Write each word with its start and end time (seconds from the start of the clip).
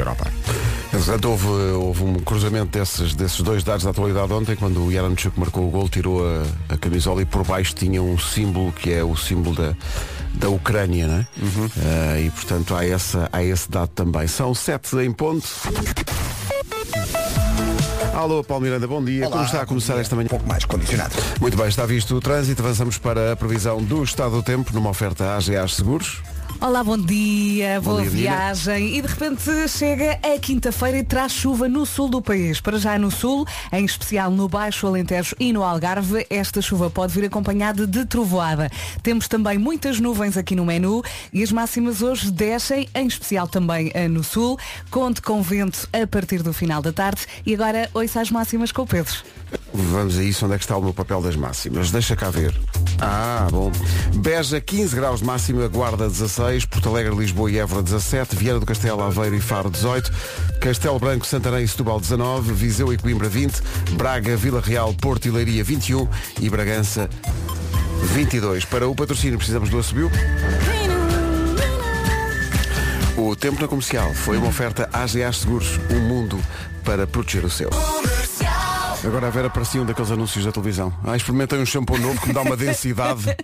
Europa. 0.00 0.26
Houve, 1.24 1.46
houve 1.74 2.04
um 2.04 2.14
cruzamento 2.14 2.78
desses, 2.78 3.14
desses 3.14 3.40
dois 3.40 3.62
dados 3.62 3.84
da 3.84 3.90
atualidade 3.90 4.32
ontem, 4.32 4.56
quando 4.56 4.84
o 4.84 4.92
Yaramchuk 4.92 5.38
marcou 5.38 5.66
o 5.66 5.70
gol, 5.70 5.88
tirou 5.88 6.22
a, 6.26 6.74
a 6.74 6.76
camisola 6.76 7.22
e 7.22 7.24
por 7.24 7.44
baixo 7.44 7.74
tinha 7.74 8.02
um 8.02 8.18
símbolo 8.18 8.72
que 8.72 8.92
é 8.92 9.02
o 9.04 9.16
símbolo 9.16 9.54
da, 9.54 9.74
da 10.34 10.48
Ucrânia, 10.48 11.06
né? 11.06 11.26
Ah, 11.78 12.20
e 12.20 12.30
portanto 12.30 12.74
há, 12.74 12.84
essa, 12.84 13.28
há 13.32 13.42
esse 13.42 13.70
dado 13.70 13.88
também. 13.88 14.26
São 14.26 14.54
sete 14.54 14.96
em 14.96 15.12
ponto. 15.12 15.46
Alô, 18.14 18.42
Paulo 18.44 18.64
Miranda, 18.64 18.86
bom 18.86 19.02
dia. 19.02 19.22
Olá, 19.26 19.32
Como 19.32 19.44
está 19.44 19.62
a 19.62 19.66
começar 19.66 19.94
dia. 19.94 20.02
esta 20.02 20.16
manhã? 20.16 20.26
Um 20.26 20.30
pouco 20.30 20.46
mais 20.46 20.64
condicionado. 20.64 21.14
Muito 21.40 21.56
bem, 21.56 21.68
está 21.68 21.86
visto 21.86 22.16
o 22.16 22.20
trânsito. 22.20 22.60
Avançamos 22.62 22.98
para 22.98 23.32
a 23.32 23.36
previsão 23.36 23.82
do 23.82 24.02
estado 24.02 24.32
do 24.32 24.42
tempo 24.42 24.72
numa 24.74 24.90
oferta 24.90 25.36
AGA 25.36 25.66
Seguros. 25.68 26.20
Olá, 26.58 26.82
bom 26.82 26.98
dia, 26.98 27.80
Bom 27.80 27.90
boa 27.90 28.02
dia, 28.02 28.10
viagem. 28.10 28.96
E 28.96 29.02
de 29.02 29.08
repente 29.08 29.68
chega 29.68 30.18
a 30.22 30.38
quinta-feira 30.38 30.98
e 30.98 31.04
traz 31.04 31.32
chuva 31.32 31.68
no 31.68 31.84
sul 31.86 32.08
do 32.08 32.20
país. 32.20 32.60
Para 32.60 32.78
já 32.78 32.98
no 32.98 33.10
sul, 33.10 33.46
em 33.72 33.84
especial 33.84 34.30
no 34.30 34.48
Baixo 34.48 34.86
Alentejo 34.86 35.36
e 35.38 35.52
no 35.52 35.62
Algarve, 35.62 36.26
esta 36.28 36.60
chuva 36.60 36.90
pode 36.90 37.12
vir 37.12 37.26
acompanhada 37.26 37.86
de 37.86 38.04
trovoada. 38.04 38.70
Temos 39.02 39.28
também 39.28 39.58
muitas 39.58 40.00
nuvens 40.00 40.36
aqui 40.36 40.54
no 40.54 40.64
menu 40.64 41.02
e 41.32 41.42
as 41.42 41.52
máximas 41.52 42.02
hoje 42.02 42.30
descem, 42.30 42.88
em 42.94 43.06
especial 43.06 43.46
também 43.46 43.90
eh, 43.94 44.08
no 44.08 44.24
sul. 44.24 44.58
Conte 44.90 45.22
com 45.22 45.42
vento 45.42 45.88
a 45.92 46.06
partir 46.06 46.42
do 46.42 46.52
final 46.52 46.82
da 46.82 46.92
tarde. 46.92 47.26
E 47.44 47.54
agora 47.54 47.88
ouça 47.94 48.20
as 48.20 48.30
máximas 48.30 48.72
com 48.72 48.82
o 48.82 48.86
Pedro. 48.86 49.14
Vamos 49.72 50.18
a 50.18 50.22
isso, 50.22 50.44
onde 50.44 50.54
é 50.54 50.58
que 50.58 50.64
está 50.64 50.76
o 50.76 50.82
meu 50.82 50.92
papel 50.92 51.22
das 51.22 51.36
máximas? 51.36 51.90
Deixa 51.90 52.16
cá 52.16 52.30
ver. 52.30 52.54
Ah, 53.00 53.46
bom. 53.50 53.70
Beja 54.16 54.60
15 54.60 54.96
graus 54.96 55.20
de 55.20 55.26
máxima, 55.26 55.68
Guarda 55.68 56.08
16, 56.08 56.66
Porto 56.66 56.88
Alegre, 56.88 57.14
Lisboa 57.14 57.50
e 57.50 57.58
Évora 57.58 57.82
17, 57.82 58.34
Vieira 58.34 58.58
do 58.58 58.66
Castelo, 58.66 59.02
Aveiro 59.02 59.36
e 59.36 59.40
Faro 59.40 59.70
18, 59.70 60.12
Castelo 60.60 60.98
Branco, 60.98 61.26
Santarém 61.26 61.64
e 61.64 61.68
Setúbal 61.68 62.00
19, 62.00 62.52
Viseu 62.52 62.92
e 62.92 62.98
Coimbra 62.98 63.28
20, 63.28 63.62
Braga, 63.92 64.36
Vila 64.36 64.60
Real, 64.60 64.92
Porto 64.94 65.26
e 65.26 65.30
Leiria 65.30 65.62
21 65.62 66.08
e 66.40 66.50
Bragança 66.50 67.08
22. 68.12 68.64
Para 68.64 68.88
o 68.88 68.94
patrocínio 68.94 69.38
precisamos 69.38 69.70
do 69.70 69.78
Assobio. 69.78 70.10
O 73.16 73.36
tempo 73.36 73.60
na 73.60 73.68
comercial 73.68 74.12
foi 74.14 74.36
uma 74.36 74.48
oferta 74.48 74.88
AGA 74.92 75.32
Seguros, 75.32 75.78
um 75.90 76.00
mundo 76.00 76.40
para 76.84 77.06
proteger 77.06 77.44
o 77.44 77.50
seu. 77.50 77.70
Agora 79.04 79.28
a 79.28 79.30
Vera 79.30 79.48
parecia 79.48 79.80
um 79.80 79.86
daqueles 79.86 80.10
anúncios 80.10 80.44
da 80.44 80.52
televisão. 80.52 80.92
Ah, 81.04 81.16
experimentem 81.16 81.58
um 81.58 81.66
shampoo 81.66 81.98
novo 81.98 82.20
que 82.20 82.28
me 82.28 82.34
dá 82.34 82.42
uma 82.42 82.56
densidade. 82.56 83.24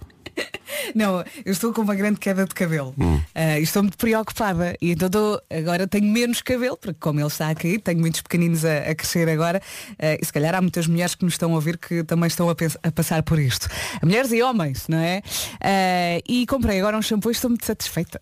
Não, 0.95 1.25
eu 1.45 1.53
estou 1.53 1.73
com 1.73 1.81
uma 1.81 1.95
grande 1.95 2.21
queda 2.21 2.45
de 2.45 2.55
cabelo. 2.55 2.95
Ah, 3.35 3.59
e 3.59 3.63
estou 3.63 3.83
muito 3.83 3.97
preocupada. 3.97 4.77
E 4.81 4.93
então 4.93 5.07
estou- 5.07 5.41
agora 5.51 5.87
tenho 5.87 6.05
menos 6.07 6.43
cabelo, 6.43 6.77
porque 6.77 6.99
como 7.01 7.19
ele 7.21 7.27
está 7.27 7.49
a 7.49 7.55
cair, 7.55 7.81
tenho 7.81 7.99
muitos 8.01 8.21
pequeninos 8.21 8.65
a, 8.65 8.91
a 8.91 8.95
crescer 8.95 9.29
agora. 9.31 9.61
Ah, 9.99 10.17
e 10.21 10.25
se 10.25 10.33
calhar 10.33 10.55
há 10.55 10.61
muitas 10.61 10.87
mulheres 10.87 11.15
que 11.15 11.25
nos 11.25 11.35
estão 11.35 11.51
a 11.53 11.55
ouvir 11.55 11.79
que 11.79 12.05
também 12.05 12.27
estão 12.29 12.49
a, 12.51 12.55
a 12.83 12.93
passar 12.93 13.23
por 13.23 13.39
isto. 13.39 13.67
Mulheres 14.03 14.31
e 14.33 14.43
homens, 14.43 14.87
não 14.89 14.99
é? 14.99 15.23
Ah, 15.61 16.21
e 16.29 16.47
comprei 16.47 16.79
agora 16.79 16.97
um 16.99 17.03
shampoo 17.03 17.31
e 17.31 17.33
estou 17.33 17.49
muito 17.51 17.65
satisfeita. 17.65 18.19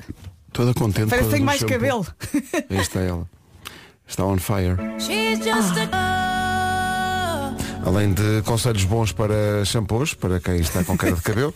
Toda 0.53 0.73
contente. 0.73 1.11
Parece 1.11 1.29
que 1.29 1.35
tenho 1.35 1.45
mais 1.47 1.59
shampoo. 1.59 1.75
cabelo. 1.75 2.07
Aí 2.71 2.79
está 2.79 3.01
ela. 3.01 3.29
Está 4.07 4.25
on 4.25 4.39
fire. 4.39 4.77
Além 7.85 8.15
de 8.15 8.41
conselhos 8.47 8.85
bons 8.85 9.13
para 9.13 9.63
shampoos, 9.65 10.15
para 10.15 10.41
quem 10.41 10.57
está 10.57 10.83
com 10.83 10.97
queda 10.97 11.17
de 11.17 11.21
cabelo. 11.23 11.55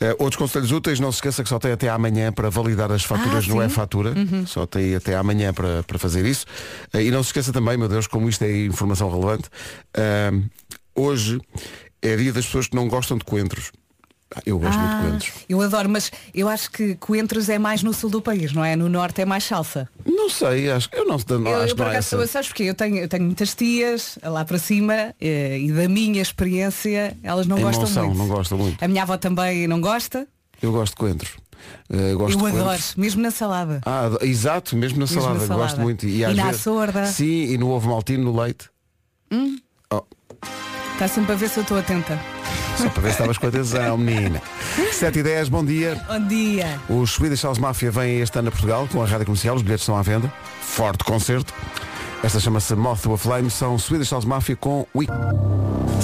eh, 0.00 0.14
outros 0.20 0.36
conselhos 0.36 0.70
úteis, 0.70 1.00
não 1.00 1.10
se 1.10 1.16
esqueça 1.16 1.42
que 1.42 1.48
só 1.48 1.58
tem 1.58 1.72
até 1.72 1.88
amanhã 1.88 2.32
para 2.32 2.48
validar 2.48 2.92
as 2.92 3.02
faturas 3.02 3.44
Ah, 3.44 3.54
no 3.54 3.62
e-fatura. 3.62 4.14
Só 4.46 4.66
tem 4.66 4.94
até 4.94 5.16
amanhã 5.16 5.52
para, 5.52 5.82
para 5.82 5.98
fazer 5.98 6.24
isso. 6.24 6.46
Eh, 6.92 7.02
e 7.04 7.10
não 7.10 7.22
se 7.22 7.30
esqueça 7.30 7.52
também, 7.52 7.76
meu 7.76 7.88
Deus, 7.88 8.06
como 8.06 8.28
isto 8.28 8.42
é 8.44 8.64
informação 8.66 9.10
relevante, 9.10 9.48
ah, 9.96 10.30
hoje 10.94 11.40
é 12.00 12.14
dia 12.16 12.32
das 12.32 12.46
pessoas 12.46 12.68
que 12.68 12.76
não 12.76 12.86
gostam 12.86 13.18
de 13.18 13.24
coentros. 13.24 13.72
Ah, 14.36 14.40
Eu 14.44 14.58
gosto 14.58 14.76
muito 14.78 14.94
de 14.96 15.02
coentros. 15.02 15.32
eu 15.48 15.60
adoro, 15.60 15.88
mas 15.88 16.10
eu 16.34 16.48
acho 16.48 16.70
que 16.70 16.94
Coentros 16.96 17.48
é 17.48 17.58
mais 17.58 17.82
no 17.82 17.92
sul 17.94 18.10
do 18.10 18.20
país, 18.20 18.52
não 18.52 18.64
é? 18.64 18.74
No 18.74 18.88
norte 18.88 19.20
é 19.22 19.24
mais 19.24 19.44
salsa. 19.44 19.88
Não 20.04 20.28
sei, 20.28 20.70
acho, 20.70 20.88
eu 20.92 21.04
não, 21.06 21.16
não 21.16 21.50
Eu, 21.50 21.56
acho 21.56 21.64
eu 21.64 21.68
que 21.68 21.74
por 21.76 21.86
acaso, 21.86 22.16
essa- 22.20 22.26
sabes? 22.26 22.50
Eu 22.58 22.74
tenho, 22.74 22.96
eu 22.98 23.08
tenho 23.08 23.24
muitas 23.24 23.54
tias 23.54 24.18
lá 24.22 24.44
para 24.44 24.58
cima 24.58 25.14
eh, 25.20 25.58
e 25.60 25.70
da 25.72 25.88
minha 25.88 26.20
experiência 26.20 27.16
elas 27.22 27.46
não 27.46 27.58
Em 27.58 27.62
gostam 27.62 27.82
Monção, 27.82 28.04
muito. 28.06 28.18
não 28.18 28.28
gostam 28.28 28.58
muito. 28.58 28.84
A 28.84 28.88
minha 28.88 29.02
avó 29.02 29.16
também 29.16 29.68
não 29.68 29.80
gosta. 29.80 30.26
Eu 30.60 30.72
gosto 30.72 30.92
de 30.94 30.96
coentros. 30.96 31.32
Eh, 31.88 32.14
gosto 32.14 32.38
eu 32.40 32.46
adoro, 32.46 32.82
mesmo 32.96 33.22
na 33.22 33.30
salada. 33.30 33.80
Ah, 33.86 34.10
exato, 34.22 34.76
mesmo 34.76 34.98
na 34.98 35.04
Mesmo 35.04 35.16
na 35.16 35.22
salada, 35.22 35.46
salada. 35.46 35.62
gosto 35.68 35.80
muito. 35.80 36.06
E 36.06 36.24
às 36.24 36.34
na 36.36 36.44
vezes- 36.46 36.60
açorda. 36.60 37.06
Sim, 37.06 37.44
e 37.52 37.56
no 37.58 37.70
ovo 37.70 37.88
maltino, 37.88 38.24
no 38.32 38.40
leite. 38.40 38.68
Oh, 39.90 40.02
Está 40.94 41.08
sempre 41.08 41.32
a 41.32 41.36
ver 41.36 41.48
se 41.48 41.58
eu 41.58 41.62
estou 41.62 41.78
atenta. 41.78 42.18
Só 42.76 42.88
para 42.88 43.02
ver 43.02 43.08
se 43.08 43.14
estavas 43.14 43.38
com 43.38 43.46
atenção, 43.46 43.96
menina. 43.96 44.42
7 44.92 45.18
e 45.18 45.22
10, 45.22 45.48
bom 45.48 45.64
dia. 45.64 46.00
Bom 46.08 46.26
dia. 46.26 46.80
Os 46.88 47.12
Swedish 47.12 47.42
House 47.42 47.58
Mafia 47.58 47.90
vêm 47.90 48.20
este 48.20 48.38
ano 48.38 48.48
a 48.48 48.50
Portugal 48.50 48.88
com 48.90 49.02
a 49.02 49.06
rádio 49.06 49.26
comercial, 49.26 49.56
os 49.56 49.62
bilhetes 49.62 49.82
estão 49.82 49.96
à 49.96 50.02
venda. 50.02 50.32
Forte 50.60 51.04
concerto. 51.04 51.52
Esta 52.22 52.40
chama-se 52.40 52.74
Moth 52.74 53.02
to 53.02 53.12
a 53.12 53.18
Flame, 53.18 53.50
são 53.50 53.78
Swedish 53.78 54.10
House 54.10 54.24
Mafia 54.24 54.56
com 54.56 54.86
We. 54.94 55.06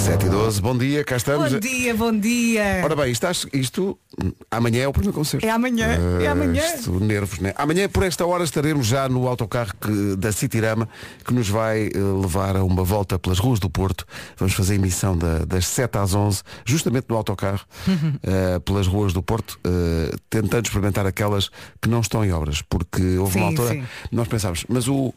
7 0.01 0.25
e 0.25 0.29
12, 0.29 0.61
bom 0.61 0.75
dia, 0.77 1.03
cá 1.03 1.15
estamos. 1.15 1.53
Bom 1.53 1.59
dia, 1.59 1.93
bom 1.95 2.11
dia. 2.17 2.81
Ora 2.83 2.95
bem, 2.95 3.11
isto 3.53 3.97
hum, 4.21 4.31
amanhã 4.49 4.81
é 4.83 4.87
o 4.87 4.91
primeiro 4.91 5.13
concerto. 5.13 5.45
É 5.45 5.49
amanhã, 5.51 5.87
é 6.19 6.27
Ah, 6.27 6.31
amanhã. 6.31 6.61
Isto, 6.75 6.99
nervos, 6.99 7.39
né? 7.39 7.53
Amanhã, 7.55 7.87
por 7.87 8.03
esta 8.03 8.25
hora, 8.25 8.43
estaremos 8.43 8.87
já 8.87 9.07
no 9.07 9.27
autocarro 9.27 9.71
que- 9.79 10.15
da 10.15 10.31
Citirama, 10.31 10.89
que 11.23 11.33
nos 11.33 11.47
vai 11.47 11.87
eh, 11.87 11.91
levar 12.21 12.55
a 12.57 12.63
uma 12.63 12.83
volta 12.83 13.19
pelas 13.19 13.37
ruas 13.37 13.59
do 13.59 13.69
Porto. 13.69 14.05
Vamos 14.37 14.53
fazer 14.55 14.73
a 14.73 14.75
emissão 14.77 15.15
da- 15.15 15.45
das 15.45 15.67
7 15.67 15.97
às 15.99 16.13
11, 16.15 16.41
justamente 16.65 17.05
no 17.07 17.15
autocarro, 17.15 17.61
eh, 18.23 18.59
pelas 18.65 18.87
ruas 18.87 19.13
do 19.13 19.21
Porto, 19.21 19.59
eh, 19.63 20.15
tentando 20.29 20.65
experimentar 20.65 21.05
aquelas 21.05 21.49
que 21.81 21.87
não 21.87 22.01
estão 22.01 22.25
em 22.25 22.31
obras, 22.31 22.61
porque 22.63 23.17
houve 23.17 23.37
uma 23.37 23.49
Sim, 23.51 23.57
altura, 23.57 23.69
sim. 23.75 23.83
nós 24.11 24.27
pensámos, 24.27 24.65
mas 24.67 24.87
o, 24.87 25.13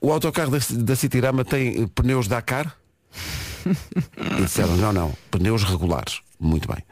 o 0.00 0.12
autocarro 0.12 0.50
da, 0.50 0.58
da 0.70 0.94
Citirama 0.96 1.42
tem 1.44 1.86
pneus 1.88 2.28
Dakar? 2.28 2.76
E 3.66 4.42
disseram, 4.42 4.76
não, 4.76 4.92
não, 4.92 5.12
pneus 5.30 5.64
regulares. 5.64 6.20
Muito 6.38 6.68
bem. 6.68 6.82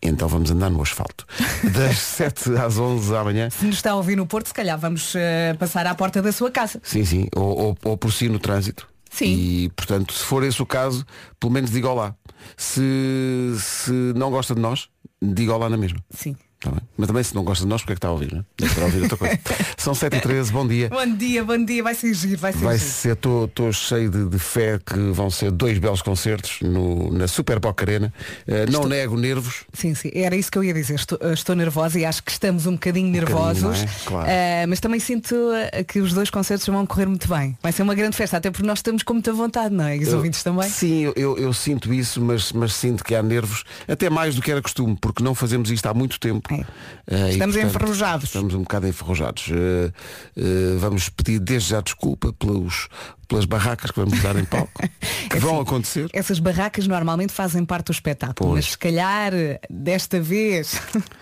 Então 0.00 0.28
vamos 0.28 0.50
andar 0.50 0.70
no 0.70 0.80
asfalto. 0.80 1.26
Das 1.74 1.98
7 1.98 2.56
às 2.56 2.78
11 2.78 3.10
da 3.10 3.24
manhã. 3.24 3.50
Se 3.50 3.64
nos 3.66 3.76
está 3.76 3.90
a 3.92 3.96
ouvir 3.96 4.16
no 4.16 4.26
Porto, 4.26 4.46
se 4.46 4.54
calhar 4.54 4.78
vamos 4.78 5.14
eh, 5.16 5.54
passar 5.58 5.86
à 5.86 5.94
porta 5.94 6.22
da 6.22 6.30
sua 6.30 6.50
casa. 6.50 6.80
Sim, 6.84 7.04
sim. 7.04 7.26
Ou, 7.34 7.58
ou, 7.58 7.78
ou 7.84 7.96
por 7.96 8.12
si 8.12 8.28
no 8.28 8.38
trânsito. 8.38 8.88
Sim. 9.10 9.34
E, 9.34 9.70
portanto, 9.70 10.12
se 10.12 10.22
for 10.22 10.44
esse 10.44 10.62
o 10.62 10.66
caso, 10.66 11.04
pelo 11.40 11.52
menos 11.52 11.70
diga 11.70 11.88
olá. 11.88 12.14
Se, 12.56 13.54
se 13.58 13.90
não 14.14 14.30
gosta 14.30 14.54
de 14.54 14.60
nós, 14.60 14.88
diga 15.20 15.54
olá 15.54 15.68
na 15.68 15.76
mesma. 15.76 15.98
Sim. 16.10 16.36
Tá? 16.60 16.72
Mas 16.96 17.06
também 17.06 17.22
se 17.22 17.34
não 17.36 17.44
gosta 17.44 17.62
de 17.62 17.68
nós, 17.70 17.82
porque 17.82 17.92
é 17.92 17.94
que 17.94 17.98
está 17.98 18.08
a 18.08 18.12
ouvir, 18.12 18.34
é? 18.34 18.64
Estar 18.64 18.82
a 18.82 18.84
ouvir 18.86 19.02
outra 19.02 19.16
coisa. 19.16 19.38
São 19.78 19.94
7 19.94 20.16
e 20.16 20.20
13 20.20 20.50
bom 20.52 20.66
dia. 20.66 20.88
Bom 20.88 21.06
dia, 21.16 21.44
bom 21.44 21.64
dia. 21.64 21.82
Vai 21.84 21.94
ser 21.94 22.12
giro, 22.12 22.36
vai 22.38 22.52
ser 22.52 22.58
Vai 22.58 22.76
giro. 22.76 22.90
ser, 22.90 23.12
estou 23.12 23.72
cheio 23.72 24.10
de, 24.10 24.28
de 24.28 24.38
fé 24.40 24.80
que 24.84 24.98
vão 25.12 25.30
ser 25.30 25.52
dois 25.52 25.78
belos 25.78 26.02
concertos 26.02 26.58
no, 26.60 27.12
na 27.12 27.28
Super 27.28 27.60
Boca 27.60 27.84
Arena. 27.84 28.12
Eh, 28.44 28.66
não 28.68 28.88
nego 28.88 29.16
nervos. 29.16 29.64
Sim, 29.72 29.94
sim, 29.94 30.10
era 30.12 30.34
isso 30.34 30.50
que 30.50 30.58
eu 30.58 30.64
ia 30.64 30.74
dizer. 30.74 30.94
Estou, 30.96 31.16
estou 31.32 31.54
nervosa 31.54 31.96
e 31.96 32.04
acho 32.04 32.24
que 32.24 32.32
estamos 32.32 32.66
um 32.66 32.72
bocadinho 32.72 33.08
nervosos. 33.08 33.62
bocadinho, 33.62 33.88
é? 33.88 34.04
Claro. 34.08 34.28
Eh, 34.28 34.66
mas 34.66 34.80
também 34.80 34.98
sinto 34.98 35.36
eh, 35.72 35.84
que 35.84 36.00
os 36.00 36.12
dois 36.12 36.28
concertos 36.28 36.66
vão 36.66 36.84
correr 36.84 37.06
muito 37.06 37.28
bem. 37.28 37.56
Vai 37.62 37.70
ser 37.70 37.84
uma 37.84 37.94
grande 37.94 38.16
festa, 38.16 38.36
até 38.36 38.50
porque 38.50 38.66
nós 38.66 38.80
estamos 38.80 39.04
com 39.04 39.12
muita 39.12 39.32
vontade, 39.32 39.72
não 39.72 39.84
é? 39.84 39.96
E 39.96 40.00
os 40.02 40.08
Eu- 40.08 40.16
ouvintes 40.16 40.42
também. 40.42 40.68
Sim, 40.68 41.02
eu, 41.04 41.12
eu, 41.14 41.38
eu 41.38 41.52
sinto 41.52 41.94
isso, 41.94 42.20
mas, 42.20 42.50
mas 42.52 42.74
sinto 42.74 43.04
que 43.04 43.14
há 43.14 43.22
nervos, 43.22 43.62
até 43.86 44.10
mais 44.10 44.34
do 44.34 44.42
que 44.42 44.50
era 44.50 44.60
costume, 44.60 44.98
porque 45.00 45.22
não 45.22 45.36
fazemos 45.36 45.70
isto 45.70 45.86
há 45.86 45.94
muito 45.94 46.18
tempo. 46.18 46.47
É. 46.50 46.64
Eh, 47.06 47.28
e, 47.28 47.30
Estamos 47.30 47.56
enferrujados. 47.56 48.24
Estamos 48.24 48.54
um 48.54 48.60
bocado 48.62 48.86
enferrujados. 48.86 49.48
Eh, 49.50 49.92
eh, 50.36 50.76
vamos 50.78 51.08
pedir 51.08 51.38
desde 51.38 51.70
já 51.70 51.80
desculpa 51.80 52.32
pelos, 52.32 52.88
pelas 53.26 53.44
barracas 53.44 53.90
que 53.90 53.98
vamos 54.00 54.20
dar 54.22 54.36
em 54.36 54.44
palco, 54.44 54.70
que 55.30 55.38
vão 55.38 55.54
Assim, 55.54 55.62
acontecer. 55.62 56.10
Essas 56.12 56.38
barracas 56.38 56.86
normalmente 56.86 57.32
fazem 57.32 57.64
parte 57.64 57.86
do 57.86 57.92
espetáculo, 57.92 58.50
Pois. 58.50 58.64
mas 58.64 58.70
se 58.72 58.78
calhar 58.78 59.32
desta 59.70 60.20
vez 60.20 60.80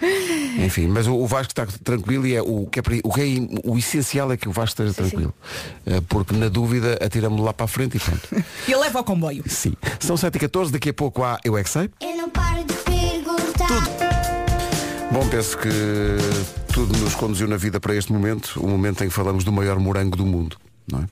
Enfim, 0.64 0.86
mas 0.88 1.06
o, 1.06 1.14
o 1.14 1.26
Vasco 1.26 1.52
está 1.52 1.66
tranquilo 1.84 2.26
e 2.26 2.34
é 2.34 2.42
o 2.42 2.66
que 2.66 2.78
é, 2.80 2.82
o, 3.04 3.12
que 3.12 3.20
é- 3.20 3.68
o 3.68 3.76
essencial 3.78 4.32
é 4.32 4.36
que 4.36 4.48
o 4.48 4.52
Vasco 4.52 4.82
esteja 4.82 4.94
tranquilo. 4.94 5.34
Eh, 5.84 6.00
porque 6.08 6.34
na 6.34 6.48
dúvida 6.48 6.98
atiramos 7.04 7.40
lá 7.40 7.52
para 7.52 7.64
a 7.64 7.68
frente 7.68 7.96
e 7.96 8.00
pronto. 8.00 8.28
ele 8.66 8.76
leva 8.76 8.98
ao 8.98 9.04
comboio. 9.04 9.44
Sim. 9.46 9.74
São 10.00 10.16
7h14, 10.16 10.70
daqui 10.70 10.90
a 10.90 10.94
pouco 10.94 11.22
há 11.22 11.38
Eu 11.44 11.56
É 11.58 11.62
Que 11.62 11.70
Sei. 11.70 11.90
Eu 12.00 12.16
não 12.16 12.30
paro 12.30 12.64
de. 12.64 12.75
Bom, 15.16 15.26
penso 15.30 15.56
que 15.56 15.70
tudo 16.74 16.94
nos 16.98 17.14
conduziu 17.14 17.48
na 17.48 17.56
vida 17.56 17.80
para 17.80 17.94
este 17.96 18.12
momento, 18.12 18.60
o 18.62 18.68
momento 18.68 19.02
em 19.02 19.08
que 19.08 19.14
falamos 19.14 19.44
do 19.44 19.50
maior 19.50 19.78
morango 19.80 20.14
do 20.14 20.26
mundo. 20.26 20.58
Não 20.92 20.98
é? 21.00 21.06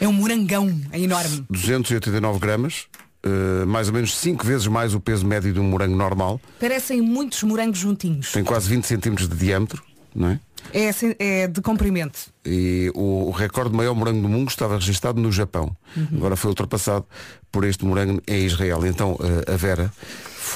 É 0.00 0.08
um 0.08 0.12
morangão, 0.12 0.80
é 0.90 0.98
enorme. 0.98 1.46
289 1.48 2.40
gramas, 2.40 2.86
eh, 3.22 3.64
mais 3.64 3.86
ou 3.86 3.94
menos 3.94 4.16
5 4.16 4.44
vezes 4.44 4.66
mais 4.66 4.94
o 4.94 5.00
peso 5.00 5.24
médio 5.24 5.52
de 5.52 5.60
um 5.60 5.62
morango 5.62 5.94
normal, 5.94 6.40
Parecem 6.58 7.00
muitos 7.00 7.40
morangos 7.44 7.78
juntinhos. 7.78 8.32
tem 8.32 8.42
quase 8.42 8.68
20 8.68 8.82
centímetros 8.84 9.28
de 9.28 9.36
diâmetro, 9.36 9.80
não 10.12 10.30
é? 10.30 10.40
É, 10.72 10.88
assim- 10.88 11.14
é 11.20 11.46
de 11.46 11.60
comprimento. 11.60 12.18
E 12.44 12.90
o, 12.96 13.28
o 13.28 13.30
recorde 13.30 13.70
de 13.70 13.76
maior 13.76 13.94
morango 13.94 14.22
do 14.22 14.28
mundo 14.28 14.48
estava 14.48 14.74
registado 14.74 15.20
no 15.20 15.30
Japão. 15.30 15.70
Uhum. 15.96 16.08
Agora 16.16 16.34
foi 16.34 16.48
ultrapassado 16.48 17.04
por 17.52 17.62
este 17.62 17.84
morango 17.84 18.20
em 18.26 18.44
Israel. 18.44 18.84
Então 18.84 19.16
eh, 19.46 19.52
a 19.52 19.56
Vera 19.56 19.92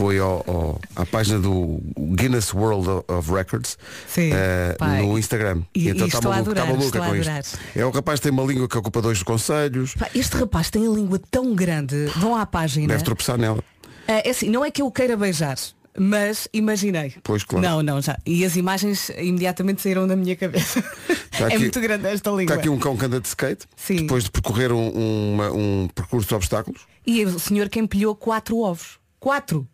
foi 0.01 0.19
ao, 0.19 0.43
ao- 0.49 0.81
à 0.97 1.05
página 1.05 1.39
do 1.39 1.79
Guinness 2.17 2.55
World 2.55 2.89
of 3.07 3.31
Records 3.31 3.77
Sim, 4.09 4.31
pai. 4.79 5.03
no 5.03 5.19
Instagram. 5.19 5.63
E- 5.75 5.89
então 5.91 6.07
e 6.07 6.09
está 6.09 6.19
estou 6.19 6.33
a 6.33 6.37
maluca, 6.37 6.51
está 6.53 6.63
adorar, 6.63 6.79
maluca 6.79 7.01
com 7.01 7.17
isto. 7.17 7.59
É 7.77 7.85
o 7.85 7.91
rapaz 7.91 8.19
que 8.19 8.25
tem 8.25 8.33
uma 8.33 8.45
língua 8.51 8.67
que 8.67 8.79
ocupa 8.79 9.03
dois 9.03 9.23
conselhos. 9.23 9.95
Este 10.15 10.37
rapaz 10.39 10.71
tem 10.71 10.87
a 10.87 10.91
língua 10.91 11.21
tão 11.31 11.55
grande. 11.55 12.07
Vão 12.17 12.35
à 12.35 12.47
página. 12.47 12.89
Deve 12.89 13.05
tropeçar 13.05 13.37
nela. 13.37 13.63
É 14.09 14.27
é 14.29 14.31
assim, 14.31 14.49
não 14.49 14.65
é 14.65 14.71
que 14.71 14.81
eu 14.83 14.91
queira 14.91 15.17
beijar, 15.17 15.57
mas 15.99 16.49
imaginei. 16.53 17.15
Pois, 17.23 17.45
claro. 17.45 17.65
Não, 17.67 17.83
não, 17.83 18.01
já. 18.01 18.19
E 18.27 18.45
as 18.45 18.57
imagens 18.57 19.11
imediatamente 19.11 19.83
saíram 19.83 20.07
da 20.07 20.17
minha 20.17 20.35
cabeça. 20.35 20.83
Está 21.31 21.45
é 21.45 21.47
aqui- 21.49 21.59
muito 21.59 21.81
grande 21.81 22.07
esta 22.09 22.31
língua. 22.31 22.43
Está 22.45 22.55
aqui 22.55 22.69
um 22.71 22.79
cão 22.79 22.97
que 22.97 23.05
anda 23.05 23.21
de 23.21 23.29
skate, 23.29 23.67
Sim. 23.77 23.97
depois 23.97 24.25
de 24.25 24.31
percorrer 24.31 24.73
um, 24.73 25.33
uma- 25.35 25.53
um 25.53 25.89
percurso 25.95 26.27
de 26.29 26.35
obstáculos. 26.35 26.81
E 27.07 27.23
o 27.25 27.39
senhor 27.39 27.69
que 27.69 27.79
empilhou 27.79 28.15
quatro 28.17 28.59
ovos. 28.59 28.99
Quatro. 29.21 29.69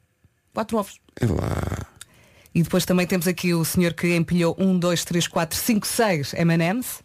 Quatro 0.56 0.78
ovos. 0.78 0.98
É 1.20 1.26
lá. 1.26 1.86
E 2.54 2.62
depois 2.62 2.86
também 2.86 3.06
temos 3.06 3.28
aqui 3.28 3.52
o 3.52 3.62
senhor 3.62 3.92
que 3.92 4.16
empilhou 4.16 4.56
um, 4.58 4.78
dois, 4.78 5.04
três, 5.04 5.28
quatro, 5.28 5.58
cinco, 5.58 5.86
seis 5.86 6.32
M&M's. 6.32 7.00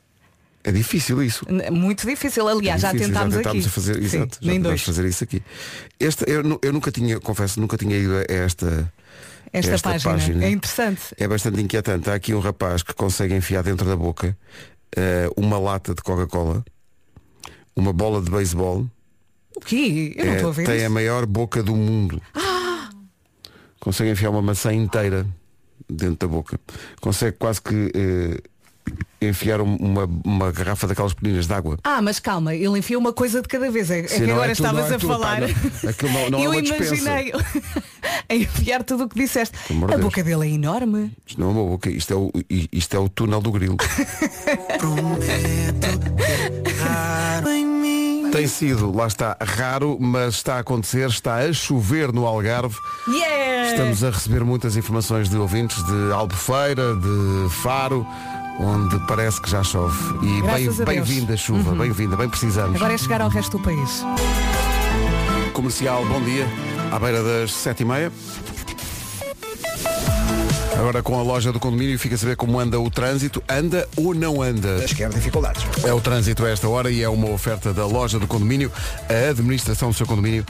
É 0.63 0.71
difícil 0.71 1.21
isso. 1.21 1.45
Muito 1.69 2.07
difícil, 2.07 2.47
aliás, 2.47 2.81
É 2.81 2.87
já 2.87 2.91
difícil, 2.93 3.13
tentámos 3.13 3.33
já 3.33 3.39
aqui. 3.41 3.49
tentámos 3.49 3.67
a 3.67 3.69
fazer, 3.69 3.95
Sim, 3.95 3.99
exato, 4.05 4.37
já 4.39 4.47
nem 4.47 4.57
tentámos 4.59 4.63
dois. 4.63 4.81
fazer 4.83 5.05
isso 5.09 5.23
aqui. 5.25 5.43
Esta, 5.99 6.23
eu, 6.31 6.59
eu 6.63 6.71
nunca 6.71 6.91
tinha, 6.93 7.19
confesso, 7.19 7.59
nunca 7.59 7.75
tinha 7.75 7.97
ido 7.97 8.13
a 8.15 8.23
esta, 8.33 8.89
Esta, 9.51 9.77
página. 9.99 10.45
É 10.45 10.49
interessante. 10.49 11.01
É 11.17 11.27
bastante 11.27 11.59
inquietante. 11.59 12.09
Há 12.09 12.13
aqui 12.13 12.33
um 12.33 12.39
rapaz 12.39 12.83
que 12.83 12.93
consegue 12.93 13.35
enfiar 13.35 13.63
dentro 13.63 13.85
da 13.85 13.97
boca 13.97 14.37
eh, 14.95 15.29
uma 15.35 15.59
lata 15.59 15.93
de 15.93 16.01
Coca-Cola, 16.01 16.63
uma 17.75 17.91
bola 17.91 18.21
de 18.21 18.31
beisebol, 18.31 18.87
O 19.57 19.59
quê? 19.59 20.13
Eu 20.15 20.25
não 20.25 20.31
eh, 20.31 20.35
estou 20.37 20.49
a 20.51 20.53
ver 20.53 20.65
tem 20.65 20.77
isso. 20.77 20.85
a 20.85 20.89
maior 20.89 21.25
boca 21.25 21.61
do 21.61 21.75
mundo. 21.75 22.21
Consegue 23.81 24.11
enfiar 24.11 24.29
uma 24.29 24.41
maçã 24.41 24.71
inteira 24.73 25.25
dentro 25.89 26.27
da 26.27 26.33
boca. 26.33 26.57
Consegue 27.01 27.35
quase 27.37 27.61
que 27.61 27.91
eh, 27.93 28.41
enfiar 29.21 29.59
um- 29.61 29.75
uma, 29.75 30.09
uma 30.23 30.51
garrafa 30.51 30.87
daquelas 30.87 31.13
pequeninas 31.13 31.47
de 31.47 31.53
água. 31.53 31.77
Ah, 31.83 32.01
mas 32.01 32.19
calma, 32.19 32.55
ele 32.55 32.79
enfia 32.79 32.97
uma 32.97 33.11
coisa 33.11 33.41
de 33.41 33.47
cada 33.47 33.69
vez. 33.69 33.91
É, 33.91 33.99
é 34.01 34.07
Sim, 34.07 34.15
que 34.21 34.27
não 34.27 34.33
agora 34.35 34.51
é 34.51 34.55
tudo, 34.55 34.63
não 34.71 34.71
estavas 34.71 34.91
é 34.91 34.95
a 34.95 34.99
tudo, 34.99 35.09
pá, 35.09 35.19
falar. 35.19 35.41
não. 35.41 35.89
Aquilo 35.89 36.11
não- 36.13 36.29
não 36.29 36.39
é 36.41 36.45
eu 36.45 36.51
uma 36.51 36.61
dispensa. 36.61 36.95
imaginei 36.95 37.33
a 38.29 38.35
enfiar 38.35 38.83
tudo 38.83 39.03
o 39.05 39.09
que 39.09 39.15
disseste. 39.19 39.57
Pelo 39.67 39.77
amor 39.77 39.87
de 39.89 39.93
A 39.93 39.97
Deus. 39.97 40.09
boca 40.09 40.23
dele 40.23 40.47
é 40.47 40.51
enorme. 40.53 41.11
Isto 41.25 41.41
não 41.41 41.49
é 41.49 41.51
uma 41.51 41.63
boca, 41.63 41.89
isto 41.89 42.13
é 42.13 42.15
o, 42.15 42.31
isto 42.71 42.95
é 42.95 42.99
o 42.99 43.09
túnel 43.09 43.41
do 43.41 43.51
grilo. 43.51 43.77
Tem 48.31 48.47
sido, 48.47 48.95
lá 48.95 49.07
está, 49.07 49.35
raro, 49.41 49.97
mas 49.99 50.35
está 50.35 50.55
a 50.55 50.59
acontecer, 50.59 51.07
está 51.09 51.35
a 51.37 51.51
chover 51.53 52.13
no 52.13 52.25
Algarve. 52.25 52.75
Yeah! 53.07 53.71
Estamos 53.71 54.03
a 54.03 54.09
receber 54.09 54.43
muitas 54.45 54.77
informações 54.77 55.29
de 55.29 55.35
ouvintes 55.37 55.83
de 55.85 56.11
Albufeira, 56.13 56.95
de 56.95 57.49
Faro, 57.61 58.07
onde 58.59 58.97
parece 59.05 59.41
que 59.41 59.49
já 59.49 59.61
chove. 59.63 59.97
E 60.25 60.41
Graças 60.41 60.77
bem- 60.77 60.81
a 60.81 60.85
bem-vinda 60.85 61.35
chuva, 61.35 61.75
bem-vinda, 61.75 62.15
bem 62.15 62.29
precisamos. 62.29 62.75
Agora 62.77 62.93
é 62.93 62.97
chegar 62.97 63.21
ao 63.21 63.29
resto 63.29 63.57
do 63.57 63.63
país. 63.63 64.03
Comercial, 65.53 66.05
bom 66.05 66.21
dia, 66.21 66.47
à 66.91 66.97
beira 66.99 67.21
das 67.21 67.51
sete 67.51 67.81
e 67.83 67.85
meia. 67.85 68.11
Agora 70.77 71.01
com 71.03 71.17
a 71.17 71.21
loja 71.21 71.51
do 71.51 71.59
condomínio 71.59 71.97
fica 71.97 72.15
a 72.15 72.17
saber 72.17 72.35
como 72.35 72.59
anda 72.59 72.79
o 72.79 72.89
trânsito. 72.89 73.41
Anda 73.47 73.87
ou 73.95 74.13
não 74.13 74.41
anda? 74.41 74.83
quer 74.95 75.09
dificuldades. 75.09 75.63
É 75.83 75.93
o 75.93 76.01
trânsito 76.01 76.45
a 76.45 76.49
esta 76.49 76.67
hora 76.67 76.91
e 76.91 77.01
é 77.01 77.09
uma 77.09 77.29
oferta 77.29 77.73
da 77.73 77.85
loja 77.85 78.19
do 78.19 78.27
condomínio, 78.27 78.71
a 79.09 79.29
administração 79.29 79.89
do 79.89 79.95
seu 79.95 80.05
condomínio 80.05 80.45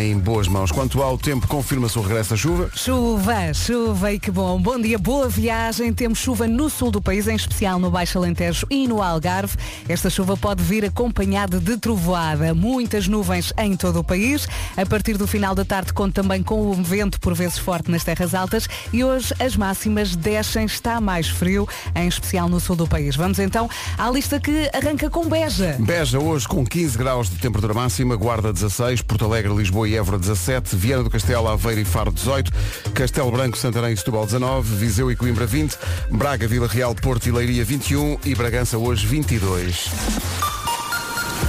em 0.00 0.18
boas 0.18 0.48
mãos. 0.48 0.70
Quanto 0.70 1.02
ao 1.02 1.18
tempo, 1.18 1.46
confirma-se 1.46 1.98
o 1.98 2.02
regresso 2.02 2.30
da 2.30 2.36
chuva. 2.36 2.70
Chuva, 2.74 3.52
chuva 3.52 4.12
e 4.12 4.18
que 4.20 4.30
bom. 4.30 4.60
Bom 4.60 4.80
dia, 4.80 4.98
boa 4.98 5.28
viagem. 5.28 5.92
Temos 5.92 6.18
chuva 6.18 6.46
no 6.46 6.70
sul 6.70 6.90
do 6.90 7.02
país, 7.02 7.26
em 7.26 7.36
especial 7.36 7.78
no 7.78 7.90
Baixo 7.90 8.18
Alentejo 8.18 8.66
e 8.70 8.86
no 8.86 9.02
Algarve. 9.02 9.56
Esta 9.88 10.08
chuva 10.08 10.36
pode 10.36 10.62
vir 10.62 10.84
acompanhada 10.84 11.58
de 11.58 11.76
trovoada. 11.76 12.54
Muitas 12.54 13.08
nuvens 13.08 13.52
em 13.58 13.76
todo 13.76 14.00
o 14.00 14.04
país. 14.04 14.46
A 14.76 14.86
partir 14.86 15.16
do 15.16 15.26
final 15.26 15.54
da 15.54 15.64
tarde 15.64 15.92
conta 15.92 16.22
também 16.22 16.42
com 16.42 16.70
o 16.70 16.74
vento 16.74 17.18
por 17.18 17.34
vezes 17.34 17.58
forte 17.58 17.90
nas 17.90 18.04
terras 18.04 18.34
altas 18.34 18.68
e 18.92 19.02
hoje 19.02 19.34
as 19.40 19.56
máximas 19.62 20.16
descem, 20.16 20.64
está 20.64 21.00
mais 21.00 21.28
frio, 21.28 21.68
em 21.94 22.08
especial 22.08 22.48
no 22.48 22.58
sul 22.58 22.74
do 22.74 22.84
país. 22.84 23.14
Vamos 23.14 23.38
então 23.38 23.70
à 23.96 24.10
lista 24.10 24.40
que 24.40 24.68
arranca 24.74 25.08
com 25.08 25.28
Beja. 25.28 25.76
Beja 25.78 26.18
hoje 26.18 26.48
com 26.48 26.66
15 26.66 26.98
graus 26.98 27.30
de 27.30 27.36
temperatura 27.36 27.72
máxima, 27.72 28.16
Guarda 28.16 28.52
16, 28.52 29.02
Porto 29.02 29.24
Alegre, 29.24 29.54
Lisboa 29.54 29.88
e 29.88 29.94
Évora 29.94 30.18
17, 30.18 30.74
Viana 30.74 31.04
do 31.04 31.10
Castelo, 31.10 31.46
Aveiro 31.46 31.80
e 31.80 31.84
Faro 31.84 32.10
18, 32.10 32.50
Castelo 32.92 33.30
Branco, 33.30 33.56
Santarém 33.56 33.92
e 33.92 33.96
Setúbal 33.96 34.26
19, 34.26 34.74
Viseu 34.74 35.12
e 35.12 35.14
Coimbra 35.14 35.46
20, 35.46 35.78
Braga, 36.10 36.48
Vila 36.48 36.66
Real, 36.66 36.92
Porto 36.96 37.28
e 37.28 37.30
Leiria 37.30 37.64
21 37.64 38.18
e 38.24 38.34
Bragança 38.34 38.76
hoje 38.76 39.06
22. 39.06 40.61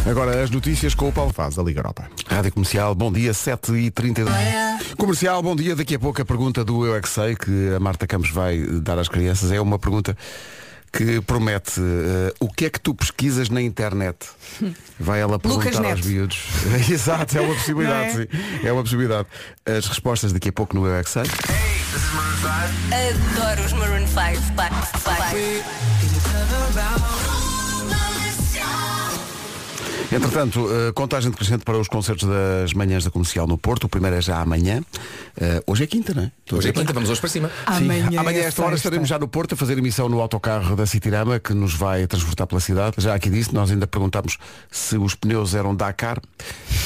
Agora 0.09 0.43
as 0.43 0.49
notícias 0.49 0.93
com 0.93 1.07
o 1.07 1.11
Paulo 1.11 1.31
Faz 1.31 1.57
a 1.57 1.63
Liga 1.63 1.79
Europa. 1.79 2.07
Rádio 2.27 2.51
Comercial, 2.51 2.93
bom 2.93 3.11
dia, 3.11 3.31
7h32. 3.31 4.27
Comercial, 4.97 5.41
bom 5.41 5.55
dia. 5.55 5.75
Daqui 5.75 5.95
a 5.95 5.99
pouco 5.99 6.21
a 6.21 6.25
pergunta 6.25 6.63
do 6.63 6.85
Eu 6.85 6.95
é 6.95 7.01
que 7.01 7.09
Sei, 7.09 7.35
que 7.35 7.73
a 7.75 7.79
Marta 7.79 8.05
Campos 8.05 8.29
vai 8.29 8.59
dar 8.81 8.99
às 8.99 9.07
crianças, 9.07 9.51
é 9.51 9.59
uma 9.59 9.79
pergunta 9.79 10.17
que 10.91 11.19
promete 11.21 11.81
eh, 11.81 12.33
o 12.39 12.47
que 12.47 12.65
é 12.65 12.69
que 12.69 12.79
tu 12.79 12.93
pesquisas 12.93 13.49
na 13.49 13.61
internet? 13.61 14.27
Vai 14.99 15.19
ela 15.19 15.39
Lucas 15.43 15.71
perguntar 15.71 15.89
aos 15.89 16.01
miúdos. 16.01 16.39
Exato, 16.87 17.37
é 17.37 17.41
uma 17.41 17.55
possibilidade, 17.55 18.09
é? 18.09 18.11
sim. 18.11 18.27
É 18.67 18.71
uma 18.71 18.83
possibilidade. 18.83 19.27
As 19.65 19.87
respostas 19.87 20.31
daqui 20.31 20.49
a 20.49 20.53
pouco 20.53 20.75
no 20.75 20.85
Eu 20.85 20.95
é 20.95 21.03
que 21.03 21.09
Sei. 21.09 21.23
Adoro 22.91 23.65
os 23.65 23.73
Maroon 23.73 24.05
5. 24.07 24.53
Pá, 24.55 24.69
pá. 25.03 25.92
Entretanto, 30.13 30.69
eh, 30.71 30.91
contagem 30.91 31.31
decrescente 31.31 31.65
para 31.65 31.75
os 31.75 31.87
concertos 31.87 32.29
das 32.29 32.71
manhãs 32.73 33.03
da 33.03 33.09
comercial 33.09 33.47
no 33.47 33.57
Porto. 33.57 33.85
O 33.85 33.89
primeiro 33.89 34.15
é 34.15 34.21
já 34.21 34.39
amanhã. 34.39 34.83
Eh, 35.39 35.63
hoje 35.65 35.85
é 35.85 35.87
quinta, 35.87 36.13
não 36.13 36.21
é? 36.21 36.31
A 36.51 36.55
Hoje 36.55 36.69
é 36.69 36.71
quinta, 36.71 36.93
vamos 36.93 37.09
hoje 37.09 37.19
para 37.19 37.29
cima. 37.29 37.47
Sim, 37.49 37.85
Amanhã, 37.85 38.19
amanhã 38.19 38.41
é 38.41 38.45
a 38.45 38.47
esta 38.47 38.63
hora 38.63 38.75
estaremos 38.75 39.09
já 39.09 39.17
no 39.17 39.27
Porto 39.27 39.53
a 39.53 39.57
fazer 39.57 39.75
emissão 39.75 40.07
no 40.07 40.21
autocarro 40.21 40.75
da 40.75 40.85
Citirama 40.85 41.39
que 41.39 41.55
nos 41.55 41.73
vai 41.73 42.05
transportar 42.05 42.45
pela 42.45 42.61
cidade. 42.61 42.97
Já 42.99 43.15
aqui 43.15 43.27
disse, 43.27 43.55
nós 43.55 43.71
ainda 43.71 43.87
perguntámos 43.87 44.37
se 44.69 44.97
os 44.97 45.15
pneus 45.15 45.55
eram 45.55 45.75
Dakar 45.75 46.21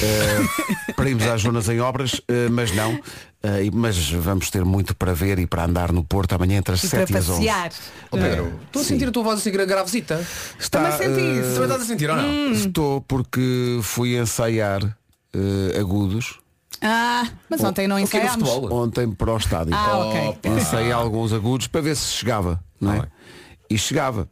eh, 0.01 0.93
para 0.95 1.09
irmos 1.09 1.27
às 1.27 1.41
zonas 1.41 1.67
em 1.67 1.81
obras, 1.81 2.21
mas 2.49 2.73
não. 2.73 2.97
Eh, 3.43 3.65
e- 3.65 3.71
mas 3.71 4.09
vamos 4.11 4.49
ter 4.49 4.65
muito 4.65 4.95
para 4.95 5.13
ver 5.13 5.37
e 5.37 5.45
para 5.45 5.65
andar 5.65 5.91
no 5.91 6.03
Porto 6.03 6.33
amanhã 6.33 6.57
entre 6.57 6.73
as 6.73 6.83
E 6.83 6.89
para 6.89 6.99
7 7.01 7.13
e 7.13 7.17
as 7.17 7.29
11. 7.29 7.37
passear. 7.45 7.71
Ó 8.11 8.17
Pedro, 8.17 8.59
estou 8.65 8.81
a 8.81 8.85
sentir 8.85 9.07
a 9.07 9.11
tua 9.11 9.23
voz 9.23 9.39
assim 9.39 9.51
gra- 9.51 9.65
gravesita. 9.65 10.25
Está, 10.59 10.81
Também 10.91 10.97
senti 10.97 11.21
eh, 11.21 11.39
isso. 11.41 11.53
Também 11.53 11.63
estás 11.63 11.81
a 11.81 11.85
sentir 11.85 12.09
ou 12.09 12.15
não? 12.15 12.51
Estou 12.51 13.01
porque 13.01 13.79
fui 13.83 14.17
ensaiar 14.17 14.81
eh, 15.33 15.79
agudos 15.79 16.39
Ah, 16.81 17.27
mas 17.49 17.63
ontem 17.63 17.87
não 17.87 17.97
é 17.97 18.01
ensaiámos. 18.01 18.49
ontem 18.49 19.11
para 19.11 19.31
o 19.33 19.37
estádio. 19.37 19.73
Ah, 19.75 19.97
ok. 19.99 20.51
Ensaiei 20.51 20.91
alguns 20.91 21.31
agudos 21.31 21.67
para 21.67 21.81
ver 21.81 21.95
se 21.95 22.11
chegava, 22.13 22.59
não 22.81 22.93
é? 22.93 22.99
Bem. 23.01 23.07
E 23.69 23.77
chegava. 23.77 24.27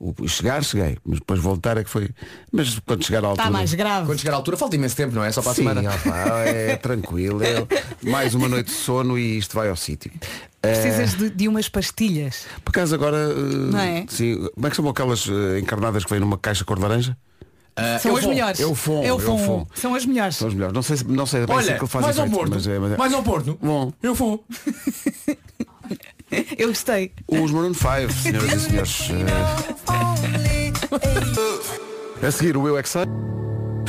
O 0.00 0.28
chegar, 0.28 0.62
cheguei, 0.62 0.96
mas 1.04 1.18
depois 1.18 1.40
voltar 1.40 1.76
é 1.76 1.82
que 1.82 1.90
foi. 1.90 2.08
Mas 2.52 2.78
quando 2.86 3.04
chegar 3.04 3.24
à 3.24 3.28
altura. 3.28 3.42
Está 3.42 3.44
Tá 3.44 3.50
mais 3.50 3.74
grave. 3.74 4.06
Quando 4.06 4.18
chegar 4.20 4.32
à 4.32 4.36
altura 4.36 4.56
falta 4.56 4.76
imenso 4.76 4.94
tempo, 4.94 5.12
não 5.12 5.24
é? 5.24 5.32
Só 5.32 5.42
para 5.42 5.50
a 5.50 5.54
Sim, 5.56 5.62
semana. 5.62 5.90
opá, 5.92 6.40
é 6.46 6.76
tranquilo. 6.80 7.40
é 7.42 7.66
mais 8.08 8.32
uma 8.32 8.46
noite 8.48 8.66
de 8.66 8.72
sono 8.76 9.18
e 9.18 9.38
isto 9.38 9.56
vai 9.56 9.68
ao 9.68 9.74
sítio. 9.76 10.12
Eh, 10.62 10.72
Precisas 10.72 11.14
de, 11.18 11.30
de 11.30 11.48
umas 11.48 11.68
pastilhas. 11.68 12.46
por 12.64 12.70
acaso 12.70 12.94
agora. 12.94 13.16
eh, 13.16 13.34
Não 13.72 13.78
é? 13.80 14.04
Sim, 14.08 14.48
como 14.54 14.66
é 14.68 14.70
que 14.70 14.76
chamam 14.76 14.92
aquelas 14.92 15.26
eh, 15.28 15.58
encarnadas 15.58 16.04
que 16.04 16.10
vêm 16.10 16.20
numa 16.20 16.38
caixa 16.38 16.64
cor 16.64 16.76
de 16.76 16.82
laranja? 16.82 17.16
Ah, 17.74 17.98
São 17.98 18.12
eu 18.12 18.16
as 18.18 18.24
vou. 18.24 18.32
melhores. 18.34 18.60
Eu 18.60 18.74
fom, 18.76 19.02
Eu 19.02 19.14
eu 19.14 19.18
fom. 19.20 19.38
fom. 19.38 19.66
São 19.74 19.94
as 19.96 20.04
melhores. 20.06 20.36
São 20.36 20.46
os 20.48 20.54
melhores. 20.54 20.74
Não 20.74 20.82
sei, 20.82 20.96
se- 20.96 21.04
não 21.06 21.26
sei 21.26 21.40
bem 21.46 21.56
se 21.58 21.62
Olha, 21.64 21.72
aquilo 21.74 21.86
faz 21.88 22.04
mais 22.04 22.18
ao 22.20 22.28
Porto. 22.28 22.50
mas 22.54 22.66
é- 22.68 22.78
mas 22.78 22.92
é- 22.92 22.96
Mais 22.96 23.12
ao 23.12 23.22
Porto. 23.22 23.58
Bom. 23.60 23.92
Eu 24.02 24.14
vou. 24.14 24.44
Eu 26.58 26.68
gostei. 26.68 27.12
Os 27.26 27.50
Maroon 27.50 27.74
5, 27.74 28.12
senhoras 28.12 28.52
e 28.52 28.60
senhores. 28.60 29.08
eh, 32.22 32.26
A 32.26 32.30
seguir 32.30 32.56
o 32.56 32.66
Eu 32.68 32.76
é. 32.78 32.82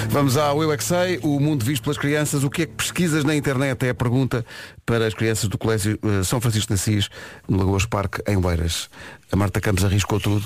Vamos 0.09 0.37
ao 0.37 0.63
Eu 0.63 0.71
é 0.71 0.77
Sei, 0.79 1.19
o 1.21 1.39
mundo 1.39 1.63
visto 1.63 1.83
pelas 1.83 1.97
crianças. 1.97 2.43
O 2.43 2.49
que 2.49 2.63
é 2.63 2.65
que 2.65 2.73
pesquisas 2.73 3.23
na 3.23 3.35
internet? 3.35 3.85
É 3.85 3.89
a 3.89 3.93
pergunta 3.93 4.45
para 4.85 5.05
as 5.05 5.13
crianças 5.13 5.47
do 5.49 5.57
Colégio 5.57 5.99
eh, 6.03 6.23
São 6.23 6.39
Francisco 6.41 6.67
de 6.69 6.73
Assis, 6.79 7.09
no 7.47 7.57
Lagoas 7.57 7.85
Parque, 7.85 8.21
em 8.27 8.37
Oeiras. 8.43 8.89
A 9.31 9.35
Marta 9.35 9.59
Campos 9.61 9.83
arriscou 9.83 10.19
tudo 10.19 10.45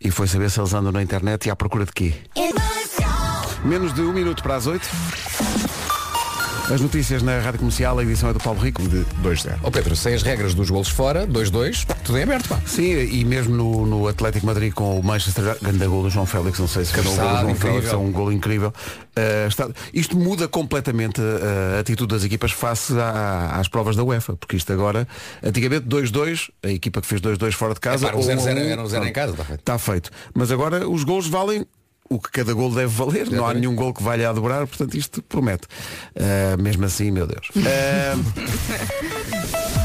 e 0.00 0.10
foi 0.10 0.26
saber 0.26 0.50
se 0.50 0.60
eles 0.60 0.72
andam 0.72 0.92
na 0.92 1.02
internet 1.02 1.46
e 1.46 1.50
à 1.50 1.56
procura 1.56 1.84
de 1.84 1.92
quê. 1.92 2.14
Menos 3.64 3.92
de 3.94 4.02
um 4.02 4.12
minuto 4.12 4.42
para 4.42 4.56
as 4.56 4.66
oito. 4.66 4.86
As 6.72 6.80
notícias 6.80 7.22
na 7.22 7.38
Rádio 7.40 7.58
Comercial, 7.60 7.98
a 7.98 8.02
edição 8.02 8.30
é 8.30 8.32
do 8.32 8.40
Paulo 8.40 8.58
Rico, 8.58 8.80
de 8.88 9.04
2-0. 9.22 9.58
Ó 9.62 9.70
Pedro, 9.70 9.94
sem 9.94 10.14
as 10.14 10.22
regras 10.22 10.54
dos 10.54 10.70
golos 10.70 10.88
fora, 10.88 11.26
2-2, 11.26 11.86
tudo 12.02 12.16
em 12.18 12.22
aberto, 12.22 12.48
pá. 12.48 12.58
Sim, 12.66 12.84
e 13.02 13.22
mesmo 13.22 13.54
no, 13.54 13.86
no 13.86 14.08
Atlético 14.08 14.46
Madrid 14.46 14.72
com 14.72 14.98
o 14.98 15.02
Manchester 15.02 15.56
grande 15.60 15.86
gol 15.86 16.02
do 16.02 16.08
João 16.10 16.24
Félix, 16.24 16.58
não 16.58 16.66
sei 16.66 16.86
se 16.86 16.92
cada 16.94 17.08
um 17.10 17.14
gol 17.14 17.26
do 17.28 17.30
João 17.36 17.50
incrível. 17.50 17.72
Félix 17.74 17.92
é 17.92 17.96
um 17.96 18.10
gol 18.10 18.32
incrível. 18.32 18.68
Uh, 19.16 19.46
está- 19.46 19.68
isto 19.92 20.16
muda 20.16 20.48
completamente 20.48 21.20
uh, 21.20 21.76
a 21.76 21.80
atitude 21.80 22.14
das 22.14 22.24
equipas 22.24 22.50
face 22.50 22.94
à- 22.98 23.56
às 23.60 23.68
provas 23.68 23.94
da 23.94 24.02
UEFA, 24.02 24.34
porque 24.34 24.56
isto 24.56 24.72
agora, 24.72 25.06
antigamente 25.42 25.86
2-2, 25.86 26.48
a 26.62 26.68
equipa 26.70 27.02
que 27.02 27.06
fez 27.06 27.20
2-2 27.20 27.52
fora 27.52 27.74
de 27.74 27.80
casa. 27.80 28.06
É 28.06 28.10
pá, 28.10 28.16
um 28.16 28.20
ou 28.20 28.24
0-0 28.24 28.54
um- 28.56 28.58
era 28.70 28.82
um 28.82 28.86
0 28.86 29.04
em 29.06 29.12
casa, 29.12 29.32
está 29.32 29.44
feito. 29.44 29.60
Está 29.60 29.78
feito. 29.78 30.10
Mas 30.34 30.50
agora 30.50 30.88
os 30.88 31.04
gols 31.04 31.28
valem 31.28 31.66
o 32.08 32.18
que 32.20 32.30
cada 32.30 32.52
gol 32.52 32.70
deve 32.70 32.92
valer. 32.94 33.30
Não 33.30 33.46
há 33.46 33.54
nenhum 33.54 33.74
gol 33.74 33.92
que 33.92 34.02
valha 34.02 34.30
a 34.30 34.32
dobrar, 34.32 34.66
portanto 34.66 34.96
isto 34.96 35.22
promete. 35.22 35.66
Uh, 36.14 36.60
mesmo 36.62 36.84
assim, 36.84 37.10
meu 37.10 37.26
Deus. 37.26 37.48
Uh, 37.50 38.24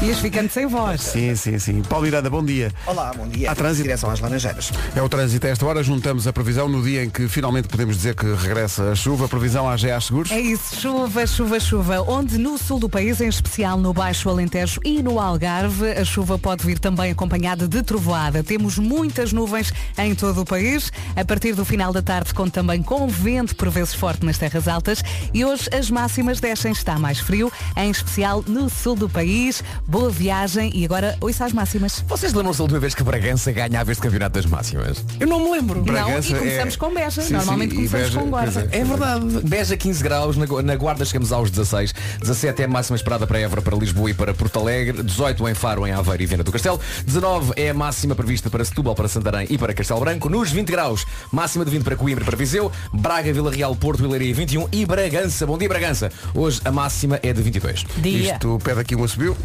Ias 0.02 0.18
ficando 0.18 0.48
sem 0.48 0.66
voz. 0.66 1.02
sim, 1.02 1.36
sim, 1.36 1.58
sim. 1.58 1.82
Paulo 1.82 2.06
Miranda, 2.06 2.30
bom 2.30 2.42
dia. 2.42 2.72
Olá, 2.86 3.12
bom 3.14 3.28
dia. 3.28 3.50
Há 3.50 3.54
trânsito? 3.54 3.82
Direção 3.82 4.10
às 4.10 4.18
Laranjeiras. 4.18 4.72
É 4.96 5.02
o 5.02 5.08
trânsito 5.10 5.46
a 5.46 5.50
esta 5.50 5.66
hora, 5.66 5.82
juntamos 5.82 6.26
a 6.26 6.32
previsão 6.32 6.66
no 6.68 6.82
dia 6.82 7.04
em 7.04 7.10
que 7.10 7.28
finalmente 7.28 7.68
podemos 7.68 7.96
dizer 7.96 8.14
que 8.14 8.24
regressa 8.34 8.92
a 8.92 8.94
chuva, 8.94 9.28
previsão 9.28 9.68
à 9.68 9.76
GA 9.76 10.00
Seguros. 10.00 10.30
É 10.30 10.40
isso, 10.40 10.80
chuva, 10.80 11.26
chuva, 11.26 11.60
chuva. 11.60 12.00
Onde 12.00 12.38
no 12.38 12.56
sul 12.56 12.78
do 12.78 12.88
país, 12.88 13.20
em 13.20 13.28
especial 13.28 13.76
no 13.76 13.92
Baixo 13.92 14.30
Alentejo 14.30 14.80
e 14.82 15.02
no 15.02 15.20
Algarve, 15.20 15.90
a 15.90 16.04
chuva 16.04 16.38
pode 16.38 16.64
vir 16.64 16.78
também 16.78 17.10
acompanhada 17.10 17.68
de 17.68 17.82
trovoada. 17.82 18.42
Temos 18.42 18.78
muitas 18.78 19.34
nuvens 19.34 19.70
em 19.98 20.14
todo 20.14 20.40
o 20.40 20.44
país. 20.46 20.90
A 21.14 21.26
partir 21.26 21.52
do 21.52 21.64
final 21.64 21.92
da 21.92 22.00
tarde, 22.00 22.09
conta 22.34 22.50
também 22.60 22.82
com 22.82 23.06
vento, 23.06 23.54
por 23.56 23.70
vezes 23.70 23.94
forte 23.94 24.26
nas 24.26 24.36
terras 24.36 24.66
altas. 24.66 25.02
E 25.32 25.44
hoje 25.44 25.68
as 25.72 25.88
máximas 25.90 26.40
descem, 26.40 26.72
está 26.72 26.98
mais 26.98 27.20
frio, 27.20 27.50
em 27.76 27.90
especial 27.90 28.44
no 28.46 28.68
sul 28.68 28.96
do 28.96 29.08
país. 29.08 29.62
Boa 29.86 30.10
viagem 30.10 30.70
e 30.74 30.84
agora 30.84 31.16
ouça 31.20 31.44
as 31.44 31.52
máximas. 31.52 32.04
Vocês 32.08 32.32
lembram-se 32.34 32.58
da 32.58 32.64
última 32.64 32.80
vez 32.80 32.94
que 32.94 33.02
Bragança 33.04 33.52
ganhava 33.52 33.92
este 33.92 34.02
campeonato 34.02 34.34
das 34.34 34.46
máximas? 34.46 35.04
Eu 35.20 35.26
não 35.28 35.38
me 35.44 35.50
lembro. 35.52 35.76
Não, 35.78 35.84
Bragança 35.84 36.32
e 36.32 36.34
começamos 36.34 36.74
é- 36.74 36.76
com 36.76 36.92
Beja. 36.92 37.22
Sim, 37.22 37.32
Normalmente 37.34 37.70
sim, 37.70 37.76
começamos 37.76 38.06
Beja- 38.08 38.20
com 38.20 38.30
Guarda. 38.30 38.60
pois 38.68 38.72
É 38.72 38.84
verdade. 38.84 39.26
Beja 39.48 39.76
15 39.76 40.02
graus, 40.02 40.36
na, 40.36 40.46
na 40.62 40.76
Guarda 40.76 41.04
chegamos 41.04 41.32
aos 41.32 41.50
16, 41.50 41.94
17 42.20 42.62
é 42.62 42.64
a 42.64 42.68
máxima 42.68 42.96
esperada 42.96 43.26
para 43.26 43.38
Évora, 43.38 43.62
para 43.62 43.76
Lisboa 43.76 44.10
e 44.10 44.14
para 44.14 44.34
Porto 44.34 44.58
Alegre, 44.58 45.02
18 45.02 45.48
em 45.48 45.54
Faro, 45.54 45.86
em 45.86 45.92
Aveiro 45.92 46.22
e 46.22 46.26
Viana 46.26 46.42
do 46.44 46.50
Castelo, 46.52 46.80
19 47.06 47.52
é 47.56 47.70
a 47.70 47.74
máxima 47.74 48.14
prevista 48.14 48.50
para 48.50 48.64
Setúbal, 48.64 48.94
para 48.94 49.08
Santarém 49.08 49.46
e 49.48 49.56
para 49.56 49.72
Castelo 49.72 50.00
Branco, 50.00 50.28
nos 50.28 50.50
20 50.50 50.68
graus, 50.70 51.06
máxima 51.30 51.64
de 51.64 51.70
20 51.70 51.84
para 51.84 51.96
Coimbra 52.00 52.24
para 52.24 52.34
Viseu, 52.34 52.72
Braga, 52.94 53.30
Vila 53.30 53.52
Real, 53.52 53.76
Porto, 53.76 54.00
Vilaria 54.02 54.32
21 54.34 54.68
e 54.72 54.86
Bragança. 54.86 55.46
Bom 55.46 55.58
dia 55.58 55.68
Bragança. 55.68 56.10
Hoje 56.34 56.58
a 56.64 56.72
máxima 56.72 57.20
é 57.22 57.30
de 57.30 57.42
22. 57.42 57.84
Dia. 57.98 58.32
Isto 58.32 58.58
pede 58.64 58.80
aqui 58.80 58.96
um 58.96 59.06
subiu. 59.06 59.36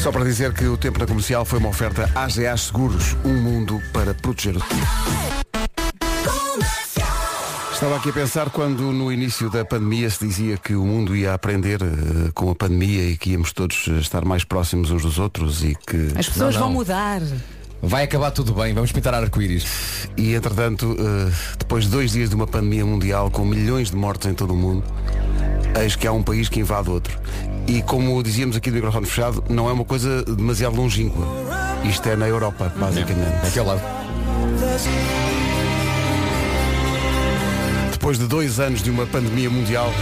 Só 0.00 0.12
para 0.12 0.22
dizer 0.22 0.52
que 0.54 0.64
o 0.66 0.76
tempo 0.76 1.00
na 1.00 1.06
comercial 1.06 1.44
foi 1.44 1.58
uma 1.58 1.70
oferta 1.70 2.08
AGA 2.14 2.56
Seguros, 2.56 3.16
um 3.24 3.34
mundo 3.34 3.82
para 3.92 4.14
proteger 4.14 4.56
o 4.56 4.62
Estava 7.72 7.96
aqui 7.96 8.10
a 8.10 8.12
pensar 8.12 8.48
quando 8.50 8.92
no 8.92 9.10
início 9.10 9.50
da 9.50 9.64
pandemia 9.64 10.08
se 10.08 10.24
dizia 10.24 10.56
que 10.56 10.76
o 10.76 10.84
mundo 10.86 11.16
ia 11.16 11.34
aprender 11.34 11.82
eh, 11.82 12.30
com 12.32 12.48
a 12.48 12.54
pandemia 12.54 13.02
e 13.10 13.16
que 13.16 13.30
íamos 13.30 13.52
todos 13.52 13.88
estar 14.00 14.24
mais 14.24 14.44
próximos 14.44 14.92
uns 14.92 15.02
dos 15.02 15.18
outros 15.18 15.64
e 15.64 15.74
que 15.74 16.12
As 16.16 16.28
pessoas 16.28 16.54
Não, 16.54 16.60
não. 16.60 16.68
vão 16.68 16.72
mudar. 16.74 17.20
Vai 17.84 18.04
acabar 18.04 18.30
tudo 18.30 18.54
bem, 18.54 18.72
vamos 18.72 18.92
pintar 18.92 19.12
arco-íris. 19.12 20.08
E 20.16 20.34
entretanto, 20.34 20.96
eh, 20.96 21.32
depois 21.58 21.84
de 21.84 21.90
dois 21.90 22.12
dias 22.12 22.28
de 22.28 22.34
uma 22.36 22.46
pandemia 22.46 22.86
mundial 22.86 23.28
com 23.28 23.44
milhões 23.44 23.90
de 23.90 23.96
mortos 23.96 24.30
em 24.30 24.34
todo 24.34 24.54
o 24.54 24.56
mundo, 24.56 24.84
eis 25.80 25.96
que 25.96 26.06
há 26.06 26.12
um 26.12 26.22
país 26.22 26.48
que 26.48 26.60
invade 26.60 26.88
outro. 26.88 27.18
E 27.66 27.82
como 27.82 28.22
dizíamos 28.22 28.54
aqui 28.56 28.70
do 28.70 28.74
microfone 28.74 29.04
fechado, 29.04 29.42
não 29.48 29.68
é 29.68 29.72
uma 29.72 29.84
coisa 29.84 30.22
demasiado 30.22 30.76
longínqua. 30.76 31.26
Isto 31.82 32.08
é 32.08 32.14
na 32.14 32.28
Europa, 32.28 32.72
basicamente. 32.76 33.46
Aqui 33.48 33.58
ao 33.58 33.66
lado. 33.66 33.80
Depois 37.90 38.16
de 38.16 38.28
dois 38.28 38.60
anos 38.60 38.80
de 38.80 38.90
uma 38.90 39.06
pandemia 39.06 39.50
mundial, 39.50 39.92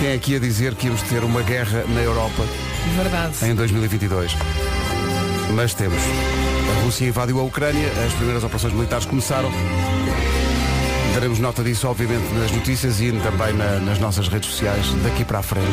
quem 0.00 0.08
é 0.08 0.18
que 0.18 0.32
ia 0.32 0.40
dizer 0.40 0.74
que 0.74 0.86
íamos 0.86 1.02
ter 1.02 1.22
uma 1.22 1.42
guerra 1.42 1.84
na 1.88 2.00
Europa 2.00 2.42
Verdade. 2.96 3.36
em 3.44 3.54
2022? 3.54 4.36
Mas 5.54 5.74
temos. 5.74 6.02
Rússia 6.88 7.04
invadiu 7.06 7.38
a 7.38 7.42
Ucrânia, 7.42 7.86
as 8.06 8.14
primeiras 8.14 8.42
operações 8.42 8.72
militares 8.72 9.04
começaram. 9.04 9.50
Daremos 11.12 11.38
nota 11.38 11.62
disso, 11.62 11.86
obviamente, 11.86 12.24
nas 12.32 12.50
notícias 12.50 12.98
e 12.98 13.12
também 13.12 13.52
na- 13.52 13.78
nas 13.80 13.98
nossas 13.98 14.26
redes 14.26 14.48
sociais 14.48 14.86
daqui 15.04 15.22
para 15.22 15.40
a 15.40 15.42
frente. 15.42 15.66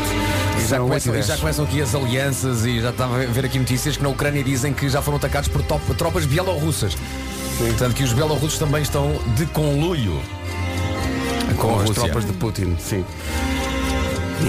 E 0.58 0.62
já, 0.64 0.68
São 0.68 0.80
começam, 0.90 1.14
8 1.14 1.24
e 1.24 1.26
já 1.26 1.28
10. 1.36 1.40
começam 1.40 1.64
aqui 1.64 1.82
as 1.82 1.96
alianças 1.96 2.66
e 2.66 2.82
já 2.82 2.90
estava 2.90 3.16
a 3.24 3.26
ver 3.28 3.46
aqui 3.46 3.58
notícias 3.58 3.96
que 3.96 4.04
na 4.04 4.10
Ucrânia 4.10 4.44
dizem 4.44 4.74
que 4.74 4.90
já 4.90 5.02
foram 5.02 5.16
atacados 5.16 5.48
por 5.48 5.62
top- 5.62 5.94
tropas 5.94 6.26
bielorrussas. 6.26 6.98
Portanto 7.58 7.94
que 7.96 8.04
os 8.04 8.12
bielorrussos 8.12 8.60
também 8.60 8.82
estão 8.82 9.18
de 9.38 9.46
conluio 9.46 10.20
com, 11.56 11.76
com 11.76 11.80
as 11.80 11.92
tropas 11.92 12.26
de 12.26 12.34
Putin, 12.34 12.76
sim. 12.78 13.06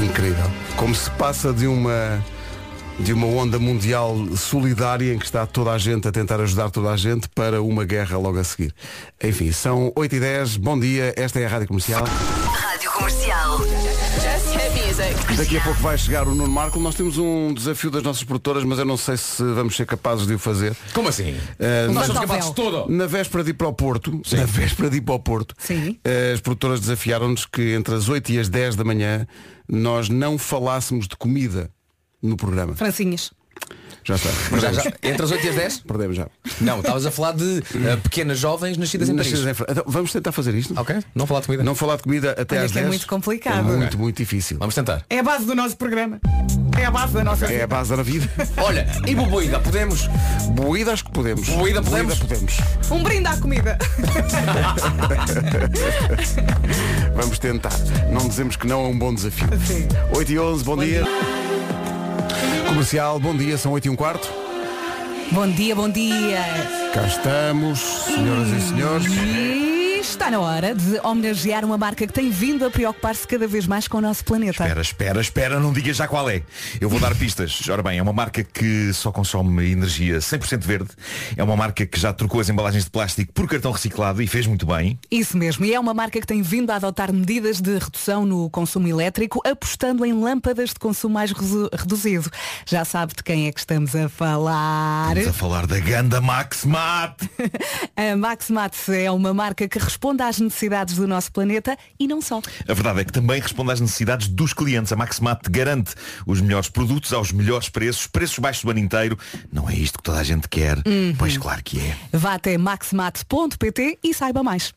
Incrível. 0.03 0.51
Como 0.77 0.93
se 0.97 1.09
passa 1.11 1.53
de 1.53 1.69
uma 1.69 2.21
de 2.99 3.13
uma 3.13 3.27
onda 3.27 3.59
mundial 3.59 4.17
solidária 4.37 5.13
em 5.13 5.19
que 5.19 5.25
está 5.27 5.47
toda 5.47 5.71
a 5.73 5.79
gente 5.79 6.09
a 6.09 6.13
tentar 6.13 6.41
ajudar 6.41 6.71
toda 6.71 6.91
a 6.91 6.97
gente 6.97 7.29
para 7.29 7.61
uma 7.63 7.85
guerra 7.85 8.17
logo 8.19 8.39
a 8.39 8.45
seguir. 8.45 8.75
Enfim, 9.23 9.53
são 9.53 9.93
8 9.95 10.17
e 10.17 10.21
10 10.21 10.57
bom 10.57 10.79
dia, 10.79 11.13
esta 11.17 11.39
é 11.39 11.45
a 11.47 11.49
Rádio 11.49 11.69
Comercial. 11.69 12.05
Rádio 12.05 12.91
Comercial. 12.91 13.59
Just 13.59 14.57
hit 14.57 14.87
music. 14.87 15.37
Daqui 15.37 15.59
a 15.59 15.61
pouco 15.61 15.79
vai 15.81 15.99
chegar 15.99 16.27
o 16.27 16.35
Nuno 16.35 16.51
Marco. 16.51 16.81
Nós 16.81 16.95
temos 16.95 17.19
um 17.19 17.53
desafio 17.53 17.91
das 17.91 18.03
nossas 18.03 18.25
produtoras, 18.25 18.65
mas 18.65 18.79
eu 18.79 18.85
não 18.87 18.97
sei 18.97 19.17
se 19.19 19.43
vamos 19.43 19.77
ser 19.77 19.85
capazes 19.87 20.27
de 20.27 20.35
o 20.35 20.39
fazer. 20.39 20.75
Como 20.95 21.09
assim? 21.09 21.37
Eh, 21.59 21.89
Nós 21.89 22.07
somos 22.07 22.21
capazes 22.23 22.47
de 22.49 22.55
tudo. 22.55 22.87
Na 22.91 23.07
véspera 23.07 23.45
de 23.45 23.51
ir 23.51 23.55
para 23.55 23.69
o 23.69 23.73
Porto, 23.75 24.23
na 24.33 24.45
véspera 24.47 24.89
de 24.89 24.97
ir 24.97 25.03
para 25.03 25.15
o 25.15 25.19
Porto, 25.21 25.55
Sim. 25.59 25.99
eh, 26.03 26.33
as 26.35 26.41
produtoras 26.41 26.81
desafiaram-nos 26.81 27.45
que 27.45 27.75
entre 27.75 27.95
as 27.95 28.09
8 28.09 28.33
e 28.33 28.39
as 28.39 28.49
10 28.49 28.75
da 28.75 28.85
manhã 28.85 29.27
nós 29.69 30.09
não 30.09 30.39
falássemos 30.39 31.07
de 31.07 31.17
comida 31.17 31.71
no 32.23 32.37
programa. 32.37 32.75
Francinhas. 32.75 33.31
Já 34.05 34.15
está. 34.15 34.29
Mas 34.53 34.63
já- 34.63 34.73
já- 34.73 34.93
entre 35.03 35.25
as 35.25 35.33
8 35.33 35.45
e 35.47 35.49
as 35.49 35.57
10? 35.57 35.79
Perdemos 35.81 36.17
já. 36.17 36.29
Não, 36.61 36.79
estavas 36.79 37.05
a 37.07 37.11
falar 37.11 37.33
de 37.33 37.61
eh, 37.75 37.97
pequenas 37.97 38.39
jovens 38.39 38.77
nascidas 38.77 39.09
em 39.09 39.13
Nascidas 39.15 39.41
Paris. 39.43 39.61
em 39.61 39.73
Então, 39.73 39.83
vamos 39.85 40.13
tentar 40.13 40.31
fazer 40.31 40.55
isto? 40.55 40.79
Ok? 40.79 40.97
Não 41.13 41.27
falar 41.27 41.41
de 41.41 41.47
comida? 41.47 41.65
Não 41.65 41.75
falar 41.75 41.97
de 41.97 42.03
comida 42.05 42.31
até 42.39 42.57
Olha 42.59 42.67
às 42.67 42.73
que 42.73 42.79
é 42.79 42.83
10. 42.83 42.93
muito 42.95 43.07
complicado. 43.09 43.59
É 43.59 43.63
muito, 43.63 43.85
Ok. 43.87 43.99
muito 43.99 44.17
difícil. 44.19 44.59
Vamos 44.61 44.77
tentar. 44.77 45.05
É 45.11 45.19
a 45.19 45.23
base 45.25 45.45
do 45.45 45.57
nosso 45.57 45.77
programa. 45.77 46.21
É 46.79 46.85
a 46.85 46.91
base 46.91 47.15
da 47.15 47.25
nossa 47.25 47.47
É 47.47 47.63
a 47.65 47.67
base 47.67 47.97
da 47.97 48.03
vida. 48.05 48.31
Olha, 48.59 48.87
e 49.09 49.15
boboida, 49.15 49.59
podemos? 49.59 50.07
Boída 50.53 50.93
acho 50.93 51.05
que 51.07 51.11
podemos. 51.11 51.49
Boída 51.49 51.83
podemos? 51.83 52.17
podemos. 52.19 52.53
Um 52.93 53.03
brinde 53.03 53.27
à 53.27 53.37
comida. 53.39 53.77
Vamos 57.17 57.39
tentar. 57.41 57.73
Não 58.13 58.29
dizemos 58.29 58.55
que 58.55 58.69
não 58.69 58.85
é 58.85 58.89
um 58.89 58.97
bom 58.99 59.13
desafio. 59.13 59.49
Sim. 59.67 59.89
8 60.15 60.31
e 60.33 60.39
11, 60.39 60.63
bom, 60.63 60.77
dia. 60.77 61.03
Comercial, 62.69 63.19
bom 63.19 63.37
dia, 63.37 63.57
são 63.59 63.73
8 63.73 63.87
e 63.87 63.91
um 63.91 63.97
quarto. 63.97 64.31
Bom 65.33 65.49
dia, 65.49 65.75
bom 65.75 65.89
dia. 65.89 66.41
Cá 66.95 67.07
estamos, 67.07 67.81
senhoras 67.81 68.49
e 68.49 68.61
senhores. 68.61 69.76
Está 70.09 70.31
na 70.31 70.39
hora 70.39 70.73
de 70.73 71.01
homenagear 71.01 71.65
uma 71.65 71.77
marca 71.77 72.07
que 72.07 72.13
tem 72.13 72.31
vindo 72.31 72.65
a 72.65 72.71
preocupar-se 72.71 73.27
cada 73.27 73.47
vez 73.47 73.67
mais 73.67 73.89
com 73.89 73.99
o 73.99 74.01
nosso 74.01 74.25
planeta. 74.25 74.63
Espera, 74.63 74.81
espera, 74.81 75.21
espera, 75.21 75.61
não 75.61 75.73
diga 75.73 75.93
já 75.93 76.07
qual 76.07 76.31
é. 76.31 76.43
Eu 76.81 76.89
vou 76.89 77.01
dar 77.01 77.15
pistas. 77.15 77.61
Ora 77.69 77.83
bem, 77.83 77.99
é 77.99 78.03
uma 78.03 78.13
marca 78.13 78.45
que 78.45 78.93
só 78.95 79.11
consome 79.11 79.69
energia 79.73 80.19
100% 80.19 80.65
verde. 80.65 80.91
É 81.37 81.43
uma 81.43 81.57
marca 81.57 81.85
que 81.85 81.99
já 81.99 82.13
trocou 82.13 82.41
as 82.41 82.49
embalagens 82.49 82.85
de 82.85 82.91
plástico 82.91 83.33
por 83.33 83.49
cartão 83.49 83.73
reciclado 83.73 84.23
e 84.23 84.29
fez 84.29 84.47
muito 84.47 84.65
bem. 84.65 84.99
Isso 85.11 85.37
mesmo, 85.37 85.65
e 85.65 85.75
é 85.75 85.81
uma 85.81 85.93
marca 85.93 86.21
que 86.21 86.27
tem 86.27 86.41
vindo 86.41 86.71
a 86.71 86.77
adotar 86.77 87.13
medidas 87.13 87.61
de 87.61 87.77
redução 87.77 88.25
no 88.25 88.49
consumo 88.49 88.87
elétrico, 88.87 89.43
apostando 89.45 90.07
em 90.07 90.13
lâmpadas 90.13 90.71
de 90.71 90.77
consumo 90.77 91.15
mais 91.15 91.33
reduzido. 91.73 92.31
Já 92.65 92.85
sabe 92.85 93.13
de 93.15 93.25
quem 93.25 93.49
é 93.49 93.53
que 93.53 93.59
estamos 93.59 93.95
a 93.97 94.09
falar? 94.09 95.17
Estamos 95.17 95.37
a 95.37 95.39
falar 95.39 95.67
da 95.67 95.81
Ganda 95.81 96.21
Max 96.21 96.65
Mat. 96.65 97.21
A 97.97 98.15
Maxmat 98.15 98.75
é 98.91 99.11
uma 99.11 99.33
marca 99.33 99.67
que 99.67 99.79
responde 99.79 99.96
às 100.23 100.39
necessidades 100.39 100.97
do 100.97 101.07
nosso 101.07 101.33
planeta 101.33 101.77
e 101.99 102.07
não 102.07 102.21
só. 102.21 102.41
A 102.67 102.75
verdade 102.75 103.01
é 103.01 103.05
que 103.05 103.13
também 103.13 103.41
responde 103.41 103.73
às 103.73 103.81
necessidades 103.81 104.29
dos 104.29 104.53
clientes. 104.53 104.93
A 104.93 104.97
Maximat 104.97 105.41
garante 105.51 105.95
os 106.27 106.41
melhores 106.41 106.69
produtos 106.69 107.13
aos 107.13 107.33
melhores 107.33 107.69
preços, 107.69 108.07
preços 108.07 108.39
baixos 108.39 108.65
o 108.65 108.71
ano 108.71 108.81
inteiro. 108.81 109.19
Não 109.53 109.69
é 109.69 109.75
isto 109.75 109.99
que 109.99 110.05
toda 110.05 110.19
a 110.19 110.25
gente 110.25 110.49
quer? 110.49 110.79
Pois 111.19 111.37
claro 111.37 111.63
que 111.63 111.81
é. 111.81 111.97
Vá 112.13 112.35
até 112.35 112.57
maxmat.pt 112.59 113.99
e 114.03 114.15
saiba 114.15 114.43
mais. 114.43 114.73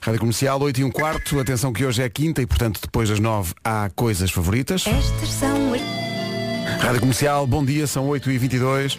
Rádio 0.00 0.20
Comercial, 0.20 0.60
8 0.60 0.80
e 0.80 0.84
um 0.84 0.90
quarto. 0.90 1.40
Atenção 1.40 1.72
que 1.72 1.84
hoje 1.84 2.02
é 2.02 2.08
quinta 2.08 2.40
e, 2.40 2.46
portanto, 2.46 2.80
depois 2.80 3.08
das 3.08 3.18
9 3.18 3.54
há 3.64 3.90
coisas 3.94 4.30
favoritas. 4.30 4.86
Estas 4.86 5.28
são 5.30 5.70
oito. 5.70 5.84
Rádio 6.80 7.00
Comercial, 7.00 7.46
bom 7.46 7.64
dia, 7.64 7.86
são 7.86 8.06
8 8.08 8.30
e 8.30 8.38
22 8.38 8.98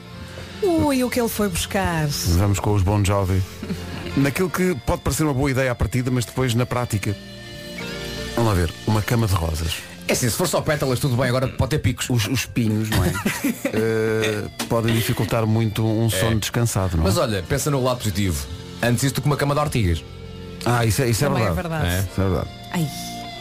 Ui, 0.62 1.04
o 1.04 1.10
que 1.10 1.20
ele 1.20 1.30
foi 1.30 1.50
buscar? 1.50 2.08
Vamos 2.08 2.60
com 2.60 2.74
os 2.74 2.82
Bon 2.82 3.04
Jovi. 3.04 3.42
Naquilo 4.18 4.50
que 4.50 4.76
pode 4.86 5.02
parecer 5.02 5.24
uma 5.24 5.34
boa 5.34 5.52
ideia 5.52 5.72
à 5.72 5.76
partida, 5.76 6.10
mas 6.10 6.26
depois 6.26 6.54
na 6.54 6.66
prática. 6.66 7.16
Vamos 8.36 8.50
lá 8.50 8.56
ver, 8.56 8.74
uma 8.88 9.02
cama 9.02 9.28
de 9.28 9.34
rosas. 9.34 9.76
É 10.08 10.14
assim, 10.14 10.30
se 10.30 10.36
for 10.36 10.48
só 10.48 10.62
pétalas, 10.62 11.00
tudo 11.00 11.16
bem, 11.16 11.28
agora 11.28 11.48
pode 11.48 11.72
ter 11.72 11.80
picos. 11.80 12.10
Os, 12.10 12.28
os 12.28 12.46
pinhos, 12.46 12.90
não 12.90 13.04
é? 13.04 13.12
Eh, 13.78 14.46
podem 14.70 14.94
dificultar 14.96 15.46
muito 15.46 15.86
um 15.86 16.10
sono 16.10 16.40
descansado, 16.40 16.96
não 16.96 17.04
é? 17.04 17.08
Mas 17.08 17.18
olha, 17.18 17.44
pensa 17.44 17.70
no 17.70 17.84
lado 17.84 17.98
positivo. 17.98 18.46
Antes 18.82 19.12
do 19.12 19.20
que 19.20 19.28
uma 19.28 19.36
cama 19.36 19.54
de 19.54 19.60
ortigas. 19.60 20.04
Ah, 20.66 20.86
isso 20.86 21.02
é, 21.02 21.10
isso 21.10 21.26
é 21.26 21.28
é 21.28 21.32
verdade. 21.32 21.56
verdade. 21.56 21.88
Isso 22.10 22.22
é 22.22 22.24
verdade. 22.24 22.50
Ai, 22.72 22.88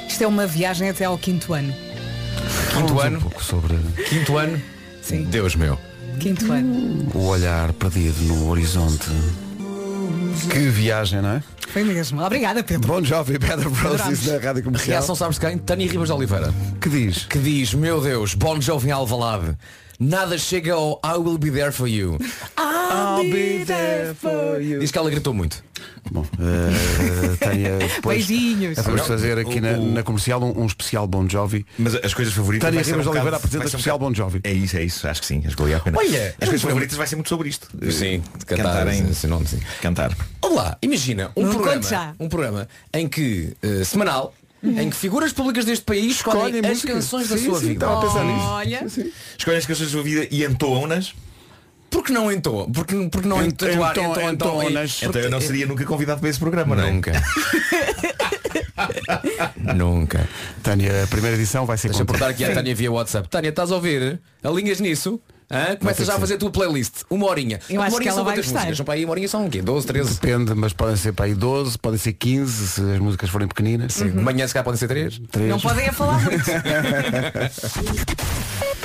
isto 0.09 0.25
é 0.25 0.27
uma 0.27 0.47
viagem 0.47 0.89
até 0.89 1.05
ao 1.05 1.17
quinto 1.17 1.55
ano. 1.55 1.73
Quinto 1.73 2.89
Falamos 2.89 3.05
ano. 3.05 3.19
Um 3.19 3.21
pouco 3.21 3.45
sobre 3.45 3.79
Quinto 4.09 4.37
ano. 4.37 4.61
Sim. 5.03 5.25
Deus 5.25 5.55
meu. 5.55 5.79
Quinto 6.19 6.51
ano. 6.51 7.11
o 7.15 7.27
olhar 7.27 7.73
perdido 7.75 8.21
no 8.23 8.49
horizonte. 8.49 9.09
Que 10.51 10.59
viagem, 10.69 11.21
não 11.23 11.31
é? 11.31 11.43
Foi 11.69 11.83
mesmo. 11.85 12.23
Obrigada, 12.23 12.63
Pedro. 12.63 12.87
Bom 12.87 13.03
jovem, 13.03 13.39
Pedro 13.39 13.73
Adoramos. 13.85 14.27
na 14.27 14.39
Rádio 14.39 14.63
Comercial. 14.63 14.99
Reação 14.99 15.15
sabes 15.15 15.39
quem? 15.39 15.59
Tânia 15.59 15.91
Ribas 15.91 16.09
de 16.09 16.13
Oliveira. 16.15 16.53
Que 16.81 16.89
diz? 16.89 17.25
Que 17.25 17.39
diz, 17.39 17.75
meu 17.75 18.01
Deus, 18.01 18.35
Bon 18.35 18.61
Jovi 18.61 18.89
em 18.89 18.93
Alvalade. 18.93 19.57
Nada 19.99 20.37
chega 20.39 20.75
ao 20.75 21.01
I 21.05 21.17
will 21.19 21.39
be 21.39 21.51
there 21.51 21.71
for 21.73 21.87
you. 21.89 22.19
I'll 22.59 23.23
be 23.31 23.65
there 23.65 24.15
for 24.15 24.61
you. 24.61 24.81
Diz 24.81 24.91
que 24.91 24.99
ela 24.99 25.09
gritou 25.11 25.33
muito. 25.33 25.63
Bom, 26.11 26.25
eh, 26.39 27.37
Tânia, 27.41 27.79
depois, 27.97 28.27
Beijinhos. 28.27 28.79
Vamos 28.79 29.07
fazer 29.07 29.39
aqui 29.39 29.61
na, 29.61 29.77
na 29.77 30.03
comercial 30.03 30.43
um, 30.43 30.63
um 30.63 30.67
especial 30.67 31.07
Bon 31.07 31.29
Jovi. 31.29 31.65
Mas 31.79 31.95
as 31.95 32.13
coisas 32.13 32.35
favoritas. 32.35 32.67
Tânia 32.69 32.81
Ribas 32.83 32.87
de 32.87 32.93
bocado- 33.05 33.11
Oliveira 33.17 33.37
apresenta 33.37 33.65
um 33.65 33.67
especial 33.69 33.99
bocado- 33.99 34.11
Bon 34.11 34.17
Jovi. 34.17 34.41
É 34.45 34.53
isso, 34.53 34.77
é 34.77 34.83
isso. 34.83 35.09
Acho 35.09 35.21
que 35.21 35.27
sim. 35.27 35.43
Acho 35.47 35.57
que 35.57 35.73
a 35.75 35.81
pena. 35.81 35.99
Olha, 35.99 36.35
as 36.41 36.49
coisas 36.49 36.63
favoritas 36.63 36.97
vai 36.97 37.07
ser 37.07 37.17
muito 37.17 37.29
sobre 37.29 37.49
isto. 37.49 37.69
Sim, 37.91 38.23
de 38.39 38.45
cantar, 38.47 38.65
cantarem. 38.65 39.09
esse 39.11 39.27
nome, 39.27 39.47
sim. 39.47 39.61
Cantar. 39.81 40.15
Olá, 40.43 40.77
imagina 40.83 41.31
um 41.37 41.47
Não 41.47 41.53
programa, 41.55 42.17
um 42.21 42.29
programa 42.29 42.69
em 42.93 43.09
que 43.09 43.55
eh, 43.63 43.85
semanal, 43.85 44.35
em 44.65 44.91
que 44.91 44.97
figuras 44.97 45.33
públicas 45.33 45.65
deste 45.65 45.85
país 45.85 46.17
escolhem 46.17 46.47
Escolhem 46.47 46.61
as 46.61 46.69
música. 46.77 46.93
canções 46.95 47.29
da 47.29 47.37
Sim, 47.39 47.45
sua 47.45 47.61
sim, 47.61 47.67
vida. 47.69 47.85
estava 47.87 47.99
a 47.99 48.07
pensar 48.09 48.25
nisso. 48.25 48.47
Olha, 48.47 48.87
Escolhem 49.39 49.59
as 49.59 49.67
canções 49.67 49.87
da 49.89 49.93
sua 49.93 50.03
vida 50.03 50.27
e 50.31 50.45
entoam-nas. 50.45 51.15
Porque 51.95 52.13
não 52.13 52.31
entoa? 52.33 52.69
Porque, 52.71 53.09
porque 53.09 53.29
não 53.29 53.41
Ento- 53.41 53.69
entoar, 53.69 53.93
ento- 53.97 54.01
entoa, 54.01 54.33
entoa, 54.33 54.65
entonas. 54.65 55.01
Então 55.01 55.23
eu 55.23 55.31
não 55.31 55.41
seria 55.41 55.65
nunca 55.65 55.85
convidado 55.85 56.19
para 56.21 56.29
esse 56.29 56.41
programa, 56.41 56.75
não 56.75 56.83
é? 56.85 56.91
Nunca. 56.91 57.13
Nunca. 59.75 60.29
Tânia, 60.63 61.05
a 61.05 61.07
primeira 61.07 61.37
edição 61.37 61.65
vai 61.65 61.79
ser 61.79 61.89
Deixa 61.89 62.03
eu 62.03 62.07
perguntar 62.07 62.31
aqui 62.31 62.45
à 62.45 62.53
Tânia 62.53 62.75
via 62.75 62.91
WhatsApp. 62.91 63.29
Tânia, 63.29 63.51
estás 63.51 63.71
a 63.71 63.77
ouvir? 63.77 64.21
Alinhas 64.43 64.81
nisso? 64.81 65.21
Hã? 65.51 65.77
Começa 65.77 66.05
já 66.05 66.17
a 66.17 66.19
fazer 66.19 66.35
a 66.35 66.39
tua 66.39 66.51
playlist. 66.51 67.03
Uma 67.09 67.27
horinha. 67.27 67.61
Eu 67.71 67.77
uma 67.77 67.87
acho 67.87 67.95
horinha 67.95 68.11
que 68.11 68.15
são 68.15 68.23
ela 68.23 68.25
vai 68.25 68.35
quantas 68.35 68.47
gostar. 68.47 68.59
músicas? 68.61 68.77
São 68.79 68.85
para 68.85 68.95
aí 68.95 69.05
uma 69.05 69.11
horinha 69.13 69.29
são 69.29 69.47
o 69.47 69.51
quê? 69.51 69.63
12, 69.63 69.87
13? 69.87 70.15
Depende, 70.21 70.55
mas 70.55 70.73
podem 70.73 70.97
ser 70.97 71.13
para 71.13 71.27
aí 71.27 71.35
12, 71.35 71.79
podem 71.79 71.99
ser 71.99 72.13
15, 72.15 72.69
se 72.69 72.81
as 72.81 72.99
músicas 72.99 73.31
forem 73.31 73.47
pequeninas. 73.47 73.93
Sim. 73.95 74.11
De 74.11 74.17
manhã 74.21 74.47
se 74.49 74.55
calhar 74.55 74.65
podem 74.65 74.79
ser 74.79 74.89
3. 74.89 75.21
Três. 75.31 75.49
não 75.49 75.61
podem 75.61 75.89
a 75.89 75.93
falar 75.93 76.21
muito. 76.23 76.45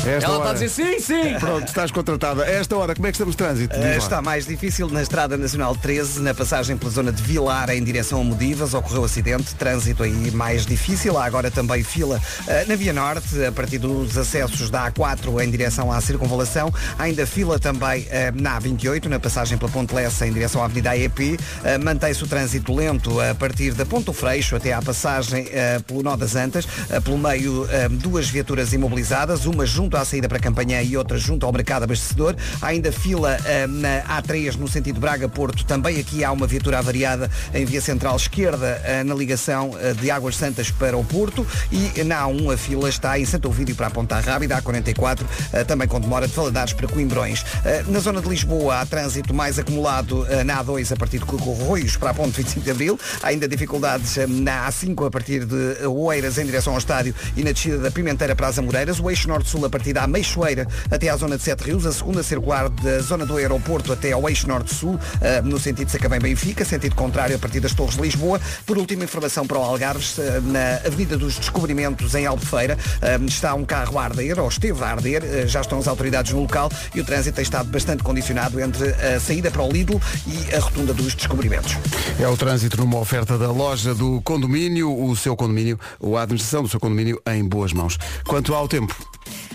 Esta 0.00 0.08
Ela 0.08 0.18
está 0.18 0.30
hora- 0.38 0.50
a 0.50 0.52
dizer 0.54 0.68
sim, 0.70 0.98
sim. 0.98 1.38
Pronto, 1.38 1.68
estás 1.68 1.90
contratada. 1.90 2.42
A 2.44 2.48
esta 2.50 2.74
hora, 2.74 2.94
como 2.94 3.06
é 3.06 3.10
que 3.10 3.16
estamos 3.16 3.34
de 3.34 3.38
trânsito? 3.38 3.74
Diz 3.76 3.84
lá. 3.84 3.96
Está 3.96 4.22
mais 4.22 4.46
difícil 4.46 4.88
na 4.88 5.02
Estrada 5.02 5.36
Nacional 5.36 5.76
13, 5.76 6.20
na 6.22 6.32
passagem 6.34 6.74
pela 6.76 6.90
zona 6.90 7.12
de 7.12 7.22
Vilar 7.22 7.68
em 7.68 7.84
direção 7.84 8.18
a 8.22 8.24
Modivas. 8.24 8.72
Ocorreu 8.72 9.04
acidente, 9.04 9.54
trânsito 9.56 10.02
aí 10.02 10.30
mais 10.30 10.64
difícil. 10.64 11.18
Há 11.18 11.26
agora 11.26 11.50
também 11.50 11.82
fila 11.82 12.18
eh, 12.48 12.64
na 12.66 12.76
Via 12.76 12.94
Norte, 12.94 13.44
a 13.44 13.52
partir 13.52 13.76
dos 13.78 14.16
acessos 14.16 14.70
da 14.70 14.90
A4 14.90 15.44
em 15.44 15.50
direção 15.50 15.92
à 15.92 16.00
Circunvalação. 16.00 16.72
Há 16.98 17.02
ainda 17.02 17.26
fila 17.26 17.58
também 17.58 18.06
eh, 18.10 18.32
na 18.34 18.58
A28, 18.58 19.04
na 19.04 19.20
passagem 19.20 19.58
pela 19.58 19.70
Ponte 19.70 19.94
Lessa 19.94 20.26
em 20.26 20.32
direção 20.32 20.62
à 20.62 20.64
Avenida 20.64 20.90
AEP. 20.92 21.38
Eh, 21.62 21.76
Mantém-se 21.76 22.24
o 22.24 22.26
trânsito 22.26 22.74
lento 22.74 23.20
a 23.20 23.34
partir 23.34 23.72
da 23.74 23.84
Ponto 23.84 24.14
Freixo 24.14 24.56
até 24.56 24.72
à 24.72 24.80
passagem 24.80 25.46
eh, 25.52 25.78
pelo 25.86 26.02
Nó 26.02 26.16
das 26.16 26.34
Antas. 26.36 26.66
Eh, 26.88 26.98
Pelo 27.00 27.18
meio, 27.18 27.68
eh, 27.70 27.88
duas 27.90 28.28
viaturas 28.30 28.72
imobilizadas, 28.72 29.44
uma 29.44 29.66
junto 29.66 29.89
à 29.96 30.04
saída 30.04 30.28
para 30.28 30.38
Campanhã 30.38 30.82
e 30.82 30.96
outra 30.96 31.18
junto 31.18 31.46
ao 31.46 31.52
mercado 31.52 31.84
abastecedor. 31.84 32.36
Há 32.60 32.68
ainda 32.68 32.92
fila 32.92 33.36
eh, 33.44 33.66
na 33.66 34.02
A3 34.02 34.56
no 34.56 34.68
sentido 34.68 35.00
Braga-Porto. 35.00 35.64
Também 35.64 35.98
aqui 35.98 36.24
há 36.24 36.32
uma 36.32 36.46
viatura 36.46 36.78
avariada 36.78 37.30
em 37.54 37.64
via 37.64 37.80
central 37.80 38.16
esquerda 38.16 38.80
eh, 38.84 39.02
na 39.04 39.14
ligação 39.14 39.76
eh, 39.80 39.94
de 39.94 40.10
Águas 40.10 40.36
Santas 40.36 40.70
para 40.70 40.96
o 40.96 41.04
Porto. 41.04 41.46
E 41.70 42.02
na 42.04 42.22
A1 42.22 42.54
a 42.54 42.56
fila 42.56 42.88
está 42.88 43.18
em 43.18 43.24
Santo 43.24 43.48
Ovídio 43.48 43.74
para 43.74 43.86
a 43.86 43.90
Ponta 43.90 44.18
Rábida. 44.20 44.60
A44 44.60 45.20
eh, 45.52 45.64
também 45.64 45.88
com 45.88 46.00
demora 46.00 46.26
de 46.28 46.34
Valadares 46.34 46.72
para 46.72 46.86
Coimbrões. 46.88 47.44
Na 47.88 47.98
zona 48.00 48.20
de 48.20 48.28
Lisboa 48.28 48.80
há 48.80 48.86
trânsito 48.86 49.32
mais 49.32 49.58
acumulado 49.58 50.26
na 50.44 50.62
A2 50.62 50.92
a 50.92 50.96
partir 50.96 51.18
de 51.18 51.24
Corroios 51.24 51.96
para 51.96 52.10
a 52.10 52.14
Ponte 52.14 52.36
25 52.36 52.64
de 52.64 52.70
Abril. 52.70 53.00
Há 53.22 53.28
ainda 53.28 53.48
dificuldades 53.48 54.16
na 54.28 54.68
A5 54.68 55.06
a 55.06 55.10
partir 55.10 55.44
de 55.44 55.86
Oeiras 55.86 56.38
em 56.38 56.44
direção 56.44 56.72
ao 56.72 56.78
estádio 56.78 57.14
e 57.36 57.42
na 57.42 57.52
descida 57.52 57.78
da 57.78 57.90
Pimenteira 57.90 58.34
para 58.34 58.48
as 58.48 58.58
Amoreiras. 58.58 59.00
O 59.00 59.10
eixo 59.10 59.28
norte-sul 59.28 59.64
a 59.64 59.70
partir 59.70 59.79
da 59.92 60.06
Meixoeira 60.06 60.66
até 60.90 61.08
à 61.08 61.16
zona 61.16 61.36
de 61.36 61.42
Sete 61.42 61.64
Rios. 61.64 61.86
A 61.86 61.92
segunda 61.92 62.22
circular 62.22 62.68
da 62.68 62.98
zona 63.00 63.24
do 63.24 63.36
aeroporto 63.36 63.92
até 63.92 64.12
ao 64.12 64.28
eixo 64.28 64.46
norte-sul, 64.46 64.98
eh, 65.20 65.40
no 65.42 65.58
sentido 65.58 65.86
de 65.86 65.92
Sacavém-Benfica, 65.92 66.64
sentido 66.64 66.94
contrário 66.94 67.34
a 67.36 67.38
partir 67.38 67.60
das 67.60 67.72
Torres 67.74 67.96
de 67.96 68.02
Lisboa. 68.02 68.40
Por 68.66 68.78
último, 68.78 69.02
informação 69.02 69.46
para 69.46 69.58
o 69.58 69.62
Algarves, 69.62 70.18
eh, 70.18 70.40
na 70.44 70.76
Avenida 70.86 71.16
dos 71.16 71.38
Descobrimentos, 71.38 72.14
em 72.14 72.26
Albufeira, 72.26 72.78
eh, 73.00 73.18
está 73.26 73.54
um 73.54 73.64
carro 73.64 73.98
a 73.98 74.04
arder, 74.04 74.38
ou 74.38 74.48
esteve 74.48 74.82
a 74.84 74.88
arder, 74.88 75.48
já 75.48 75.60
estão 75.60 75.78
as 75.78 75.88
autoridades 75.88 76.32
no 76.32 76.42
local 76.42 76.70
e 76.94 77.00
o 77.00 77.04
trânsito 77.04 77.36
tem 77.36 77.42
estado 77.42 77.68
bastante 77.70 78.02
condicionado 78.02 78.60
entre 78.60 78.88
a 78.90 79.18
saída 79.18 79.50
para 79.50 79.62
o 79.62 79.70
Lidl 79.70 80.00
e 80.26 80.54
a 80.54 80.58
rotunda 80.60 80.92
dos 80.92 81.14
Descobrimentos. 81.14 81.76
É 82.18 82.28
o 82.28 82.36
trânsito 82.36 82.76
numa 82.76 82.98
oferta 82.98 83.38
da 83.38 83.50
loja 83.50 83.94
do 83.94 84.20
condomínio, 84.22 84.92
o 85.04 85.16
seu 85.16 85.36
condomínio, 85.36 85.78
a 86.16 86.22
administração 86.22 86.62
do 86.62 86.68
seu 86.68 86.80
condomínio 86.80 87.20
em 87.26 87.44
boas 87.44 87.72
mãos. 87.72 87.98
Quanto 88.26 88.54
ao 88.54 88.68
tempo, 88.68 88.94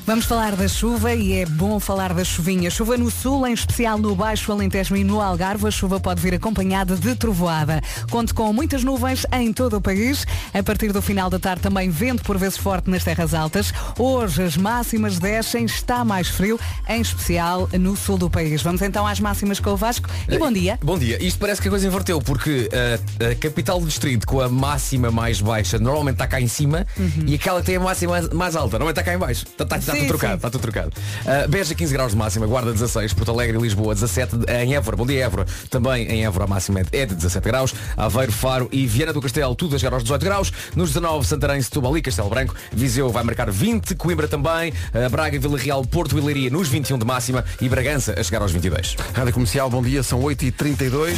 Vamos 0.05 0.25
falar 0.25 0.55
da 0.55 0.67
chuva 0.67 1.15
e 1.15 1.33
é 1.33 1.47
bom 1.47 1.79
falar 1.79 2.13
da 2.13 2.23
chuvinha. 2.23 2.69
Chuva 2.69 2.95
no 2.95 3.09
sul, 3.09 3.47
em 3.47 3.53
especial 3.53 3.97
no 3.97 4.15
Baixo 4.15 4.51
Alentejo 4.51 4.95
e 4.95 5.03
no 5.03 5.19
Algarve. 5.19 5.67
A 5.67 5.71
chuva 5.71 5.99
pode 5.99 6.21
vir 6.21 6.35
acompanhada 6.35 6.95
de 6.95 7.15
trovoada. 7.15 7.81
Conte 8.11 8.31
com 8.31 8.53
muitas 8.53 8.83
nuvens 8.83 9.25
em 9.33 9.51
todo 9.51 9.77
o 9.77 9.81
país. 9.81 10.23
A 10.53 10.61
partir 10.61 10.93
do 10.93 11.01
final 11.01 11.27
da 11.27 11.39
tarde 11.39 11.63
também 11.63 11.89
vento 11.89 12.21
por 12.21 12.37
vezes 12.37 12.55
forte 12.55 12.87
nas 12.87 13.03
terras 13.03 13.33
altas. 13.33 13.73
Hoje 13.97 14.43
as 14.43 14.55
máximas 14.55 15.17
descem, 15.17 15.65
está 15.65 16.05
mais 16.05 16.27
frio, 16.27 16.59
em 16.87 17.01
especial 17.01 17.67
no 17.73 17.97
sul 17.97 18.19
do 18.19 18.29
país. 18.29 18.61
Vamos 18.61 18.83
então 18.83 19.07
às 19.07 19.19
máximas 19.19 19.59
com 19.59 19.71
o 19.71 19.75
Vasco 19.75 20.07
e 20.29 20.37
bom 20.37 20.51
dia. 20.51 20.77
Bom 20.83 20.99
dia. 20.99 21.17
Isto 21.19 21.39
parece 21.39 21.59
que 21.59 21.67
a 21.67 21.71
coisa 21.71 21.87
inverteu, 21.87 22.21
porque 22.21 22.69
uh, 22.69 23.31
a 23.31 23.35
capital 23.35 23.79
do 23.79 23.87
distrito 23.87 24.27
com 24.27 24.39
a 24.39 24.47
máxima 24.47 25.09
mais 25.09 25.41
baixa 25.41 25.79
normalmente 25.79 26.17
está 26.17 26.27
cá 26.27 26.39
em 26.39 26.47
cima 26.47 26.85
e 27.25 27.33
aquela 27.33 27.59
que 27.59 27.65
tem 27.65 27.77
a 27.77 27.79
máxima 27.79 28.11
mais, 28.11 28.29
mais 28.29 28.55
alta 28.55 28.77
normalmente 28.77 28.99
está 28.99 29.11
cá 29.11 29.15
em 29.15 29.19
baixo. 29.19 29.45
Está, 29.47 29.77
está, 29.77 29.94
está 29.95 30.05
tudo 30.05 30.07
trocado, 30.07 30.35
está 30.35 30.49
tudo 30.49 30.61
trocado. 30.61 30.91
Uh, 31.21 31.49
Beja 31.49 31.73
15 31.73 31.93
graus 31.93 32.11
de 32.11 32.17
máxima, 32.17 32.45
Guarda 32.45 32.71
16, 32.71 33.13
Porto 33.13 33.31
Alegre 33.31 33.57
e 33.57 33.61
Lisboa 33.61 33.93
17, 33.93 34.35
em 34.47 34.75
Évora, 34.75 34.97
bom 34.97 35.05
dia 35.05 35.25
Évora, 35.25 35.45
também 35.69 36.07
em 36.07 36.25
Évora 36.25 36.45
a 36.45 36.47
máxima 36.47 36.81
é 36.91 37.05
de 37.05 37.15
17 37.15 37.47
graus, 37.47 37.73
Aveiro, 37.97 38.31
Faro 38.31 38.69
e 38.71 38.85
Viana 38.85 39.13
do 39.13 39.21
Castelo, 39.21 39.55
tudo 39.55 39.75
a 39.75 39.79
chegar 39.79 39.93
aos 39.93 40.03
18 40.03 40.23
graus, 40.23 40.53
nos 40.75 40.89
19 40.89 41.25
Santarém, 41.25 41.61
Setúbal 41.61 41.97
e 41.97 42.01
Castelo 42.01 42.29
Branco, 42.29 42.55
Viseu 42.71 43.09
vai 43.09 43.23
marcar 43.23 43.49
20, 43.49 43.95
Coimbra 43.95 44.27
também, 44.27 44.71
uh, 44.71 45.09
Braga, 45.09 45.39
Vila 45.39 45.57
Real, 45.57 45.83
Porto 45.85 46.17
e 46.17 46.21
Leiria 46.21 46.49
nos 46.49 46.67
21 46.67 46.97
de 46.97 47.05
máxima 47.05 47.43
e 47.61 47.69
Bragança 47.69 48.15
a 48.17 48.23
chegar 48.23 48.41
aos 48.41 48.51
22. 48.51 48.95
Rádio 49.13 49.33
Comercial, 49.33 49.69
bom 49.69 49.81
dia, 49.81 50.03
são 50.03 50.21
8h32. 50.21 51.15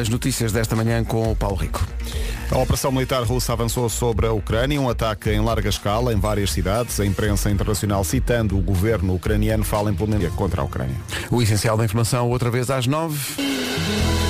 As 0.00 0.08
notícias 0.08 0.50
desta 0.50 0.74
manhã 0.74 1.04
com 1.04 1.30
o 1.30 1.36
Paulo 1.36 1.56
Rico. 1.56 1.86
A 2.50 2.56
operação 2.58 2.90
militar 2.90 3.22
russa 3.24 3.52
avançou 3.52 3.88
sobre 3.90 4.26
a 4.26 4.32
Ucrânia, 4.32 4.80
um 4.80 4.88
ataque 4.88 5.30
em 5.30 5.40
larga 5.40 5.68
escala 5.68 6.12
em 6.14 6.16
várias 6.18 6.50
cidades. 6.50 6.98
A 6.98 7.04
imprensa 7.04 7.50
internacional, 7.50 8.02
citando 8.02 8.56
o 8.56 8.60
governo 8.62 9.14
ucraniano, 9.14 9.62
fala 9.64 9.90
em 9.90 9.92
implementação 9.92 10.34
contra 10.36 10.62
a 10.62 10.64
Ucrânia. 10.64 10.96
O 11.30 11.42
essencial 11.42 11.76
da 11.76 11.84
informação, 11.84 12.28
outra 12.30 12.50
vez 12.50 12.70
às 12.70 12.86
9. 12.86 13.18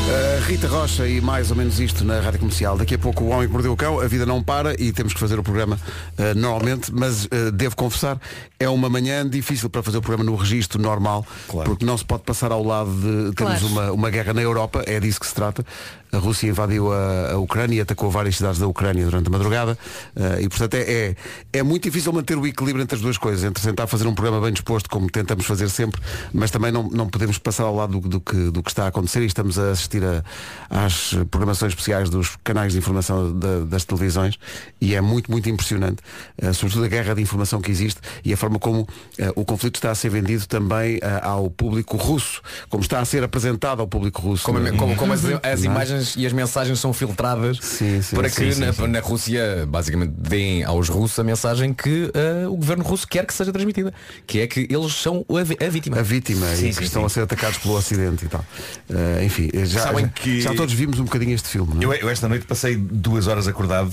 Uh, 0.08 0.40
Rita 0.46 0.66
Rocha 0.66 1.06
e 1.06 1.20
mais 1.20 1.50
ou 1.50 1.56
menos 1.56 1.78
isto 1.78 2.02
na 2.02 2.18
Rádio 2.18 2.40
Comercial. 2.40 2.78
Daqui 2.78 2.94
a 2.94 2.98
pouco 2.98 3.24
o 3.24 3.28
Homem 3.28 3.46
que 3.46 3.52
Mordeu 3.52 3.72
o 3.72 3.76
Cão, 3.76 4.00
a 4.00 4.06
vida 4.08 4.24
não 4.24 4.42
para 4.42 4.74
e 4.80 4.90
temos 4.90 5.12
que 5.12 5.20
fazer 5.20 5.38
o 5.38 5.42
programa 5.42 5.76
uh, 6.18 6.34
normalmente, 6.38 6.90
mas 6.92 7.26
uh, 7.26 7.52
devo 7.52 7.76
confessar, 7.76 8.18
é 8.58 8.66
uma 8.70 8.88
manhã 8.88 9.28
difícil 9.28 9.68
para 9.68 9.82
fazer 9.82 9.98
o 9.98 10.00
programa 10.00 10.24
no 10.28 10.34
registro 10.34 10.80
normal, 10.80 11.26
Claro. 11.46 11.68
porque 11.68 11.84
não 11.84 11.96
se 11.98 12.06
pode 12.06 12.22
passar 12.22 12.50
ao 12.50 12.64
lado 12.64 12.90
de 12.90 13.34
temos 13.34 13.58
Claro. 13.60 13.66
uma, 13.66 13.92
uma 13.92 14.10
guerra 14.10 14.32
na 14.32 14.40
Europa, 14.40 14.82
é 14.86 14.98
disso 14.98 15.20
que 15.20 15.26
se 15.26 15.34
trata. 15.34 15.64
A 16.12 16.18
Rússia 16.18 16.48
invadiu 16.48 16.92
a, 16.92 17.32
a 17.32 17.38
Ucrânia 17.38 17.76
e 17.76 17.80
atacou 17.80 18.10
várias 18.10 18.36
cidades 18.36 18.58
da 18.58 18.66
Ucrânia 18.66 19.04
durante 19.04 19.26
a 19.26 19.30
madrugada 19.30 19.78
uh, 20.16 20.40
e 20.40 20.48
portanto 20.48 20.74
é, 20.74 20.80
é, 20.80 21.16
é 21.52 21.62
muito 21.62 21.82
difícil 21.84 22.12
manter 22.12 22.36
o 22.38 22.46
equilíbrio 22.46 22.82
entre 22.82 22.96
as 22.96 23.02
duas 23.02 23.18
coisas, 23.18 23.44
entre 23.44 23.62
tentar 23.62 23.86
fazer 23.86 24.06
um 24.06 24.14
programa 24.14 24.40
bem 24.40 24.52
disposto, 24.52 24.88
como 24.88 25.10
tentamos 25.10 25.44
fazer 25.46 25.68
sempre, 25.68 26.00
mas 26.32 26.50
também 26.50 26.72
não, 26.72 26.88
não 26.88 27.06
podemos 27.08 27.36
passar 27.38 27.64
ao 27.64 27.74
lado 27.74 28.00
do, 28.00 28.08
do 28.08 28.20
que, 28.20 28.36
do 28.50 28.62
que 28.62 28.70
está 28.70 28.84
a 28.84 28.88
acontecer 28.88 29.22
e 29.22 29.26
estamos 29.26 29.58
a 29.58 29.70
assistir 29.70 30.02
a, 30.04 30.22
às 30.70 31.14
programações 31.30 31.72
especiais 31.72 32.08
dos 32.10 32.36
canais 32.42 32.72
de 32.72 32.78
informação 32.78 33.32
da- 33.38 33.60
das 33.64 33.84
televisões 33.84 34.38
e 34.80 34.94
é 34.94 35.00
muito, 35.00 35.30
muito 35.30 35.48
impressionante, 35.48 35.98
eh, 36.40 36.52
sobretudo 36.52 36.84
a 36.84 36.88
guerra 36.88 37.14
de 37.14 37.22
informação 37.22 37.60
que 37.60 37.70
existe 37.70 38.00
e 38.24 38.32
a 38.32 38.36
forma 38.36 38.58
como 38.58 38.88
eh, 39.18 39.32
o 39.36 39.44
conflito 39.44 39.76
está 39.76 39.90
a 39.90 39.94
ser 39.94 40.08
vendido 40.10 40.46
também 40.46 40.98
ao 41.22 41.50
público 41.50 41.96
russo, 41.96 42.40
como 42.68 42.82
está 42.82 43.00
a 43.00 43.04
ser 43.04 43.22
apresentado 43.22 43.80
ao 43.80 43.88
público 43.88 44.22
russo. 44.22 44.44
Como, 44.44 44.58
não 44.58 44.66
é? 44.68 44.72
como- 44.72 44.96
como 44.96 45.12
as, 45.12 45.22
as 45.42 45.62
Não 45.62 45.97
imagens 45.98 46.16
e 46.16 46.26
as 46.26 46.32
mensagens 46.32 46.78
são 46.80 46.92
filtradas 46.92 47.58
Sim, 47.60 48.00
sim, 48.02 48.16
para 48.16 48.30
que 48.30 48.52
sim, 48.52 48.60
na, 48.60 48.72
sim. 48.72 48.86
na 48.86 49.00
Rússia 49.00 49.66
basicamente 49.68 50.12
deem 50.16 50.64
aos 50.64 50.88
russos 50.88 51.18
a 51.18 51.24
mensagem 51.24 51.72
que 51.74 52.10
eh, 52.14 52.46
o 52.46 52.56
governo 52.56 52.84
russo 52.84 53.06
quer 53.06 53.26
que 53.26 53.34
seja 53.34 53.52
transmitida, 53.52 53.92
que 54.26 54.40
é 54.40 54.46
que 54.46 54.66
eles 54.70 54.92
são 54.94 55.24
a, 55.28 55.64
a 55.64 55.68
vítima. 55.68 55.98
a 55.98 56.02
vítima 56.02 56.46
Sim, 56.54 56.68
e 56.68 56.72
sim, 56.72 56.78
que 56.78 56.84
estão 56.86 57.04
a 57.04 57.08
ser 57.08 57.22
atacados 57.22 57.58
pelo 57.58 57.74
Ocidente 57.76 58.24
e 58.24 58.28
tal. 58.28 58.44
Eh, 58.90 59.24
enfim, 59.24 59.50
já, 59.64 59.82
Sabem 59.82 60.04
já, 60.06 60.10
que- 60.10 60.40
já 60.40 60.54
todos 60.54 60.72
vimos 60.74 60.98
um 60.98 61.04
bocadinho 61.04 61.34
este 61.34 61.48
filme. 61.48 61.74
não 61.74 61.92
é? 61.92 61.96
Eu, 61.96 62.00
eu 62.02 62.08
esta 62.08 62.28
noite 62.28 62.46
passei 62.46 62.76
duas 62.76 63.26
horas 63.26 63.46
acordado. 63.48 63.92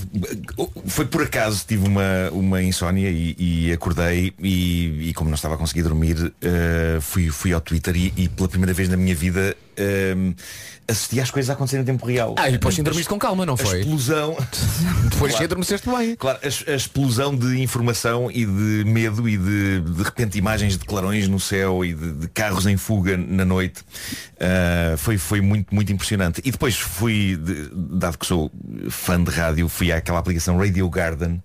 Foi 0.86 1.04
por 1.06 1.22
acaso, 1.22 1.64
tive 1.66 1.86
uma, 1.86 2.30
uma 2.32 2.62
insónia 2.62 3.10
e, 3.10 3.34
e 3.38 3.72
acordei 3.72 4.32
e, 4.40 5.08
e 5.08 5.14
como 5.14 5.30
não 5.30 5.34
estava 5.34 5.54
a 5.54 5.58
conseguir 5.58 5.82
dormir, 5.82 6.32
eh, 6.40 6.98
fui, 7.00 7.28
fui 7.30 7.52
ao 7.52 7.60
Twitter 7.60 7.94
e, 7.96 8.12
e 8.16 8.28
pela 8.28 8.48
primeira 8.48 8.72
vez 8.72 8.88
na 8.88 8.96
minha 8.96 9.14
vida 9.14 9.56
eh, 9.76 10.14
assisti 10.88 11.20
às 11.20 11.30
coisas 11.30 11.50
a 11.50 11.52
acontecer 11.54 11.78
em 11.80 11.84
tempo 11.84 12.06
real. 12.06 12.34
Ah, 12.38 12.48
e 12.48 12.52
depois 12.52 12.74
sim 12.74 12.82
dormiste 12.82 13.08
com 13.08 13.18
calma, 13.18 13.44
não 13.44 13.54
A 13.54 13.56
foi? 13.56 13.80
explosão. 13.80 14.36
Depois 15.10 15.32
Claro. 15.32 15.44
adormeceste 15.46 15.88
bem. 15.88 16.14
Claro, 16.16 16.38
a, 16.42 16.70
a 16.72 16.74
explosão 16.74 17.34
de 17.34 17.60
informação 17.60 18.30
e 18.30 18.44
de 18.44 18.84
medo 18.86 19.28
e 19.28 19.36
de 19.36 19.80
de 19.80 20.02
repente 20.02 20.36
imagens 20.38 20.76
de 20.76 20.84
clarões 20.84 21.26
no 21.28 21.40
céu 21.40 21.84
e 21.84 21.94
de, 21.94 22.12
de 22.12 22.28
carros 22.28 22.66
em 22.66 22.76
fuga 22.76 23.16
na 23.16 23.44
noite 23.44 23.82
ah, 24.40 24.94
foi, 24.98 25.16
foi 25.18 25.40
muito, 25.40 25.74
muito 25.74 25.92
impressionante. 25.92 26.40
E 26.44 26.50
depois 26.50 26.76
fui, 26.76 27.36
de- 27.36 27.70
dado 27.74 28.18
que 28.18 28.26
sou 28.26 28.50
fã 28.90 29.22
de 29.22 29.30
rádio, 29.30 29.68
fui 29.68 29.90
àquela 29.90 30.18
aplicação 30.18 30.58
Radio 30.58 30.88
Garden 30.90 31.42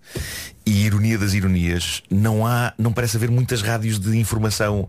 e 0.65 0.85
ironia 0.85 1.17
das 1.17 1.33
ironias, 1.33 2.03
não 2.09 2.45
há, 2.45 2.73
não 2.77 2.93
parece 2.93 3.17
haver 3.17 3.31
muitas 3.31 3.61
rádios 3.61 3.99
de 3.99 4.17
informação. 4.17 4.87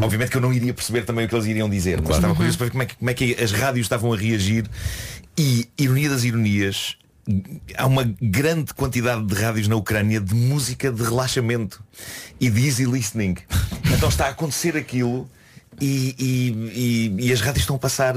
Obviamente 0.00 0.30
que 0.30 0.36
eu 0.36 0.40
não 0.40 0.52
iria 0.52 0.72
perceber 0.72 1.02
também 1.04 1.26
o 1.26 1.28
que 1.28 1.34
eles 1.34 1.46
iriam 1.46 1.68
dizer, 1.68 2.00
mas 2.00 2.16
estava 2.16 2.34
curioso 2.34 2.56
para 2.56 2.66
ver 2.66 2.70
como 2.70 2.82
é, 2.82 2.86
que, 2.86 2.96
como 2.96 3.10
é 3.10 3.14
que 3.14 3.34
as 3.42 3.50
rádios 3.52 3.84
estavam 3.86 4.12
a 4.12 4.16
reagir 4.16 4.66
e 5.36 5.68
ironia 5.78 6.08
das 6.10 6.22
ironias 6.24 6.96
há 7.76 7.86
uma 7.86 8.04
grande 8.20 8.72
quantidade 8.74 9.24
de 9.24 9.34
rádios 9.34 9.68
na 9.68 9.76
Ucrânia 9.76 10.20
de 10.20 10.34
música 10.34 10.90
de 10.90 11.02
relaxamento 11.02 11.82
e 12.40 12.48
de 12.50 12.66
easy 12.66 12.84
listening. 12.84 13.36
Então 13.92 14.08
está 14.08 14.26
a 14.26 14.30
acontecer 14.30 14.76
aquilo 14.78 15.28
e, 15.80 16.14
e- 16.18 17.12
e- 17.20 17.26
e 17.28 17.32
as 17.32 17.40
rádios 17.40 17.62
estão 17.64 17.76
a 17.76 17.78
passar 17.78 18.14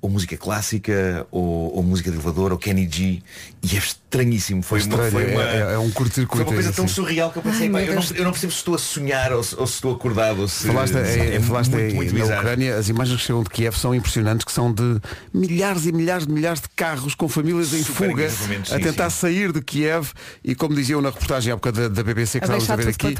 ou 0.00 0.10
música 0.10 0.36
clássica, 0.36 1.26
ou, 1.32 1.74
ou 1.74 1.82
música 1.82 2.10
de 2.10 2.16
elevador, 2.16 2.52
ou 2.52 2.58
Kenny 2.58 2.88
G. 2.88 3.22
E 3.62 3.76
é 3.76 3.80
estranhíssimo. 4.16 4.62
Foi, 4.62 4.80
uma, 4.80 4.84
Estranho, 4.88 5.10
foi 5.12 5.22
é- 5.24 5.34
uma, 5.34 5.42
é- 5.42 5.74
é 5.74 5.78
um 5.78 5.90
curto-circuito, 5.90 6.36
Foi 6.44 6.44
uma 6.46 6.52
coisa 6.54 6.70
é 6.70 6.72
tão 6.72 6.84
assim. 6.86 6.94
surreal 6.94 7.30
que 7.30 7.38
eu 7.38 7.42
pensei, 7.42 7.66
Ai, 7.66 7.72
pá, 7.72 7.82
eu, 7.82 7.94
não, 7.94 8.02
eu 8.14 8.24
não 8.24 8.30
percebo 8.32 8.52
se 8.52 8.58
estou 8.58 8.74
a 8.74 8.78
sonhar 8.78 9.32
ou 9.32 9.42
se, 9.42 9.54
ou 9.56 9.66
se 9.66 9.74
estou 9.74 9.92
acordado. 9.94 10.40
Ou 10.40 10.48
se, 10.48 10.66
Falaste, 10.66 10.96
é, 10.96 11.36
é, 11.36 11.40
falaste 11.40 11.70
muito, 11.70 11.84
aí 11.86 11.94
muito 11.94 12.14
na. 12.14 12.36
Ucrânia, 12.38 12.76
as 12.76 12.88
imagens 12.88 13.20
que 13.20 13.26
chegam 13.26 13.42
de 13.42 13.50
Kiev 13.50 13.76
são 13.76 13.94
impressionantes, 13.94 14.44
que 14.44 14.52
são 14.52 14.72
de 14.72 15.00
milhares 15.32 15.86
e 15.86 15.92
milhares 15.92 16.26
de 16.26 16.32
milhares 16.32 16.60
de 16.60 16.68
carros 16.74 17.14
com 17.14 17.28
famílias 17.28 17.72
em 17.72 17.82
Super 17.82 18.10
fuga 18.10 18.28
a 18.74 18.78
tentar 18.78 19.10
sim. 19.10 19.16
sair 19.20 19.52
de 19.52 19.60
Kiev 19.62 20.10
e 20.44 20.54
como 20.54 20.74
diziam 20.74 21.00
na 21.00 21.10
reportagem 21.10 21.52
à 21.52 21.54
época 21.54 21.72
da, 21.72 21.88
da 21.88 22.02
BBC 22.02 22.38
que 22.40 22.44
A 22.50 22.56
estávamos 22.56 22.70
a 22.70 22.76
ver 22.76 22.88
aqui, 22.88 23.14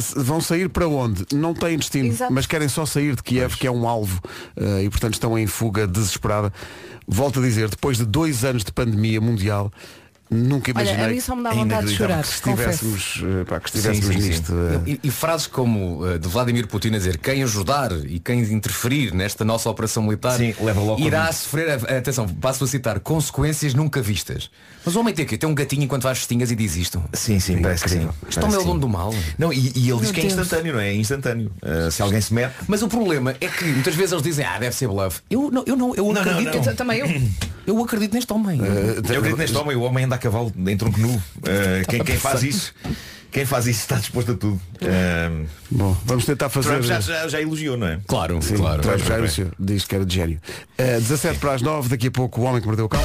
se- 0.00 0.18
vão 0.18 0.40
sair 0.40 0.68
para 0.68 0.86
onde? 0.88 1.24
Não 1.32 1.54
têm 1.54 1.78
destino, 1.78 2.08
Exato. 2.08 2.32
mas 2.32 2.46
querem 2.46 2.68
só 2.68 2.84
sair 2.86 3.14
de 3.16 3.22
Kiev, 3.22 3.56
que 3.56 3.66
é 3.66 3.70
um 3.70 3.86
alvo, 3.88 4.20
eh, 4.56 4.84
e 4.84 4.90
portanto 4.90 5.14
estão 5.14 5.38
em 5.38 5.46
fuga 5.46 5.86
desesperada. 5.86 6.52
Volto 7.06 7.40
a 7.40 7.42
dizer, 7.42 7.68
depois 7.68 7.96
de 7.98 8.04
dois 8.04 8.44
anos 8.44 8.64
de 8.64 8.72
pandemia 8.72 9.20
mundial, 9.20 9.70
nunca 10.32 10.70
imaginei 10.70 10.96
Olha, 10.96 11.06
a 11.06 11.14
mim 11.14 11.20
só 11.20 11.36
me 11.36 11.42
dá 11.42 11.50
é 11.50 11.54
vontade 11.54 11.86
de 11.86 11.94
chorar. 11.96 12.22
que 12.22 12.28
estivéssemos, 12.28 13.22
eh, 13.22 13.44
pá, 13.44 13.60
que 13.60 13.68
estivéssemos 13.68 14.06
Sim, 14.06 14.12
sim, 14.14 14.20
sim. 14.22 14.28
nisto. 14.28 14.52
eh, 14.86 14.90
E, 14.90 15.00
e 15.08 15.10
frases 15.10 15.46
como 15.46 16.02
uh, 16.04 16.18
de 16.18 16.28
Vladimir 16.28 16.66
Putin 16.66 16.88
a 16.88 16.98
dizer 16.98 17.18
quem 17.18 17.42
ajudar 17.42 17.92
e 18.06 18.18
quem 18.18 18.40
interferir 18.40 19.14
nesta 19.14 19.44
nossa 19.44 19.68
operação 19.70 20.02
militar 20.02 20.36
Sim, 20.38 20.54
leva 20.60 20.80
logo 20.80 21.00
irá 21.00 21.26
Covid. 21.26 21.36
sofrer, 21.36 21.70
a- 21.70 21.98
atenção, 21.98 22.26
passo 22.28 22.64
a 22.64 22.66
citar, 22.66 22.98
consequências 23.00 23.74
nunca 23.74 24.00
vistas. 24.02 24.50
Mas 24.84 24.96
o 24.96 25.00
homem 25.00 25.14
tem 25.14 25.24
que 25.24 25.36
tem 25.38 25.48
um 25.48 25.54
gatinho 25.54 25.84
enquanto 25.84 26.02
faz 26.02 26.18
festinhas 26.18 26.50
e 26.50 26.56
diz 26.56 26.76
isto. 26.76 27.02
Sim, 27.12 27.38
sim, 27.38 27.60
parece 27.62 27.84
que 27.84 27.90
sim. 27.90 28.08
Isto 28.28 28.40
Parece 28.40 28.56
é 28.56 28.60
o 28.60 28.64
dono 28.64 28.74
sim. 28.74 28.80
do 28.80 28.88
mal. 28.88 29.14
Não, 29.38 29.52
e, 29.52 29.72
e 29.76 29.88
ele 29.90 30.00
diz 30.00 30.02
Meu 30.02 30.12
que 30.12 30.20
é 30.20 30.22
Deus. 30.24 30.32
instantâneo, 30.34 30.72
não 30.72 30.80
é? 30.80 30.88
É 30.88 30.94
instantâneo. 30.94 31.52
Uh, 31.62 31.90
se 31.90 32.02
alguém 32.02 32.20
se 32.20 32.34
mete. 32.34 32.54
Mas 32.66 32.82
o 32.82 32.88
problema 32.88 33.34
é 33.40 33.46
que 33.46 33.64
muitas 33.64 33.94
vezes 33.94 34.12
eles 34.12 34.24
dizem, 34.24 34.44
ah, 34.44 34.58
deve 34.58 34.74
ser 34.74 34.88
bluff. 34.88 35.20
Eu 35.30 35.50
não, 35.52 35.62
eu 35.66 35.76
não, 35.76 35.94
eu 35.94 36.04
Não, 36.06 36.12
não, 36.14 36.20
acredito. 36.22 36.56
não. 36.56 36.64
Eu 36.64 36.76
Também 36.76 36.98
eu. 36.98 37.06
Eu 37.64 37.80
acredito 37.84 38.12
neste 38.14 38.32
homem. 38.32 38.60
eh, 38.60 38.96
Eu 38.96 39.18
acredito 39.18 39.36
neste 39.38 39.56
homem, 39.56 39.76
o 39.76 39.82
homem 39.82 40.04
anda 40.04 40.16
a 40.16 40.18
cavalo 40.22 40.52
em 40.56 40.76
tronco 40.76 40.98
nu. 41.00 41.10
Uh, 41.10 41.22
quem, 41.88 42.02
quem 42.02 42.16
faz 42.16 42.42
isso, 42.42 42.72
quem 43.30 43.44
faz 43.44 43.66
isso 43.66 43.80
está 43.80 43.96
disposto 43.96 44.32
a 44.32 44.34
tudo. 44.34 44.60
Uh, 44.80 45.46
Bom, 45.70 45.96
vamos 46.04 46.24
tentar 46.24 46.48
fazer. 46.48 46.68
Trump 46.68 46.84
já, 46.84 47.00
já, 47.00 47.28
já 47.28 47.40
elogiou, 47.40 47.76
não 47.76 47.88
é? 47.88 47.98
Claro, 48.06 48.40
Sim, 48.40 48.56
claro. 48.56 48.80
Trump 48.80 49.00
já 49.00 49.16
anunciou, 49.16 49.48
diz 49.58 49.84
que 49.84 49.94
era 49.94 50.06
de 50.06 50.14
gênio. 50.14 50.40
Uh, 50.78 51.00
17 51.00 51.38
para 51.38 51.54
as 51.54 51.62
9, 51.62 51.88
daqui 51.88 52.06
a 52.06 52.10
pouco 52.10 52.40
o 52.40 52.44
homem 52.44 52.60
que 52.60 52.66
mordeu 52.66 52.86
o 52.86 52.88
cão. 52.88 53.00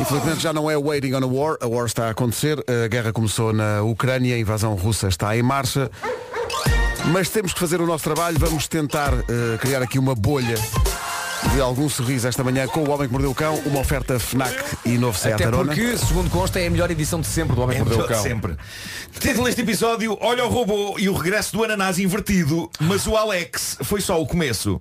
Infelizmente 0.00 0.40
já 0.40 0.52
não 0.52 0.70
é 0.70 0.76
waiting 0.76 1.12
on 1.14 1.24
a 1.24 1.26
war, 1.26 1.56
a 1.60 1.66
war 1.66 1.84
está 1.84 2.06
a 2.06 2.10
acontecer, 2.10 2.56
a 2.84 2.86
guerra 2.86 3.12
começou 3.12 3.52
na 3.52 3.82
Ucrânia, 3.82 4.36
a 4.36 4.38
invasão 4.38 4.74
russa 4.76 5.08
está 5.08 5.36
em 5.36 5.42
marcha. 5.42 5.90
Mas 7.12 7.28
temos 7.30 7.52
que 7.52 7.58
fazer 7.58 7.80
o 7.80 7.86
nosso 7.86 8.04
trabalho, 8.04 8.38
vamos 8.38 8.68
tentar 8.68 9.12
uh, 9.12 9.58
criar 9.60 9.82
aqui 9.82 9.98
uma 9.98 10.14
bolha 10.14 10.54
de 11.54 11.60
algum 11.60 11.88
sorriso 11.88 12.26
esta 12.28 12.42
manhã 12.44 12.66
com 12.66 12.80
o 12.80 12.90
homem 12.90 13.06
que 13.06 13.12
mordeu 13.12 13.30
o 13.30 13.34
cão, 13.34 13.54
uma 13.66 13.80
oferta 13.80 14.18
FNAC 14.18 14.54
e 14.84 14.98
novo 14.98 15.18
Seat 15.18 15.34
Até 15.34 15.44
Arona. 15.44 15.66
porque, 15.66 15.96
segundo 15.96 16.28
consta, 16.30 16.58
é 16.60 16.66
a 16.66 16.70
melhor 16.70 16.90
edição 16.90 17.20
de 17.20 17.26
sempre 17.26 17.54
do 17.54 17.62
Homem 17.62 17.76
É 17.76 17.80
que 17.80 17.86
Mordeu 17.86 18.04
o 18.04 18.08
Cão. 18.08 18.22
sempre. 18.22 18.56
Título 19.18 19.44
deste 19.46 19.60
episódio, 19.62 20.16
olha 20.20 20.44
o 20.44 20.48
robô 20.48 20.96
e 20.98 21.08
o 21.08 21.14
regresso 21.14 21.52
do 21.56 21.64
ananás 21.64 21.98
invertido, 21.98 22.70
mas 22.80 23.06
o 23.06 23.16
Alex 23.16 23.78
foi 23.82 24.00
só 24.00 24.20
o 24.20 24.26
começo. 24.26 24.80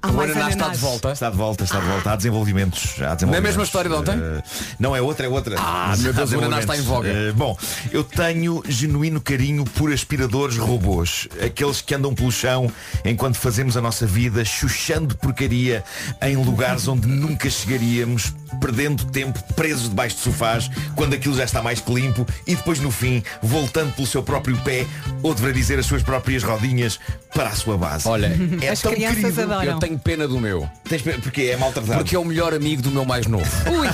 Há 0.00 0.10
O 0.10 0.14
mais 0.14 0.30
ananás 0.30 0.54
está 0.54 0.68
de 0.68 0.78
volta. 0.78 1.12
Está 1.12 1.28
de 1.30 1.36
volta, 1.36 1.64
está 1.64 1.80
de 1.80 1.86
volta. 1.86 2.12
Há 2.12 2.16
desenvolvimentos. 2.16 2.82
Há 3.02 3.14
desenvolvimentos. 3.14 3.22
Não 3.26 3.34
é 3.34 3.38
a 3.38 3.40
mesma 3.40 3.62
história 3.64 3.90
de 3.90 3.96
ontem? 3.96 4.12
Eh, 4.14 4.42
não, 4.78 4.94
é 4.94 5.00
outra, 5.02 5.26
é 5.26 5.28
outra. 5.28 5.56
Ah, 5.58 5.94
meu 5.98 6.12
Deus, 6.12 6.32
o 6.32 6.38
ananás 6.38 6.60
está 6.60 6.76
em 6.76 6.82
voga. 6.82 7.08
Eh, 7.08 7.32
bom, 7.32 7.56
eu 7.90 8.04
tenho 8.04 8.62
genuíno 8.68 9.20
carinho 9.20 9.64
por 9.64 9.92
aspiradores 9.92 10.56
robôs. 10.56 11.26
Aqueles 11.44 11.80
que 11.80 11.94
andam 11.94 12.14
pelo 12.14 12.30
chão 12.30 12.70
enquanto 13.04 13.36
fazemos 13.38 13.76
a 13.76 13.80
nossa 13.80 14.06
vida 14.06 14.44
chuchando 14.44 15.16
porcaria 15.16 15.82
em 16.22 16.36
lugares 16.36 16.86
onde 16.86 17.08
nunca 17.08 17.50
chegaríamos, 17.50 18.32
perdendo 18.60 19.04
tempo 19.06 19.42
presos 19.54 19.88
debaixo 19.88 20.16
de 20.16 20.22
sofás, 20.22 20.70
quando 20.94 21.14
aquilo 21.14 21.34
já 21.36 21.44
está 21.44 21.60
mais 21.60 21.80
que 21.80 21.92
limpo 21.92 22.24
e 22.46 22.54
depois 22.54 22.78
no 22.78 22.92
fim, 22.92 23.20
voltando 23.42 23.92
pelo 23.94 24.06
seu 24.06 24.22
próprio 24.22 24.56
pé, 24.58 24.86
ou 25.24 25.34
deveria 25.34 25.60
dizer 25.60 25.78
as 25.80 25.86
suas 25.86 26.04
próprias 26.04 26.44
rodinhas, 26.44 27.00
para 27.34 27.50
a 27.50 27.54
sua 27.56 27.76
base. 27.76 28.08
Olha, 28.08 28.32
é 28.62 28.70
As 28.70 28.80
tão 28.80 28.92
crianças 28.92 29.34
querido. 29.34 29.42
adoram. 29.42 29.78
Tenho 29.88 29.98
pena 29.98 30.28
do 30.28 30.38
meu. 30.38 30.68
Tens 30.88 31.02
pe- 31.02 31.18
Porque 31.18 31.42
é 31.42 31.56
maltratado. 31.56 31.98
Porque 31.98 32.14
é 32.14 32.18
o 32.18 32.24
melhor 32.24 32.52
amigo 32.54 32.82
do 32.82 32.90
meu 32.90 33.04
mais 33.04 33.26
novo. 33.26 33.44
Ui, 33.70 33.88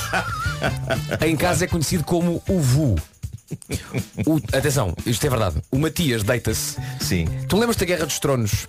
Em 1.29 1.37
casa 1.37 1.65
é 1.65 1.69
conhecido 1.69 2.03
como 2.05 2.43
o 2.49 2.59
Vu. 2.61 2.97
O- 4.27 4.41
atenção, 4.57 4.95
isto 5.07 5.25
é 5.27 5.31
verdade. 5.31 5.57
O 5.71 5.79
Matias 5.79 6.23
deita-se. 6.25 6.77
Sim. 7.01 7.27
Tu 7.49 7.57
lembras 7.57 7.77
da 7.77 7.85
Guerra 7.87 8.07
dos 8.07 8.19
Tronos? 8.19 8.67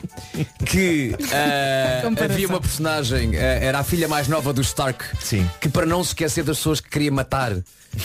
Que 0.65 1.15
ah, 1.33 2.01
Comparação. 2.03 2.35
havia 2.35 2.47
uma 2.47 2.61
personagem, 2.61 3.35
ah, 3.35 3.39
era 3.41 3.79
a 3.79 3.83
filha 3.83 4.07
mais 4.07 4.27
nova 4.27 4.53
do 4.53 4.61
Stark, 4.61 5.03
Sim. 5.19 5.49
que 5.59 5.69
para 5.69 5.85
não 5.85 6.03
se 6.03 6.09
esquecer 6.09 6.43
das 6.43 6.57
pessoas 6.57 6.79
que 6.79 6.89
queria 6.89 7.11
matar, 7.11 7.53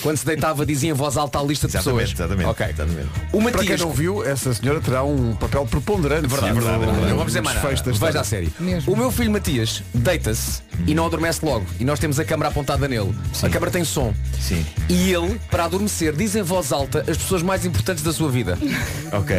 quando 0.03 0.17
se 0.17 0.25
deitava 0.27 0.65
dizia 0.65 0.91
em 0.91 0.93
voz 0.93 1.17
alta 1.17 1.39
a 1.39 1.43
lista 1.43 1.67
de 1.69 1.77
Exatamente, 1.77 2.11
pessoas. 2.15 2.21
exatamente, 2.31 2.49
Ok. 2.51 2.67
exatamente. 2.67 3.09
O 3.33 3.41
Para 3.43 3.51
quem 3.53 3.61
Matias. 3.61 3.81
não 3.81 3.91
viu, 3.93 4.25
essa 4.25 4.53
senhora 4.55 4.81
terá 4.81 5.03
um 5.05 5.35
papel 5.37 5.67
preponderante. 5.67 6.27
Verdade, 6.27 6.55
no- 6.55 6.61
verdade, 6.61 6.79
verdade. 6.85 7.01
Não 7.03 7.11
vamos 7.11 7.27
dizer 7.27 7.41
mais 7.43 7.57
nada. 7.57 7.69
desfecho 7.69 8.01
da 8.01 8.07
Veja 8.07 8.21
a 8.21 8.25
série. 8.25 8.53
Mesmo. 8.61 8.93
O 8.93 8.97
meu 8.97 9.11
filho 9.11 9.31
Matias 9.31 9.83
deita-se 9.95 10.63
e 10.87 10.95
não 10.95 11.07
adormece 11.07 11.45
logo. 11.45 11.67
E 11.79 11.85
nós 11.85 11.99
temos 11.99 12.19
a 12.19 12.25
câmara 12.25 12.49
apontada 12.51 12.87
nele. 12.89 13.15
A 13.43 13.49
câmara 13.49 13.71
tem 13.71 13.85
som. 13.85 14.15
Sim. 14.41 14.65
E 14.89 15.13
ele, 15.13 15.41
para 15.51 15.65
adormecer, 15.65 16.15
diz 16.15 16.35
em 16.35 16.43
voz 16.43 16.73
alta 16.73 17.01
as 17.09 17.17
pessoas 17.17 17.43
mais 17.43 17.65
importantes 17.65 18.03
da 18.03 18.13
sua 18.13 18.31
vida. 18.31 18.59
Ok. 19.13 19.37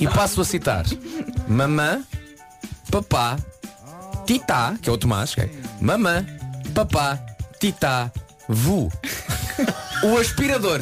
E 0.00 0.08
passo 0.08 0.40
a 0.40 0.44
citar 0.44 0.84
Mamã, 1.46 2.02
papá, 2.90 3.36
titá, 4.26 4.74
que 4.80 4.88
é 4.88 4.92
o 4.92 4.98
Tomás, 4.98 5.32
ok? 5.32 5.48
Mamã, 5.80 6.24
papá, 6.74 7.18
titá, 7.60 8.10
vu. 8.48 8.90
O 10.02 10.16
aspirador. 10.18 10.80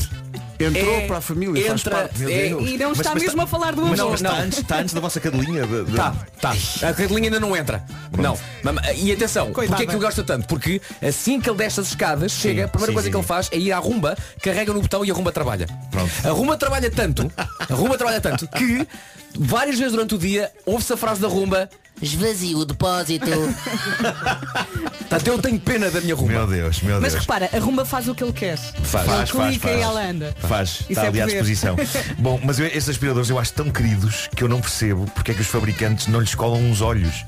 Entrou 0.61 0.95
É- 0.95 1.07
para 1.09 1.17
a 1.17 1.21
família, 1.21 1.67
faz 1.67 1.81
entra, 1.81 1.97
parte. 2.03 2.25
é- 2.33 2.51
e 2.51 2.79
não 2.79 2.93
está 2.93 3.15
mas 3.15 3.23
mesmo 3.25 3.39
tá- 3.39 3.43
a 3.43 3.47
falar 3.49 3.75
do 3.75 3.83
amor. 3.83 3.97
não, 3.97 4.15
está, 4.15 4.33
antes, 4.39 4.59
está 4.61 4.79
antes 4.79 4.95
da 4.95 5.01
vossa 5.01 5.19
cadelinha. 5.19 5.67
de- 5.67 5.85
de- 5.87 5.97
Tá, 5.97 6.15
tá. 6.41 6.51
A 6.83 6.93
cadelinha 6.93 7.25
ainda 7.25 7.41
não 7.41 7.57
entra. 7.57 7.85
Não. 8.17 8.39
Mam- 8.63 8.77
E 8.97 9.11
atenção, 9.11 9.53
Coitada. 9.53 9.69
porque 9.77 9.83
é 9.83 9.87
que 9.87 9.93
ele 9.97 10.05
gosta 10.05 10.23
tanto? 10.23 10.47
Porque 10.47 10.81
assim 11.03 11.41
que 11.41 11.51
ele 11.51 11.57
desce 11.59 11.81
as 11.81 11.89
escadas, 11.89 12.31
chega, 12.31 12.67
a 12.67 12.69
primeira 12.69 12.93
sim, 12.93 12.95
coisa 12.95 13.07
sim. 13.07 13.11
que 13.11 13.17
ele 13.17 13.27
faz 13.27 13.49
é 13.51 13.59
ir 13.59 13.73
à 13.73 13.79
rumba, 13.79 14.17
carrega 14.41 14.73
no 14.73 14.81
botão 14.81 15.05
e 15.05 15.11
a 15.11 15.15
rumba 15.15 15.33
trabalha. 15.33 15.67
Pronto. 15.91 16.13
A 16.25 16.31
rumba 16.31 16.57
trabalha 16.57 16.91
tanto, 16.93 17.33
a 17.37 17.75
rumba 17.75 17.99
trabalha 17.99 18.21
tanto 18.21 18.47
que 18.47 18.87
várias 19.37 19.77
vezes 19.79 19.93
durante 19.95 20.15
o 20.15 20.19
dia 20.19 20.49
ouve-se 20.65 20.93
a 20.93 20.97
frase 20.97 21.21
da 21.21 21.27
rumba 21.27 21.69
esvazie 22.03 22.55
o 22.55 22.65
depósito. 22.65 23.27
Portanto, 25.09 25.27
eu 25.29 25.39
tenho 25.39 25.61
pena 25.61 25.91
da 25.91 26.01
minha 26.01 26.15
rumba. 26.15 26.33
Meu 26.33 26.47
Deus, 26.47 26.81
meu 26.83 27.01
Mas 27.01 27.13
Deus. 27.13 27.23
repara, 27.25 27.49
a 27.53 27.59
rumba 27.59 27.85
faz 27.85 28.09
o 28.09 28.15
que 28.15 28.25
ele 28.25 28.33
quer. 28.33 28.57
Faz, 28.57 29.07
ele 29.07 29.15
faz, 29.17 29.31
faz, 29.31 29.51
clica 29.51 29.69
faz. 29.69 29.79
e 29.79 29.83
ela 29.83 30.07
anda. 30.07 30.35
Faz, 30.41 30.69
Isso 30.71 30.87
está 30.91 31.05
é 31.05 31.09
ali 31.09 31.21
à 31.21 31.25
poder. 31.25 31.43
disposição. 31.43 31.77
Bom, 32.19 32.41
mas 32.43 32.59
eu, 32.59 32.67
esses 32.67 32.89
aspiradores 32.89 33.29
eu 33.29 33.39
acho 33.39 33.53
tão 33.53 33.71
queridos 33.71 34.29
que 34.35 34.43
eu 34.43 34.49
não 34.49 34.61
percebo 34.61 35.05
porque 35.15 35.31
é 35.33 35.35
que 35.35 35.41
os 35.43 35.47
fabricantes 35.47 36.07
não 36.07 36.21
lhes 36.21 36.35
colam 36.35 36.61
uns 36.63 36.81
olhos. 36.81 37.25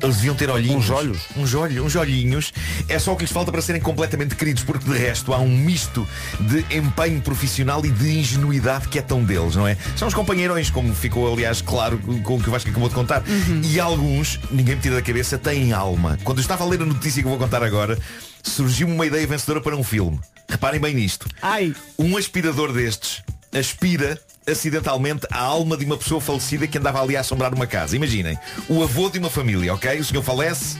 Eles 0.00 0.16
deviam 0.16 0.34
ter 0.34 0.48
olhinhos. 0.48 0.84
Uns 0.84 0.90
olhos? 0.90 1.18
Uns 1.36 1.54
olhos, 1.54 1.84
uns 1.84 1.96
olhinhos. 1.96 2.52
É 2.88 2.98
só 2.98 3.12
o 3.12 3.16
que 3.16 3.22
lhes 3.24 3.32
falta 3.32 3.50
para 3.50 3.60
serem 3.62 3.80
completamente 3.82 4.36
queridos, 4.36 4.62
porque 4.62 4.88
de 4.88 4.96
resto 4.96 5.32
há 5.34 5.38
um 5.38 5.48
misto 5.56 6.06
de 6.40 6.64
empenho 6.76 7.20
profissional 7.20 7.84
e 7.84 7.90
de 7.90 8.18
ingenuidade 8.18 8.88
que 8.88 8.98
é 8.98 9.02
tão 9.02 9.24
deles, 9.24 9.56
não 9.56 9.66
é? 9.66 9.76
São 9.96 10.06
os 10.06 10.14
companheirões, 10.14 10.70
como 10.70 10.94
ficou 10.94 11.32
aliás 11.32 11.60
claro 11.60 11.98
com 12.22 12.36
o 12.36 12.40
que 12.40 12.48
o 12.48 12.52
Vasco 12.52 12.70
acabou 12.70 12.88
de 12.88 12.94
contar. 12.94 13.22
E 13.62 13.80
alguns, 13.80 14.13
ninguém 14.50 14.76
me 14.76 14.82
tira 14.82 14.96
da 14.96 15.02
cabeça, 15.02 15.38
têm 15.38 15.72
alma. 15.72 16.18
Quando 16.22 16.38
eu 16.38 16.42
estava 16.42 16.64
a 16.64 16.66
ler 16.66 16.82
a 16.82 16.86
notícia 16.86 17.22
que 17.22 17.28
vou 17.28 17.38
contar 17.38 17.62
agora, 17.62 17.98
surgiu 18.42 18.86
uma 18.86 19.06
ideia 19.06 19.26
vencedora 19.26 19.60
para 19.60 19.76
um 19.76 19.82
filme. 19.82 20.20
Reparem 20.48 20.80
bem 20.80 20.94
nisto. 20.94 21.26
Ai, 21.40 21.74
Um 21.98 22.16
aspirador 22.16 22.72
destes 22.72 23.22
aspira 23.52 24.20
acidentalmente 24.46 25.26
a 25.30 25.38
alma 25.38 25.76
de 25.76 25.84
uma 25.84 25.96
pessoa 25.96 26.20
falecida 26.20 26.66
que 26.66 26.76
andava 26.76 27.00
ali 27.00 27.16
a 27.16 27.20
assombrar 27.20 27.54
uma 27.54 27.66
casa. 27.66 27.96
Imaginem, 27.96 28.38
o 28.68 28.82
avô 28.82 29.08
de 29.08 29.18
uma 29.18 29.30
família, 29.30 29.72
ok? 29.72 29.98
O 29.98 30.04
senhor 30.04 30.22
falece, 30.22 30.76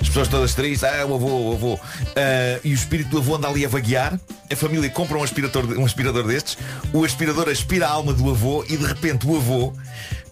as 0.00 0.08
pessoas 0.08 0.28
todas 0.28 0.54
tristes, 0.54 0.84
ah, 0.84 1.06
o 1.06 1.14
avô, 1.14 1.50
o 1.50 1.52
avô. 1.54 1.80
Ah, 2.16 2.60
e 2.62 2.70
o 2.70 2.74
espírito 2.74 3.10
do 3.10 3.18
avô 3.18 3.36
anda 3.36 3.48
ali 3.48 3.64
a 3.64 3.68
vaguear, 3.68 4.18
a 4.50 4.56
família 4.56 4.90
compra 4.90 5.16
um 5.16 5.22
aspirador, 5.22 5.64
um 5.78 5.84
aspirador 5.84 6.26
destes, 6.26 6.58
o 6.92 7.04
aspirador 7.04 7.48
aspira 7.48 7.86
a 7.86 7.90
alma 7.90 8.12
do 8.12 8.28
avô 8.28 8.64
e 8.68 8.76
de 8.76 8.84
repente 8.84 9.26
o 9.26 9.36
avô 9.36 9.72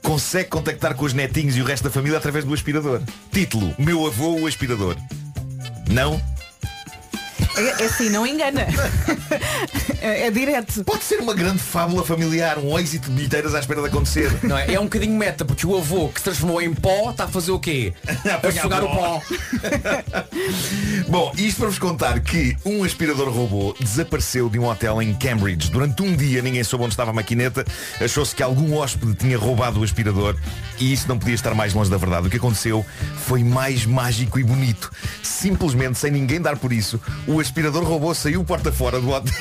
consegue 0.06 0.48
contactar 0.48 0.94
com 0.94 1.04
os 1.04 1.12
netinhos 1.12 1.56
e 1.56 1.60
o 1.60 1.64
resto 1.64 1.82
da 1.82 1.90
família 1.90 2.16
através 2.16 2.44
do 2.44 2.54
aspirador. 2.54 3.02
Título, 3.32 3.74
meu 3.76 4.06
avô 4.06 4.36
o 4.36 4.46
aspirador. 4.46 4.96
Não? 5.90 6.22
É, 7.56 7.82
é 7.82 7.86
assim, 7.86 8.10
não 8.10 8.26
engana. 8.26 8.66
é, 10.00 10.26
é 10.26 10.30
direto. 10.30 10.84
Pode 10.84 11.04
ser 11.04 11.20
uma 11.20 11.34
grande 11.34 11.58
fábula 11.58 12.04
familiar, 12.04 12.58
um 12.58 12.78
êxito 12.78 13.08
de 13.08 13.16
bilheteiras 13.16 13.54
à 13.54 13.60
espera 13.60 13.80
de 13.80 13.88
acontecer. 13.88 14.30
Não 14.44 14.56
é? 14.56 14.74
é 14.74 14.80
um 14.80 14.84
bocadinho 14.84 15.16
meta, 15.16 15.44
porque 15.44 15.66
o 15.66 15.76
avô 15.76 16.08
que 16.08 16.20
se 16.20 16.24
transformou 16.24 16.60
em 16.60 16.72
pó 16.74 17.10
está 17.10 17.24
a 17.24 17.28
fazer 17.28 17.52
o 17.52 17.58
quê? 17.58 17.92
A 18.06 18.52
sugar 18.52 18.84
o 18.84 18.88
pó. 18.88 19.20
pó. 19.20 19.22
Bom, 21.08 21.32
isto 21.36 21.58
para 21.58 21.68
vos 21.68 21.78
contar 21.78 22.20
que 22.20 22.56
um 22.64 22.84
aspirador 22.84 23.28
robô 23.28 23.74
desapareceu 23.78 24.48
de 24.48 24.58
um 24.58 24.66
hotel 24.68 25.00
em 25.00 25.14
Cambridge. 25.14 25.70
Durante 25.70 26.02
um 26.02 26.14
dia 26.14 26.42
ninguém 26.42 26.62
soube 26.62 26.84
onde 26.84 26.92
estava 26.92 27.10
a 27.10 27.14
maquineta. 27.14 27.64
Achou-se 28.00 28.34
que 28.34 28.42
algum 28.42 28.76
hóspede 28.76 29.14
tinha 29.14 29.38
roubado 29.38 29.80
o 29.80 29.84
aspirador 29.84 30.36
e 30.78 30.92
isso 30.92 31.08
não 31.08 31.18
podia 31.18 31.34
estar 31.34 31.54
mais 31.54 31.72
longe 31.72 31.90
da 31.90 31.96
verdade. 31.96 32.26
O 32.26 32.30
que 32.30 32.36
aconteceu 32.36 32.84
foi 33.16 33.42
mais 33.42 33.86
mágico 33.86 34.38
e 34.38 34.42
bonito. 34.44 34.90
Simplesmente, 35.22 35.98
sem 35.98 36.10
ninguém 36.10 36.40
dar 36.40 36.56
por 36.56 36.72
isso, 36.72 37.00
o 37.26 37.40
aspirador 37.46 37.84
robô 37.84 38.12
saiu 38.12 38.44
porta 38.44 38.72
fora 38.72 39.00
do 39.00 39.08
hotel. 39.10 39.32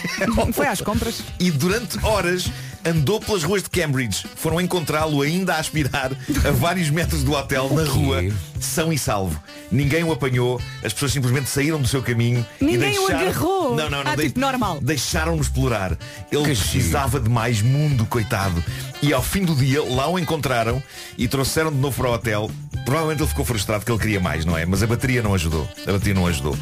Foi 0.53 0.67
às 0.67 0.79
compras. 0.81 1.23
E 1.39 1.49
durante 1.49 1.97
horas 2.05 2.49
andou 2.85 3.19
pelas 3.19 3.43
ruas 3.43 3.63
de 3.63 3.69
Cambridge. 3.69 4.25
Foram 4.35 4.61
encontrá-lo 4.61 5.21
ainda 5.21 5.55
a 5.55 5.59
aspirar 5.59 6.11
a 6.47 6.51
vários 6.51 6.89
metros 6.89 7.23
do 7.23 7.33
hotel 7.33 7.73
na 7.73 7.83
rua, 7.83 8.21
são 8.59 8.93
e 8.93 8.97
salvo. 8.97 9.41
Ninguém 9.71 10.03
o 10.03 10.11
apanhou, 10.11 10.61
as 10.83 10.93
pessoas 10.93 11.11
simplesmente 11.11 11.49
saíram 11.49 11.81
do 11.81 11.87
seu 11.87 12.01
caminho 12.01 12.45
Ninguém 12.61 12.93
e 12.93 12.99
o 12.99 13.07
deixaram... 13.07 13.19
agarrou. 13.19 13.75
Não, 13.75 13.89
não, 13.89 14.03
não. 14.03 14.11
Ah, 14.11 14.17
tipo, 14.17 14.39
normal. 14.39 14.79
Deixaram-no 14.81 15.41
explorar. 15.41 15.97
Ele 16.31 16.43
Que 16.43 16.49
precisava 16.49 17.19
de 17.19 17.29
mais 17.29 17.61
mundo, 17.61 18.05
coitado. 18.05 18.63
E 19.01 19.13
ao 19.13 19.21
fim 19.21 19.43
do 19.43 19.55
dia, 19.55 19.83
lá 19.83 20.07
o 20.07 20.17
encontraram 20.17 20.81
e 21.17 21.27
trouxeram 21.27 21.71
de 21.71 21.77
novo 21.77 21.97
para 21.97 22.09
o 22.09 22.13
hotel. 22.13 22.51
Provavelmente 22.85 23.21
ele 23.21 23.29
ficou 23.29 23.43
frustrado 23.43 23.83
que 23.83 23.91
ele 23.91 23.99
queria 23.99 24.19
mais, 24.19 24.45
não 24.45 24.55
é? 24.55 24.65
Mas 24.65 24.83
a 24.83 24.87
bateria 24.87 25.21
não 25.23 25.33
ajudou. 25.33 25.67
A 25.87 25.91
bateria 25.91 26.13
não 26.13 26.27
ajudou. 26.27 26.55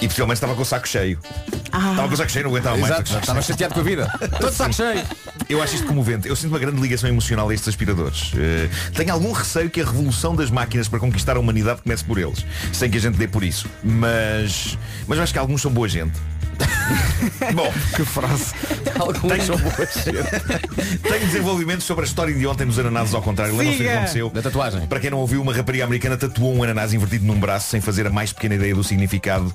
E 0.00 0.06
possivelmente 0.08 0.36
estava 0.36 0.54
com 0.54 0.62
o 0.62 0.64
saco 0.64 0.88
cheio. 0.88 1.18
Estava 1.64 2.08
com 2.08 2.14
o 2.14 2.16
saco 2.16 2.30
cheio, 2.30 2.44
não 2.44 2.50
aguentava 2.50 2.76
mais. 2.76 2.92
Exato, 2.92 3.18
estava 3.20 3.42
chateado 3.42 3.74
com 3.74 3.80
a 3.80 3.84
vida. 3.84 4.12
Todo 4.40 4.52
saco 4.52 4.74
cheio. 4.74 5.02
Eu 5.48 5.62
acho 5.62 5.76
isto 5.76 5.86
comovente. 5.86 6.28
Eu 6.28 6.36
sinto 6.36 6.50
uma 6.50 6.58
grande 6.58 6.78
ligação 6.80 7.08
emocional 7.08 7.48
a 7.48 7.54
estes 7.54 7.68
aspiradores. 7.68 8.32
Eh, 8.36 8.68
tenho 8.94 9.12
algum 9.12 9.32
receio 9.32 9.70
que 9.70 9.80
a 9.80 9.84
revolução 9.84 10.36
das 10.36 10.50
máquinas 10.50 10.88
para 10.88 10.98
conquistar 10.98 11.36
a 11.36 11.40
humanidade 11.40 11.80
comece 11.80 12.04
por 12.04 12.18
eles. 12.18 12.44
Sem 12.70 12.90
que 12.90 12.98
a 12.98 13.00
gente 13.00 13.16
dê 13.16 13.26
por 13.26 13.42
isso. 13.42 13.66
Mas, 13.82 14.76
mas 15.06 15.18
acho 15.18 15.32
que 15.32 15.38
alguns 15.38 15.62
são 15.62 15.70
boa 15.70 15.88
gente. 15.88 16.12
Bom, 17.54 17.72
Que 17.94 18.04
frase. 18.04 18.54
São 19.46 19.56
boas. 19.58 20.04
tenho 21.02 21.26
desenvolvimentos 21.26 21.84
sobre 21.86 22.04
a 22.04 22.06
história 22.06 22.34
de 22.34 22.46
ontem 22.46 22.64
nos 22.64 22.78
ananases 22.78 23.14
ao 23.14 23.22
contrário. 23.22 23.56
Lembram-se 23.56 23.82
o 23.82 23.84
que 23.84 23.90
aconteceu? 23.90 24.30
Da 24.30 24.42
tatuagem. 24.42 24.86
Para 24.86 25.00
quem 25.00 25.10
não 25.10 25.18
ouviu, 25.18 25.40
uma 25.40 25.54
rapariga 25.54 25.84
americana 25.84 26.16
tatuou 26.16 26.54
um 26.54 26.62
ananás 26.62 26.92
invertido 26.92 27.24
num 27.24 27.38
braço 27.38 27.68
sem 27.70 27.80
fazer 27.80 28.06
a 28.06 28.10
mais 28.10 28.32
pequena 28.32 28.56
ideia 28.56 28.74
do 28.74 28.82
significado 28.82 29.54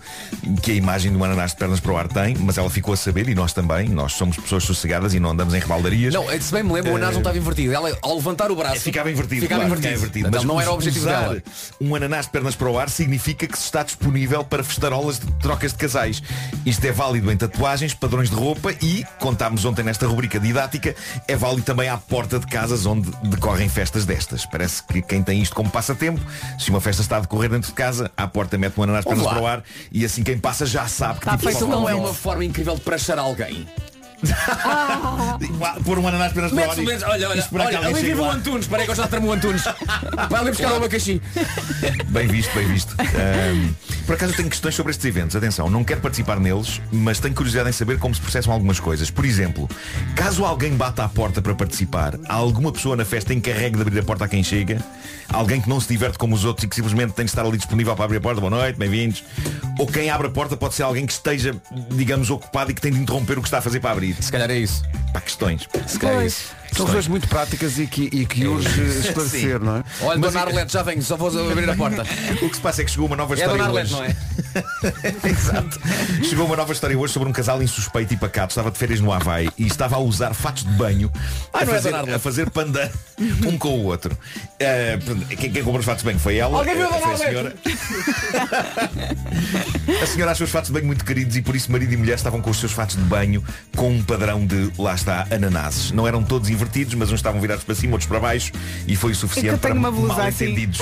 que 0.61 0.71
a 0.71 0.75
imagem 0.75 1.11
de 1.11 1.17
um 1.17 1.23
ananás 1.23 1.51
de 1.51 1.57
pernas 1.57 1.79
para 1.79 1.91
o 1.91 1.97
ar 1.97 2.07
tem, 2.07 2.35
mas 2.39 2.57
ela 2.57 2.69
ficou 2.69 2.93
a 2.93 2.97
saber 2.97 3.27
e 3.27 3.35
nós 3.35 3.53
também. 3.53 3.89
Nós 3.89 4.13
somos 4.13 4.37
pessoas 4.37 4.63
sossegadas 4.63 5.13
e 5.13 5.19
não 5.19 5.31
andamos 5.31 5.53
em 5.53 5.59
rebaldarias. 5.59 6.13
Não, 6.13 6.27
se 6.39 6.51
bem 6.51 6.63
me 6.63 6.71
lembro, 6.73 6.93
o 6.93 6.95
anás 6.95 7.11
não 7.11 7.19
estava 7.19 7.37
invertido. 7.37 7.73
Ela, 7.73 7.97
ao 8.01 8.15
levantar 8.15 8.51
o 8.51 8.55
braço, 8.55 8.81
Ficava 8.81 9.11
invertido. 9.11 9.41
Ficava 9.41 9.65
claro, 9.65 9.79
invertido. 9.79 10.07
ficava 10.07 10.31
Portanto, 10.31 10.47
não 10.47 10.61
era 10.61 10.71
o 10.71 10.73
objetivo 10.75 11.05
usar 11.05 11.21
dela. 11.21 11.43
Um 11.81 11.95
ananás 11.95 12.25
de 12.25 12.31
pernas 12.31 12.55
para 12.55 12.69
o 12.69 12.77
ar 12.79 12.89
significa 12.89 13.47
que 13.47 13.57
se 13.57 13.65
está 13.65 13.83
disponível 13.83 14.43
para 14.43 14.63
festarolas 14.63 15.19
de 15.19 15.31
trocas 15.41 15.71
de 15.71 15.77
casais. 15.77 16.21
Isto 16.65 16.85
é 16.85 16.91
válido 16.93 17.32
em 17.32 17.38
tatuagens, 17.38 17.93
padrões 17.93 18.29
de 18.29 18.36
roupa 18.36 18.71
e, 18.82 19.06
contámos 19.19 19.65
ontem 19.65 19.84
nesta 19.84 20.08
rubrica 20.08 20.39
didática, 20.39 20.95
é 21.27 21.36
válido 21.36 21.63
também 21.63 21.89
à 21.89 21.97
porta 21.97 22.39
de 22.39 22.47
casas 22.47 22.86
onde 22.86 23.10
decorrem 23.23 23.67
festas 23.67 24.06
destas. 24.06 24.45
Parece 24.45 24.84
que 24.84 25.01
quem 25.01 25.21
tem 25.21 25.41
isto 25.41 25.56
como 25.56 25.69
passatempo, 25.69 26.21
se 26.60 26.69
uma 26.69 26.79
festa 26.79 27.01
está 27.01 27.17
a 27.17 27.19
decorrer 27.21 27.49
dentro 27.49 27.69
de 27.69 27.75
casa, 27.75 28.12
à 28.15 28.27
porta 28.27 28.58
mete 28.58 28.79
um 28.79 28.84
ananás 28.84 29.03
para 29.03 29.41
o 29.41 29.47
ar 29.47 29.63
e 29.91 30.06
assim 30.06 30.23
quem 30.23 30.38
passa 30.38 30.65
já 30.65 30.88
sabe 30.88 31.19
que 31.19 31.25
Está 31.25 31.38
tipo 31.38 31.49
feito 31.49 31.67
não 31.67 31.89
é 31.89 31.95
uma 31.95 32.13
forma 32.13 32.45
incrível 32.45 32.75
de 32.75 32.82
prachar 32.82 33.17
alguém. 33.17 33.67
Pôr 35.83 35.99
um 35.99 36.07
ananás 36.07 36.29
de 36.29 36.36
pernas 36.36 36.51
para 36.53 36.69
olha, 36.69 37.29
olha, 37.29 37.29
olha, 37.29 37.77
alguém 37.77 37.77
ali 37.77 38.01
vive 38.01 38.21
o. 38.21 38.31
Antunes, 38.31 38.62
espera 38.62 38.81
aí 38.81 38.86
que 38.86 38.91
eu 38.91 38.95
já 38.95 39.07
tramo 39.07 39.27
o 39.27 39.33
Antunes. 39.33 39.63
Vai 40.29 40.41
ali 40.41 40.51
buscar 40.51 40.71
o 40.71 40.75
abacaxi. 40.77 41.21
Bem 42.09 42.27
visto, 42.27 42.53
bem 42.53 42.67
visto. 42.67 42.95
Ahm, 42.99 43.73
por 44.05 44.15
acaso 44.15 44.33
eu 44.33 44.38
tenho 44.38 44.49
questões 44.49 44.75
sobre 44.75 44.91
estes 44.91 45.05
eventos. 45.05 45.36
Atenção, 45.36 45.69
não 45.69 45.83
quero 45.83 45.99
participar 46.01 46.39
neles, 46.39 46.81
mas 46.91 47.19
tenho 47.19 47.33
curiosidade 47.33 47.69
em 47.69 47.71
saber 47.71 47.97
como 47.97 48.13
se 48.13 48.21
processam 48.21 48.53
algumas 48.53 48.79
coisas. 48.79 49.09
Por 49.09 49.25
exemplo, 49.25 49.67
caso 50.15 50.45
alguém 50.45 50.73
bata 50.73 51.03
à 51.03 51.09
porta 51.09 51.41
para 51.41 51.55
participar, 51.55 52.17
há 52.27 52.33
alguma 52.36 52.71
pessoa 52.71 52.95
na 52.95 53.03
festa 53.03 53.33
encarregue 53.33 53.77
de 53.77 53.81
abrir 53.81 53.99
a 53.99 54.03
porta 54.03 54.25
a 54.25 54.27
quem 54.27 54.43
chega? 54.43 54.79
Alguém 55.29 55.59
que 55.59 55.67
não 55.67 55.79
se 55.79 55.88
diverte 55.88 56.17
como 56.17 56.36
os 56.36 56.45
outros 56.45 56.65
e 56.65 56.67
que 56.67 56.75
simplesmente 56.75 57.13
tem 57.13 57.25
de 57.25 57.31
estar 57.31 57.45
ali 57.45 57.57
disponível 57.57 57.95
para 57.95 58.05
abrir 58.05 58.17
a 58.17 58.21
porta? 58.21 58.39
Boa 58.39 58.51
noite, 58.51 58.77
bem-vindos. 58.77 59.23
Ou 59.79 59.88
quem 59.88 60.09
abre 60.09 60.27
a 60.27 60.29
porta 60.29 60.55
pode 60.55 60.75
ser 60.75 60.83
alguém 60.83 61.05
que 61.05 61.13
esteja, 61.13 61.55
digamos, 61.91 62.29
ocupado 62.29 62.71
e 62.71 62.73
que 62.73 62.81
tem 62.81 62.91
de 62.91 62.99
interromper 62.99 63.39
o 63.39 63.41
que 63.41 63.47
está 63.47 63.57
a 63.57 63.62
fazer 63.62 63.79
para 63.79 63.91
abrir. 63.91 64.12
Se 64.19 64.32
calhar 64.32 64.49
é 64.52 64.58
isso. 64.58 64.84
Pá, 65.13 65.21
questões. 65.21 65.67
Se 65.88 65.99
calhar 65.99 66.21
é 66.21 66.26
isso. 66.26 66.56
São 66.75 66.86
coisas 66.86 67.07
muito 67.07 67.27
práticas 67.27 67.77
e 67.79 67.88
que, 67.88 68.09
e 68.12 68.25
que 68.25 68.47
urge 68.47 68.81
esclarecer, 68.99 69.59
não 69.59 69.77
é? 69.77 69.83
Olha, 70.01 70.19
Dona 70.19 70.39
Arlete, 70.41 70.73
já 70.73 70.83
venho, 70.83 71.01
só 71.01 71.15
vou 71.15 71.29
abrir 71.51 71.69
a 71.69 71.75
porta. 71.75 72.03
O 72.41 72.49
que 72.49 72.55
se 72.55 72.62
passa 72.62 72.81
é 72.81 72.86
que 72.86 72.91
chegou 72.91 73.07
uma 73.07 73.15
nova 73.15 73.33
É 73.36 73.38
história 73.38 73.63
Dona 73.63 73.79
hoje. 73.81 73.95
Arlete, 73.95 74.15
não 74.17 75.23
é? 75.23 75.29
Exato. 75.29 75.79
Chegou 76.23 76.45
uma 76.45 76.55
nova 76.55 76.73
história 76.73 76.97
hoje 76.97 77.13
sobre 77.13 77.29
um 77.29 77.31
casal 77.31 77.62
insuspeito 77.62 78.13
e 78.13 78.17
pacato. 78.17 78.51
Estava 78.51 78.71
de 78.71 78.77
férias 78.77 78.99
no 78.99 79.12
Havaí 79.12 79.49
e 79.57 79.65
estava 79.65 79.95
a 79.95 79.99
usar 79.99 80.33
fatos 80.33 80.63
de 80.63 80.71
banho 80.71 81.12
a, 81.53 81.63
não 81.65 81.73
é 81.73 81.75
fazer, 81.75 81.89
Dona 81.89 81.97
Arlete. 81.99 82.15
a 82.15 82.19
fazer 82.19 82.49
panda 82.49 82.91
um 83.45 83.57
com 83.57 83.79
o 83.79 83.86
outro. 83.86 84.17
Eh, 84.59 84.99
quem, 85.29 85.51
quem 85.51 85.63
comprou 85.63 85.79
os 85.79 85.86
fatos 85.86 86.03
de 86.03 86.09
banho 86.09 86.19
foi 86.19 86.38
ela. 86.38 86.57
Alguém 86.57 86.75
viu 86.75 86.86
a 86.86 86.88
eh, 86.88 86.99
Dona 86.99 87.01
foi 87.01 87.13
a 87.13 87.17
senhora. 87.29 87.55
a 90.01 90.07
senhora 90.07 90.31
achou 90.31 90.45
os 90.45 90.51
fatos 90.51 90.67
de 90.69 90.73
banho 90.73 90.88
muito 90.88 91.05
queridos 91.05 91.36
e 91.36 91.41
por 91.41 91.55
isso 91.55 91.71
marido 91.71 91.93
e 91.93 91.97
mulher 91.97 92.15
estavam 92.15 92.41
com 92.41 92.49
os 92.49 92.59
seus 92.59 92.71
fatos 92.71 92.95
de 92.95 93.03
banho 93.03 93.43
com 93.75 93.89
um 93.89 94.03
padrão 94.03 94.45
de, 94.45 94.71
lá 94.77 94.95
está, 94.95 95.27
ananases. 95.31 95.91
Não 95.91 96.07
eram 96.07 96.23
todos 96.23 96.49
invertidos, 96.63 96.93
mas 96.95 97.10
uns 97.12 97.15
estavam 97.15 97.39
virados 97.41 97.63
para 97.63 97.76
cima, 97.76 97.93
outros 97.93 98.08
para 98.08 98.19
baixo 98.19 98.52
e 98.88 98.95
foi 98.95 99.12
o 99.12 99.15
suficiente 99.15 99.56
É 99.56 99.58
tenho 99.58 99.60
para 99.60 99.73
uma 99.73 99.91
mal 99.91 100.21
assim. 100.21 100.45
entendidos. 100.45 100.80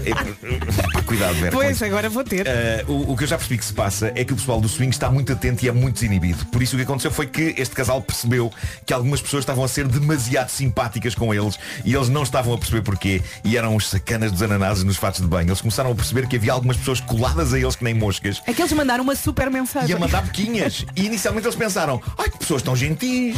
Cuidado, 1.06 1.34
Vera. 1.34 1.52
Pois, 1.52 1.82
agora 1.82 2.08
vou 2.08 2.24
ter. 2.24 2.46
Uh, 2.46 2.92
o, 2.92 3.12
o 3.12 3.16
que 3.16 3.24
eu 3.24 3.28
já 3.28 3.36
percebi 3.36 3.58
que 3.58 3.64
se 3.64 3.72
passa 3.72 4.12
é 4.14 4.24
que 4.24 4.32
o 4.32 4.36
pessoal 4.36 4.60
do 4.60 4.68
swing 4.68 4.90
está 4.90 5.10
muito 5.10 5.32
atento 5.32 5.64
e 5.64 5.68
é 5.68 5.72
muito 5.72 5.94
desinibido. 5.94 6.44
Por 6.46 6.62
isso 6.62 6.74
o 6.74 6.78
que 6.78 6.84
aconteceu 6.84 7.10
foi 7.10 7.26
que 7.26 7.54
este 7.58 7.74
casal 7.74 8.00
percebeu 8.02 8.52
que 8.86 8.92
algumas 8.92 9.20
pessoas 9.20 9.42
estavam 9.42 9.64
a 9.64 9.68
ser 9.68 9.86
demasiado 9.86 10.48
simpáticas 10.50 11.14
com 11.14 11.32
eles 11.34 11.58
e 11.84 11.94
eles 11.94 12.08
não 12.08 12.22
estavam 12.22 12.54
a 12.54 12.58
perceber 12.58 12.82
porquê 12.82 13.22
e 13.44 13.56
eram 13.56 13.76
os 13.76 13.88
sacanas 13.88 14.32
dos 14.32 14.42
ananases 14.42 14.84
nos 14.84 14.96
fatos 14.96 15.20
de 15.20 15.26
banho. 15.26 15.48
Eles 15.48 15.60
começaram 15.60 15.90
a 15.90 15.94
perceber 15.94 16.26
que 16.26 16.36
havia 16.36 16.52
algumas 16.52 16.76
pessoas 16.76 17.00
coladas 17.00 17.52
a 17.52 17.58
eles 17.58 17.76
que 17.76 17.84
nem 17.84 17.94
moscas 17.94 18.40
É 18.46 18.52
que 18.52 18.62
eles 18.62 18.72
mandaram 18.72 19.02
uma 19.04 19.14
super 19.14 19.50
mensagem. 19.50 19.90
e 19.90 19.92
a 19.92 19.98
mandar 19.98 20.22
boquinhas. 20.22 20.84
E 20.96 21.04
inicialmente 21.06 21.46
eles 21.46 21.56
pensaram, 21.56 22.00
ai 22.18 22.30
que 22.30 22.38
pessoas 22.38 22.62
tão 22.62 22.74
gentis, 22.76 23.36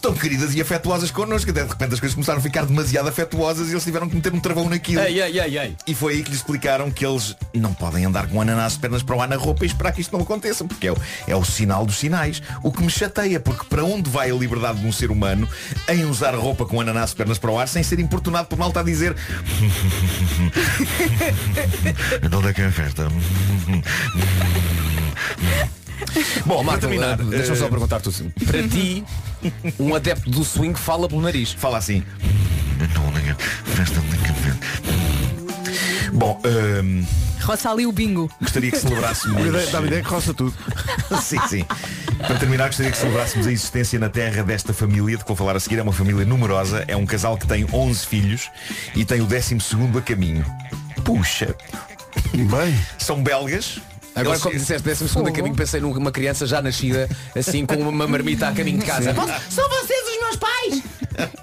tão 0.00 0.14
queridas 0.14 0.54
e 0.54 0.60
afetuosas 0.60 1.10
connosco, 1.18 1.50
até 1.50 1.64
de 1.64 1.68
repente 1.68 1.94
as 1.94 2.00
coisas 2.00 2.14
começaram 2.14 2.38
a 2.38 2.42
ficar 2.42 2.64
demasiado 2.64 3.08
afetuosas 3.08 3.66
e 3.68 3.72
eles 3.72 3.82
tiveram 3.82 4.08
que 4.08 4.14
meter 4.14 4.32
um 4.32 4.38
travão 4.38 4.68
naquilo. 4.68 5.02
Ei, 5.02 5.20
ei, 5.20 5.40
ei, 5.40 5.58
ei. 5.58 5.76
E 5.84 5.92
foi 5.92 6.14
aí 6.14 6.22
que 6.22 6.30
lhes 6.30 6.38
explicaram 6.38 6.92
que 6.92 7.04
eles 7.04 7.34
não 7.52 7.74
podem 7.74 8.04
andar 8.04 8.28
com 8.28 8.40
ananás 8.40 8.74
de 8.74 8.78
pernas 8.78 9.02
para 9.02 9.16
o 9.16 9.20
ar 9.20 9.28
na 9.28 9.34
roupa 9.34 9.64
e 9.64 9.66
esperar 9.66 9.90
que 9.90 10.00
isto 10.00 10.16
não 10.16 10.22
aconteça, 10.22 10.64
porque 10.64 10.86
é 10.86 10.92
o, 10.92 10.96
é 11.26 11.34
o 11.34 11.44
sinal 11.44 11.84
dos 11.84 11.96
sinais. 11.96 12.40
O 12.62 12.70
que 12.70 12.80
me 12.80 12.88
chateia, 12.88 13.40
porque 13.40 13.64
para 13.64 13.84
onde 13.84 14.08
vai 14.08 14.30
a 14.30 14.34
liberdade 14.34 14.78
de 14.78 14.86
um 14.86 14.92
ser 14.92 15.10
humano 15.10 15.48
em 15.88 16.04
usar 16.04 16.36
roupa 16.36 16.64
com 16.64 16.80
ananás 16.80 17.10
de 17.10 17.16
pernas 17.16 17.38
para 17.38 17.50
o 17.50 17.58
ar 17.58 17.66
sem 17.66 17.82
ser 17.82 17.98
importunado 17.98 18.46
por 18.46 18.56
malta 18.56 18.78
a 18.78 18.84
dizer 18.84 19.16
Então 22.22 22.38
onde 22.38 22.48
é 22.48 22.52
que 22.52 22.62
é 22.62 22.66
a 22.66 22.70
festa? 22.70 23.08
Bom, 26.46 26.62
Marco, 26.62 26.80
terminar, 26.80 27.18
eh, 27.20 27.24
deixa-me 27.24 27.56
só 27.56 27.66
eh, 27.66 27.68
perguntar 27.68 28.00
tu 28.00 28.12
Para 28.46 28.66
ti, 28.68 29.04
um 29.78 29.94
adepto 29.94 30.30
do 30.30 30.44
swing 30.44 30.78
fala 30.78 31.08
pelo 31.08 31.20
nariz. 31.20 31.52
Fala 31.52 31.78
assim. 31.78 32.02
Bom, 36.12 36.40
hum, 36.44 37.04
Roça 37.40 37.70
ali 37.70 37.86
o 37.86 37.92
bingo. 37.92 38.30
gostaria 38.40 38.70
que 38.70 38.78
celebrássemos. 38.78 39.70
Dá-me 39.70 39.86
ideia 39.86 40.02
que 40.02 40.08
roça 40.08 40.34
tudo. 40.34 40.54
sim, 41.22 41.38
sim. 41.48 41.64
Para 42.18 42.36
terminar, 42.36 42.66
gostaria 42.66 42.90
que 42.92 42.98
celebrássemos 42.98 43.46
a 43.46 43.52
existência 43.52 43.98
na 43.98 44.08
Terra 44.08 44.42
desta 44.42 44.74
família 44.74 45.16
de 45.16 45.22
que 45.22 45.28
vou 45.28 45.36
falar 45.36 45.56
a 45.56 45.60
seguir. 45.60 45.78
É 45.78 45.82
uma 45.82 45.92
família 45.92 46.24
numerosa, 46.24 46.84
é 46.88 46.96
um 46.96 47.06
casal 47.06 47.38
que 47.38 47.46
tem 47.46 47.66
11 47.72 48.06
filhos 48.06 48.50
e 48.94 49.04
tem 49.04 49.20
o 49.20 49.26
12 49.26 49.56
a 49.96 50.02
caminho. 50.02 50.44
Puxa, 51.04 51.54
Bem, 52.34 52.78
são 52.98 53.22
belgas. 53.22 53.80
Agora, 54.20 54.34
Eles- 54.34 54.42
como 54.42 54.54
disseste, 54.58 54.82
décimo 54.86 55.08
segundo 55.08 55.28
a 55.28 55.32
caminho, 55.32 55.54
pensei 55.54 55.80
numa 55.80 56.10
criança 56.12 56.46
já 56.46 56.60
nascida, 56.62 57.08
assim, 57.36 57.64
com 57.66 57.76
uma 57.76 58.06
marmita 58.06 58.48
a 58.48 58.52
caminho 58.52 58.78
de 58.78 58.84
casa. 58.86 59.14
São 59.50 59.68
vocês 59.68 60.00
os 60.08 60.20
meus 60.20 60.36
pais! 60.36 60.82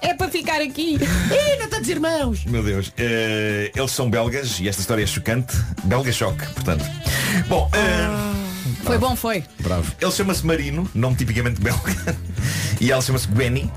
É 0.00 0.14
para 0.14 0.28
ficar 0.30 0.60
aqui. 0.62 0.94
Ih, 0.94 1.58
não 1.60 1.68
tantos 1.68 1.88
irmãos. 1.88 2.44
Meu 2.46 2.62
Deus, 2.62 2.92
eh, 2.96 3.70
eles 3.74 3.90
são 3.90 4.08
belgas 4.08 4.58
e 4.60 4.68
esta 4.68 4.80
história 4.80 5.02
é 5.02 5.06
chocante. 5.06 5.54
Belga 5.84 6.10
choque, 6.12 6.46
portanto. 6.54 6.84
Bom, 7.46 7.68
eh, 7.74 8.36
Foi 8.84 8.96
bom, 8.98 9.14
foi. 9.14 9.44
Bravo. 9.60 9.92
ele 10.00 10.10
chama-se 10.12 10.46
Marino, 10.46 10.88
nome 10.94 11.16
tipicamente 11.16 11.60
belga, 11.60 12.16
e 12.80 12.90
ela 12.90 13.02
chama-se 13.02 13.26
Gwenny. 13.28 13.70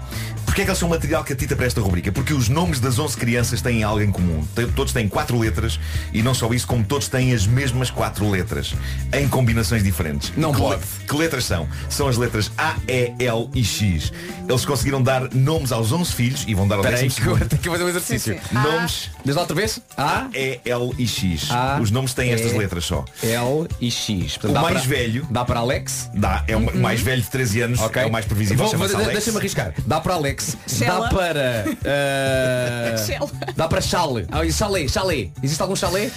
Porquê 0.50 0.62
é 0.62 0.66
que 0.66 0.72
eles 0.72 0.80
são 0.80 0.90
material 0.90 1.24
catita 1.24 1.56
para 1.56 1.68
esta 1.68 1.80
rubrica? 1.80 2.12
Porque 2.12 2.34
os 2.34 2.50
nomes 2.50 2.80
das 2.80 2.98
11 2.98 3.16
crianças 3.16 3.62
têm 3.62 3.84
algo 3.84 4.02
em 4.02 4.12
comum. 4.12 4.44
Todos 4.76 4.92
têm 4.92 5.08
quatro 5.08 5.38
letras 5.38 5.80
e 6.12 6.24
não 6.24 6.34
só 6.34 6.52
isso, 6.52 6.66
como 6.66 6.84
todos 6.84 7.08
têm 7.08 7.34
as 7.34 7.46
mesmas 7.46 7.92
quatro 7.92 8.28
letras, 8.28 8.74
em 9.14 9.28
combinações 9.30 9.84
diferentes. 9.84 10.34
Não 10.36 10.52
que 10.52 10.58
le- 10.60 10.68
pode. 10.68 10.82
que 11.08 11.16
letras 11.16 11.46
são? 11.46 11.68
São 11.88 12.08
as 12.08 12.18
letras 12.18 12.52
A, 12.58 12.76
E, 12.88 13.14
L 13.20 13.48
e 13.54 13.64
X. 13.64 14.12
Eles 14.50 14.66
conseguiram 14.66 15.04
dar 15.04 15.32
nomes 15.36 15.72
aos 15.72 15.92
11 15.92 16.12
filhos 16.12 16.44
e 16.48 16.56
vão 16.56 16.68
dar 16.68 16.76
ao 16.78 16.82
Espera 16.82 16.98
aí, 16.98 17.04
décimo 17.04 17.16
que 17.26 17.32
segundo. 17.36 17.48
tenho 17.50 17.62
que 17.62 17.70
fazer 17.70 17.84
um 17.84 17.90
exercício. 17.90 18.40
Nomes 18.52 19.12
Diz 19.24 19.36
lá 19.36 19.42
outra 19.42 19.56
vez? 19.56 19.80
A, 19.96 20.28
E, 20.34 20.60
L 20.66 20.92
e 20.98 21.08
X. 21.08 21.52
A, 21.52 21.78
Os 21.80 21.92
nomes 21.92 22.14
têm 22.16 22.32
estas 22.32 22.52
E, 22.54 22.58
letras 22.58 22.86
só. 22.86 23.06
L 23.22 23.68
e 23.80 23.92
X. 23.92 24.38
Portanto, 24.38 24.58
O 24.58 24.62
mais 24.64 24.78
para- 24.80 24.88
velho- 24.96 25.28
Dá 25.30 25.46
para 25.46 25.60
Alex. 25.60 26.10
Dá, 26.16 26.44
é 26.48 26.56
o 26.56 26.60
Uhum. 26.60 26.80
mais 26.82 27.02
velho 27.02 27.22
de 27.22 27.30
13 27.30 27.62
anos, 27.62 27.80
Ok. 27.80 28.02
é 28.02 28.06
o 28.08 28.12
mais 28.12 28.26
previsível. 28.26 28.68
Deixa-me 29.12 29.38
arriscar. 29.38 29.74
Dá 29.86 30.02
para 30.02 30.16
Alex. 30.16 30.39
Shella. 30.68 31.00
Dá 31.10 31.10
para. 31.10 31.66
eh, 31.84 32.96
Shella. 33.06 33.30
dá 33.56 33.68
para 33.68 33.82
Chale. 33.82 34.26
Ah, 34.32 34.46
e 34.46 34.52
chalé, 34.52 34.88
chalé. 34.88 35.32
Existe 35.44 35.62
algum 35.62 35.76
chalé? 35.76 36.12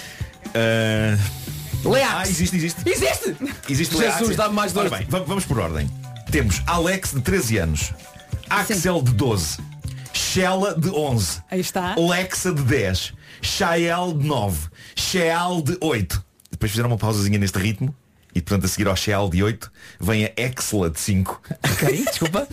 Ah, 0.55 1.17
Leax. 1.83 2.13
ah, 2.15 2.21
existe, 2.27 2.55
existe. 2.55 2.89
Existe! 2.89 3.35
Existe 3.69 3.97
Jesus, 3.97 4.31
ah, 4.39 4.43
dá-me 4.43 4.55
mais 4.55 4.75
Ora 4.75 4.89
dois. 4.89 5.01
bem, 5.01 5.09
va- 5.09 5.25
vamos 5.25 5.45
por 5.45 5.59
ordem. 5.59 5.89
Temos 6.31 6.61
Alex 6.65 7.11
de 7.13 7.21
13 7.21 7.57
anos, 7.59 7.93
Axel 8.49 9.01
de 9.01 9.11
12, 9.13 9.57
Shella 10.13 10.73
de 10.75 10.89
11, 10.89 11.41
Aí 11.51 11.59
está. 11.59 11.95
Lexa 11.95 12.53
de 12.53 12.61
10, 12.63 13.13
Shael 13.41 14.13
de 14.17 14.25
9, 14.25 14.67
Sheal 14.95 15.61
de 15.61 15.77
8. 15.81 16.23
Depois 16.51 16.71
fizeram 16.71 16.89
uma 16.89 16.97
pausazinha 16.97 17.37
neste 17.37 17.57
ritmo 17.59 17.93
e 18.35 18.41
portanto 18.41 18.65
a 18.65 18.67
seguir 18.67 18.87
ao 18.87 18.95
Sheal 18.95 19.29
de 19.29 19.43
8 19.43 19.71
vem 19.99 20.25
a 20.25 20.31
Exla 20.35 20.89
de 20.89 20.99
5. 20.99 21.41
Ok, 21.73 22.05
desculpa. 22.05 22.47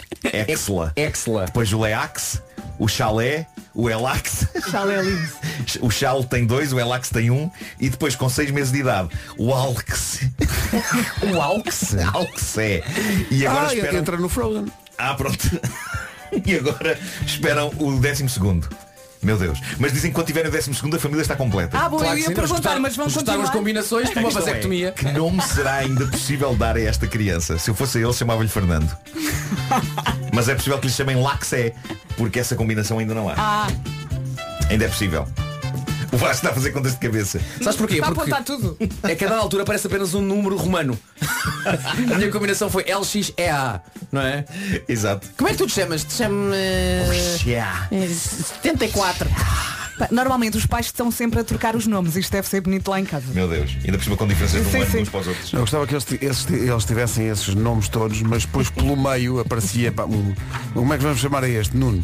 Exla. 0.48 0.92
Exla. 0.96 1.44
Depois 1.46 1.72
o 1.72 1.80
Leax, 1.80 2.42
o 2.78 2.88
Chalé, 2.88 3.46
o 3.74 3.88
Elax. 3.88 4.46
Chalé 4.70 5.02
lindo. 5.02 5.30
O 5.80 5.90
Chal 5.90 6.24
tem 6.24 6.46
dois, 6.46 6.72
o 6.72 6.80
Elax 6.80 7.10
tem 7.10 7.30
um 7.30 7.50
e 7.78 7.88
depois 7.88 8.16
com 8.16 8.28
seis 8.28 8.50
meses 8.50 8.72
de 8.72 8.80
idade 8.80 9.10
o 9.36 9.52
Alx. 9.52 10.20
O 11.32 11.40
Alx. 11.40 11.94
Alx 12.12 12.58
é. 12.58 12.82
E 13.30 13.46
agora 13.46 13.68
ah, 13.68 13.74
esperam. 13.74 13.98
entra 13.98 14.16
no 14.16 14.28
Frozen. 14.28 14.66
Ah, 14.98 15.14
pronto. 15.14 15.60
e 16.44 16.56
agora 16.56 16.98
esperam 17.24 17.70
o 17.78 17.98
décimo 18.00 18.28
segundo. 18.28 18.68
Meu 19.22 19.36
Deus. 19.36 19.58
Mas 19.78 19.92
dizem 19.92 20.10
que 20.10 20.14
quando 20.14 20.26
tiverem 20.28 20.48
o 20.48 20.52
décimo 20.52 20.74
segundo 20.74 20.96
a 20.96 20.98
família 20.98 21.20
está 21.20 21.36
completa. 21.36 21.78
Ah, 21.78 21.88
bom, 21.90 21.98
Claro 21.98 22.12
eu 22.12 22.14
que 22.14 22.20
ia 22.22 22.28
sim, 22.28 22.34
perguntar, 22.34 22.54
esgotaram- 22.54 22.80
mas 22.80 22.96
vão 22.96 23.06
esgotaram 23.06 23.38
continuar. 23.40 23.52
as 23.52 23.58
combinações 23.58 24.10
para 24.10 24.20
A 24.20 24.24
uma 24.24 24.30
é, 24.30 24.32
vasectomia. 24.32 24.92
que 24.92 25.12
nome 25.12 25.42
será 25.42 25.74
ainda 25.74 26.06
possível 26.06 26.54
dar 26.56 26.76
a 26.76 26.80
esta 26.80 27.06
criança? 27.06 27.58
Se 27.58 27.70
eu 27.70 27.74
fosse 27.74 27.98
ele, 27.98 28.12
chamava-lhe 28.14 28.48
Fernando. 28.48 28.96
Mas 30.32 30.48
é 30.48 30.54
possível 30.54 30.78
que 30.78 30.86
lhe 30.86 30.92
chamem 30.92 31.16
Laxé, 31.20 31.74
porque 32.16 32.38
essa 32.38 32.54
combinação 32.56 32.98
ainda 32.98 33.14
não 33.14 33.28
há. 33.28 33.34
Ah, 33.36 33.66
Ainda 34.70 34.84
é 34.84 34.88
possível. 34.88 35.26
O 36.12 36.16
Vasco 36.16 36.36
está 36.36 36.50
a 36.50 36.54
fazer 36.54 36.72
contas 36.72 36.92
de 36.92 36.98
cabeça. 36.98 37.40
Sabes 37.62 37.76
porquê? 37.76 37.94
está 37.94 38.08
a 38.08 38.12
Porque 38.12 38.32
apontar 38.32 38.44
tudo. 38.44 38.76
é 39.04 39.14
que 39.14 39.24
a 39.24 39.28
dada 39.28 39.40
altura 39.40 39.64
parece 39.64 39.86
apenas 39.86 40.12
um 40.14 40.20
número 40.20 40.56
romano. 40.56 40.98
a 41.64 42.16
minha 42.16 42.30
combinação 42.30 42.68
foi 42.68 42.84
LXEA, 42.92 43.80
não 44.10 44.20
é? 44.20 44.44
Exato. 44.88 45.28
Como 45.36 45.48
é 45.48 45.52
que 45.52 45.58
tu 45.58 45.66
te 45.66 45.74
chamas? 45.74 46.02
Te 46.04 46.14
chamo... 46.14 46.52
eh, 46.52 47.36
Já. 47.44 47.88
74. 47.90 49.28
Normalmente 50.10 50.56
os 50.56 50.66
pais 50.66 50.86
estão 50.86 51.10
sempre 51.10 51.40
a 51.40 51.44
trocar 51.44 51.74
os 51.76 51.86
nomes. 51.86 52.16
Isto 52.16 52.32
deve 52.32 52.48
ser 52.48 52.60
bonito 52.60 52.88
lá 52.90 53.00
em 53.00 53.04
casa. 53.04 53.26
Meu 53.32 53.48
Deus. 53.48 53.76
Ainda 53.84 53.98
por 53.98 54.04
cima 54.04 54.16
com 54.16 54.26
diferenças 54.26 54.64
de 54.64 54.70
Sim, 54.70 54.78
um 54.78 54.82
ano 54.82 54.90
sim. 54.90 54.98
uns 55.02 55.08
para 55.08 55.20
os 55.20 55.26
outros. 55.28 55.52
Eu 55.52 55.60
gostava 55.60 55.86
que 55.86 55.94
eles, 55.94 56.06
esses 56.20 56.50
eles 56.50 56.84
tivessem 56.84 57.28
esses 57.28 57.54
nomes 57.54 57.88
todos, 57.88 58.20
mas 58.22 58.44
depois 58.44 58.70
pelo 58.70 58.96
meio 58.96 59.40
aparecia 59.40 59.90
pá, 59.92 60.04
um, 60.04 60.34
como 60.74 60.92
é 60.94 60.96
que 60.98 61.02
vamos 61.02 61.18
chamar 61.20 61.44
a 61.44 61.48
este? 61.48 61.76
Nuno. 61.76 62.02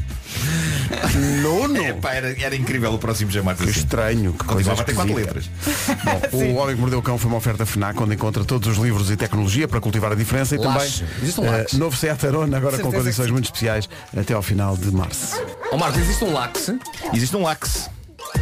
Nuno? 1.43 1.77
É, 1.83 1.93
pá, 1.93 2.13
era, 2.15 2.35
era 2.41 2.55
incrível 2.55 2.93
o 2.93 2.99
próximo 2.99 3.31
chamar-se 3.31 3.63
Que 3.63 3.71
assim. 3.71 3.81
estranho, 3.81 4.33
que 4.33 4.45
coisa 4.45 4.71
Continuava 4.71 4.83
a 4.83 4.85
ter 4.85 4.95
quatro 4.95 5.15
letras. 5.15 5.51
Bom, 6.31 6.45
o 6.45 6.55
Homem 6.57 6.75
que 6.75 6.81
Mordeu 6.81 6.99
o 6.99 7.03
Cão 7.03 7.19
foi 7.19 7.29
uma 7.29 7.39
oferta 7.39 7.67
FNAC 7.67 8.01
onde 8.01 8.15
encontra 8.15 8.45
todos 8.45 8.69
os 8.69 8.77
livros 8.79 9.11
e 9.11 9.17
tecnologia 9.17 9.67
para 9.67 9.81
cultivar 9.81 10.13
a 10.13 10.15
diferença 10.15 10.55
e 10.55 10.59
Laxe. 10.59 11.01
também 11.01 11.17
Existe 11.23 11.41
um 11.41 11.45
laxe. 11.51 11.77
novo 11.77 11.97
Seat 11.97 12.27
Arona 12.27 12.57
agora 12.57 12.79
com 12.79 12.93
condições 12.93 13.31
muito 13.31 13.47
especiais 13.47 13.89
até 14.17 14.35
ao 14.35 14.43
final 14.43 14.77
de 14.77 14.91
março. 14.93 15.41
Ó 15.73 15.77
Marcos, 15.77 16.01
existe 16.01 16.25
um 16.25 16.33
lax? 16.33 16.73
Existe 17.13 17.37
um 17.37 17.43
Lax. 17.43 17.86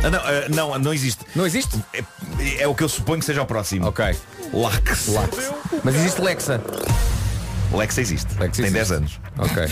Ah, 0.03 0.11
não, 0.11 0.19
ah, 0.21 0.49
não, 0.49 0.79
não 0.79 0.95
existe. 0.95 1.25
Não 1.35 1.47
existe? 1.47 1.79
É, 1.93 2.63
é 2.63 2.69
o 2.69 2.75
que 2.75 2.83
eu 2.83 2.89
suponho 2.89 3.21
que 3.21 3.25
seja 3.27 3.43
o 3.43 3.47
próximo. 3.47 3.87
Ok. 3.87 4.05
Lax. 4.53 5.09
Mas 5.83 5.95
existe 5.95 6.21
Lexa. 6.21 6.61
Lexa 7.73 8.01
existe. 8.01 8.29
Lexa 8.39 8.63
Tem 8.63 8.67
existe. 8.67 8.73
10 8.73 8.93
anos. 8.93 9.21
Ok. 9.39 9.63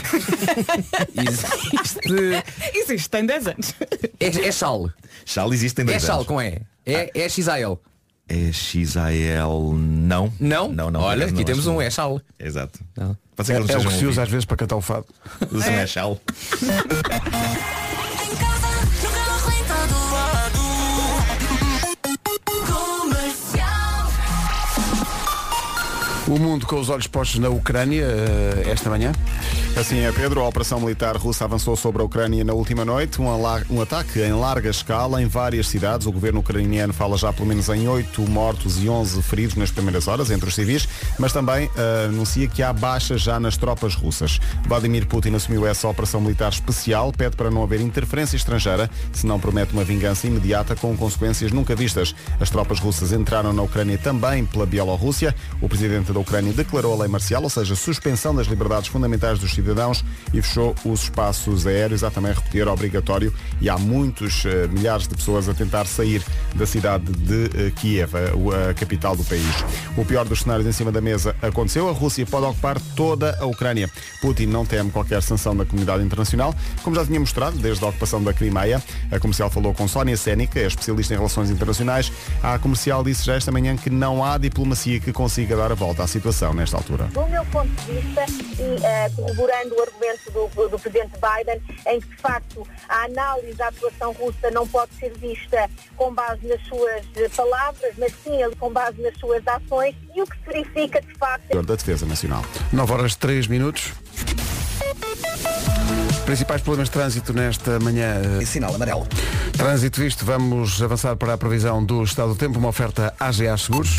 existe. 1.23 2.09
Existe, 2.75 3.11
tem 3.11 3.27
10 3.27 3.47
anos. 3.49 3.75
É, 4.19 4.27
é 4.27 4.53
Chal. 4.53 4.91
Chal 5.25 5.53
existe, 5.53 5.77
tem 5.77 5.85
É 5.85 5.89
10 5.89 6.03
Chal 6.03 6.17
anos. 6.17 6.27
com 6.27 6.41
E. 6.43 6.61
É, 6.85 7.11
é 7.15 7.29
XAL. 7.29 7.81
É 8.29 8.51
XAL. 8.53 9.73
Não. 9.75 10.33
Não? 10.41 10.69
Não, 10.73 10.91
não. 10.91 11.01
Olha, 11.01 11.27
não, 11.27 11.33
aqui 11.35 11.45
temos 11.45 11.67
um 11.67 11.81
é 11.81 11.91
Chal. 11.91 12.21
Exato. 12.39 12.81
Não. 12.97 13.17
Pode 13.37 13.47
ser 13.47 13.53
É, 13.53 13.57
que 13.57 13.63
eles 13.63 13.71
é 13.71 13.77
o 13.77 13.81
sejam 13.81 13.93
que 13.93 13.99
se 13.99 14.05
usa 14.05 14.05
ouvidos. 14.07 14.19
às 14.19 14.29
vezes 14.29 14.45
para 14.45 14.57
cantar 14.57 14.77
o 14.77 14.81
fado. 14.81 15.07
Usa 15.51 15.71
é 15.71 15.87
Chal. 15.87 16.19
O 26.33 26.39
mundo 26.39 26.67
com 26.67 26.81
os 26.81 26.89
olhos 26.89 27.07
postos 27.07 27.39
na 27.39 27.51
Ucrânia 27.51 28.07
eh, 28.07 28.71
esta 28.71 28.89
manhã. 28.89 29.13
Assim 29.75 30.01
é, 30.01 30.13
Pedro. 30.13 30.43
A 30.43 30.49
operação 30.49 30.79
militar 30.79 31.17
russa 31.17 31.45
avançou 31.45 31.75
sobre 31.77 32.03
a 32.03 32.05
Ucrânia 32.05 32.45
na 32.45 32.53
última 32.53 32.85
noite. 32.85 33.21
Um, 33.21 33.29
um 33.71 33.81
ataque 33.81 34.21
em 34.21 34.33
larga 34.33 34.69
escala 34.69 35.23
em 35.23 35.27
várias 35.27 35.67
cidades. 35.67 36.07
O 36.07 36.13
governo 36.13 36.41
ucraniano 36.41 36.93
fala 36.93 37.17
já 37.17 37.33
pelo 37.33 37.49
menos 37.49 37.71
em 37.71 37.89
8 37.89 38.21
mortos 38.31 38.83
e 38.83 38.89
11 38.89 39.23
feridos 39.23 39.57
nas 39.57 39.71
primeiras 39.71 40.07
horas 40.09 40.31
entre 40.31 40.47
os 40.47 40.55
civis, 40.55 40.87
mas 41.19 41.33
também 41.33 41.71
eh, 41.75 42.05
anuncia 42.07 42.47
que 42.47 42.63
há 42.63 42.71
baixas 42.71 43.23
já 43.23 43.41
nas 43.41 43.57
tropas 43.57 43.95
russas. 43.95 44.39
Vladimir 44.69 45.07
Putin 45.07 45.35
assumiu 45.35 45.67
essa 45.67 45.89
operação 45.89 46.21
militar 46.21 46.53
especial, 46.53 47.11
pede 47.11 47.35
para 47.35 47.51
não 47.51 47.63
haver 47.63 47.81
interferência 47.81 48.37
estrangeira, 48.37 48.91
senão 49.13 49.41
promete 49.41 49.73
uma 49.73 49.85
vingança 49.85 50.27
imediata 50.27 50.77
com 50.77 50.95
consequências 50.97 51.51
nunca 51.51 51.75
vistas. 51.75 52.15
As 52.39 52.51
tropas 52.51 52.79
russas 52.79 53.11
entraram 53.11 53.55
na 53.55 53.63
Ucrânia 53.63 53.97
também 53.97 54.45
pela 54.45 54.67
Bielorrússia. 54.67 55.35
O 55.63 55.69
presidente 55.69 56.13
da 56.13 56.21
Ucrânia 56.21 56.53
declarou 56.53 56.93
a 56.93 56.99
lei 56.99 57.09
marcial, 57.09 57.43
ou 57.43 57.51
seja, 57.51 57.75
suspensão 57.75 58.35
das 58.35 58.47
liberdades 58.47 58.89
fundamentais 58.89 59.39
dos 59.39 59.51
civis 59.51 59.62
cidadãos 59.63 60.05
e 60.33 60.43
fechou 60.43 60.75
os 60.85 61.05
espaços 61.05 61.67
aéreos. 61.67 62.05
Há 62.05 62.11
também 62.11 62.33
recolher 62.33 62.69
obrigatório 62.69 63.33
e 63.61 63.69
há 63.71 63.79
muitos 63.79 64.45
eh, 64.45 64.67
milhares 64.69 65.07
de 65.07 65.15
pessoas 65.15 65.49
a 65.49 65.55
tentar 65.55 65.87
sair 65.87 66.23
da 66.55 66.67
cidade 66.67 67.05
de 67.13 67.51
eh, 67.55 67.71
Kiev, 67.71 68.13
a, 68.15 68.71
a 68.71 68.75
capital 68.75 69.17
do 69.17 69.25
país. 69.25 69.65
O 69.97 70.05
pior 70.05 70.25
dos 70.25 70.41
cenários 70.41 70.67
em 70.67 70.73
cima 70.73 70.91
da 70.91 71.01
mesa 71.01 71.35
aconteceu. 71.41 71.89
A 71.89 71.93
Rússia 71.93 72.27
pode 72.27 72.47
ocupar 72.47 72.81
toda 72.97 73.37
a 73.41 73.47
Ucrânia. 73.47 73.91
Putin 74.21 74.47
não 74.47 74.67
teme 74.67 74.91
qualquer 74.91 75.23
sanção 75.23 75.57
da 75.57 75.65
comunidade 75.65 76.03
internacional, 76.03 76.55
como 76.83 76.97
já 76.97 77.05
tinha 77.05 77.21
mostrado 77.21 77.59
desde 77.59 77.85
a 77.85 77.89
ocupação 77.89 78.23
da 78.23 78.33
Crimeia. 78.33 78.83
A 79.11 79.19
comercial 79.19 79.51
falou 79.51 79.73
com 79.75 79.87
Sónia 79.87 80.17
Sénica, 80.17 80.59
é 80.59 80.67
especialista 80.67 81.15
em 81.15 81.17
relações 81.17 81.51
internacionais. 81.51 82.13
A 82.43 82.59
comercial 82.59 83.05
disse 83.05 83.25
já 83.25 83.35
esta 83.35 83.53
manhã 83.53 83.77
que 83.77 83.91
não 83.91 84.25
há 84.25 84.39
diplomacia 84.39 84.99
que 85.01 85.13
consiga 85.13 85.57
dar 85.57 85.73
a 85.73 85.75
volta 85.75 86.03
à 86.03 86.07
situação 86.07 86.55
nesta 86.55 86.77
altura. 86.77 87.05
Do 87.13 87.27
meu 87.29 87.45
ponto 87.47 87.69
de 87.87 87.93
vista, 87.93 88.25
e 88.59 88.85
eh, 88.85 89.11
corroborando 89.53 89.75
o 89.77 89.83
argumento 89.83 90.31
do, 90.31 90.69
do 90.69 90.79
Presidente 90.79 91.13
Biden, 91.15 91.63
em 91.87 92.01
que 92.01 92.09
de 92.09 92.17
facto 92.17 92.67
a 92.89 93.05
análise 93.05 93.55
da 93.55 93.69
atuação 93.69 94.13
russa 94.13 94.51
não 94.51 94.67
pode 94.67 94.95
ser 94.95 95.13
vista 95.19 95.69
com 95.97 96.13
base 96.15 96.47
nas 96.47 96.61
suas 96.67 97.35
palavras, 97.37 97.95
mas 97.99 98.13
sim 98.25 98.39
com 98.59 98.73
base 98.73 99.01
nas 99.03 99.17
suas 99.19 99.47
ações, 99.47 99.95
e 100.15 100.23
o 100.23 100.27
que 100.27 100.37
se 100.39 100.45
verifica 100.47 101.01
de 101.01 101.15
facto 101.15 101.63
Da 101.63 101.75
Defesa 101.75 102.07
Nacional. 102.07 102.45
9 102.73 102.93
horas 102.93 103.15
3 103.17 103.47
minutos. 103.47 103.93
Principais 106.25 106.63
problemas 106.63 106.89
de 106.89 106.93
trânsito 106.93 107.33
nesta 107.33 107.79
manhã. 107.81 108.41
E 108.41 108.47
sinal 108.47 108.75
amarelo. 108.75 109.07
Trânsito 109.57 110.01
visto, 110.01 110.25
vamos 110.25 110.81
avançar 110.81 111.17
para 111.17 111.35
a 111.35 111.39
previsão 111.39 111.85
do 111.85 112.03
estado 112.03 112.31
do 112.31 112.37
tempo, 112.37 112.59
uma 112.59 112.69
oferta 112.69 113.15
AGA 113.19 113.57
Seguros. 113.57 113.97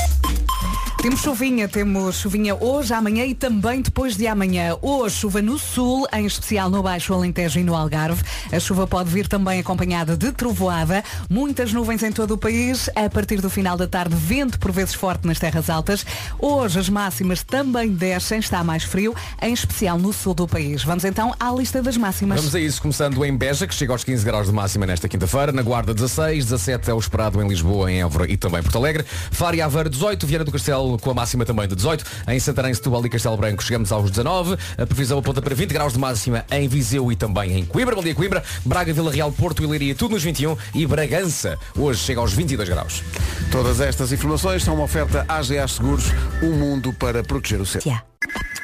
Temos 1.04 1.20
chuvinha, 1.20 1.68
temos 1.68 2.16
chuvinha 2.16 2.56
hoje, 2.56 2.94
amanhã 2.94 3.26
e 3.26 3.36
também 3.36 3.82
depois 3.82 4.16
de 4.16 4.26
amanhã. 4.26 4.78
Hoje 4.82 5.18
chuva 5.18 5.42
no 5.42 5.60
sul, 5.60 6.08
em 6.14 6.26
especial 6.26 6.70
no 6.70 6.82
Baixo 6.82 7.14
Alentejo 7.14 7.60
e 7.60 7.64
no 7.64 7.76
Algarve. 7.76 8.24
A 8.50 8.58
chuva 8.58 8.88
pode 8.88 9.10
vir 9.10 9.28
também 9.28 9.60
acompanhada 9.60 10.16
de 10.16 10.32
trovoada, 10.32 11.04
muitas 11.30 11.74
nuvens 11.74 12.04
em 12.04 12.12
todo 12.14 12.36
o 12.36 12.38
país. 12.38 12.90
A 12.96 13.10
partir 13.10 13.42
do 13.42 13.50
final 13.50 13.76
da 13.76 13.86
tarde, 13.86 14.16
vento 14.16 14.58
por 14.58 14.72
vezes 14.72 14.94
forte 14.94 15.28
nas 15.28 15.38
terras 15.38 15.70
altas. 15.70 16.06
Hoje 16.40 16.80
as 16.80 16.88
máximas 16.88 17.44
também 17.44 17.90
descem, 17.90 18.40
está 18.40 18.64
mais 18.64 18.86
frio, 18.86 19.14
em 19.42 19.52
especial 19.52 20.00
no 20.00 20.14
sul 20.14 20.34
do 20.34 20.48
país. 20.48 20.86
Vamos 20.86 21.04
então 21.04 21.36
à 21.38 21.52
lista 21.52 21.84
das 21.84 21.98
máximas. 21.98 22.38
Vamos 22.38 22.56
a 22.56 22.60
isso, 22.62 22.82
começando 22.82 23.26
em 23.26 23.36
Beja, 23.36 23.68
que 23.68 23.76
chega 23.76 23.92
aos 23.92 24.06
15 24.06 24.24
graus 24.24 24.48
de 24.48 24.54
máxima 24.54 24.86
nesta 24.86 25.10
quinta-feira. 25.10 25.52
Na 25.52 25.64
Guarda 25.64 25.94
16, 25.94 26.46
17 26.46 26.92
é 26.92 26.94
o 26.94 27.00
esperado 27.00 27.42
em 27.42 27.48
Lisboa, 27.50 27.92
em 27.92 28.02
Évora 28.02 28.32
e 28.32 28.38
também 28.38 28.64
Porto 28.64 28.78
Alegre. 28.78 29.04
Faro 29.32 29.58
e 29.58 29.62
Aveiro 29.62 29.90
18, 29.90 30.26
Viana 30.26 30.46
do 30.46 30.52
Castelo 30.54 30.93
com 31.02 31.12
a 31.12 31.14
máxima 31.14 31.46
também 31.46 31.68
de 31.68 31.76
18. 31.76 32.04
Em 32.28 32.40
Santarém, 32.40 32.74
Setúbal 32.74 33.06
e 33.06 33.10
Castelo 33.10 33.38
Branco 33.38 33.64
chegamos 33.64 33.92
aos 33.92 34.10
19. 34.10 34.58
A 34.78 34.86
previsão 34.86 35.20
aponta 35.20 35.42
para 35.42 35.56
20 35.56 35.72
graus 35.72 35.94
de 35.94 36.00
máxima 36.00 36.46
em 36.52 36.68
Viseu 36.68 37.12
e 37.12 37.16
também 37.16 37.58
em 37.58 37.66
Coimbra. 37.66 37.96
Bom 37.96 38.04
dia 38.04 38.16
Coimbra. 38.16 38.44
Braga, 38.66 38.94
Vila 38.94 39.12
Real, 39.12 39.32
Porto 39.32 39.64
e 39.64 39.68
Leiria, 39.68 39.96
tudo 39.96 40.12
nos 40.12 40.24
21. 40.24 40.56
E 40.74 40.86
Bragança, 40.86 41.58
hoje 41.78 42.00
chega 42.00 42.20
aos 42.20 42.34
22 42.34 42.70
graus. 42.70 43.04
Todas 43.52 43.80
estas 43.80 44.12
informações 44.12 44.64
são 44.64 44.76
uma 44.76 44.84
oferta 44.84 45.26
AGA 45.28 45.68
Seguros, 45.68 46.06
um 46.42 46.54
mundo 46.54 46.94
para 46.94 47.24
proteger 47.24 47.62
o 47.62 47.66
seu. 47.66 47.82
Yeah. 47.86 48.04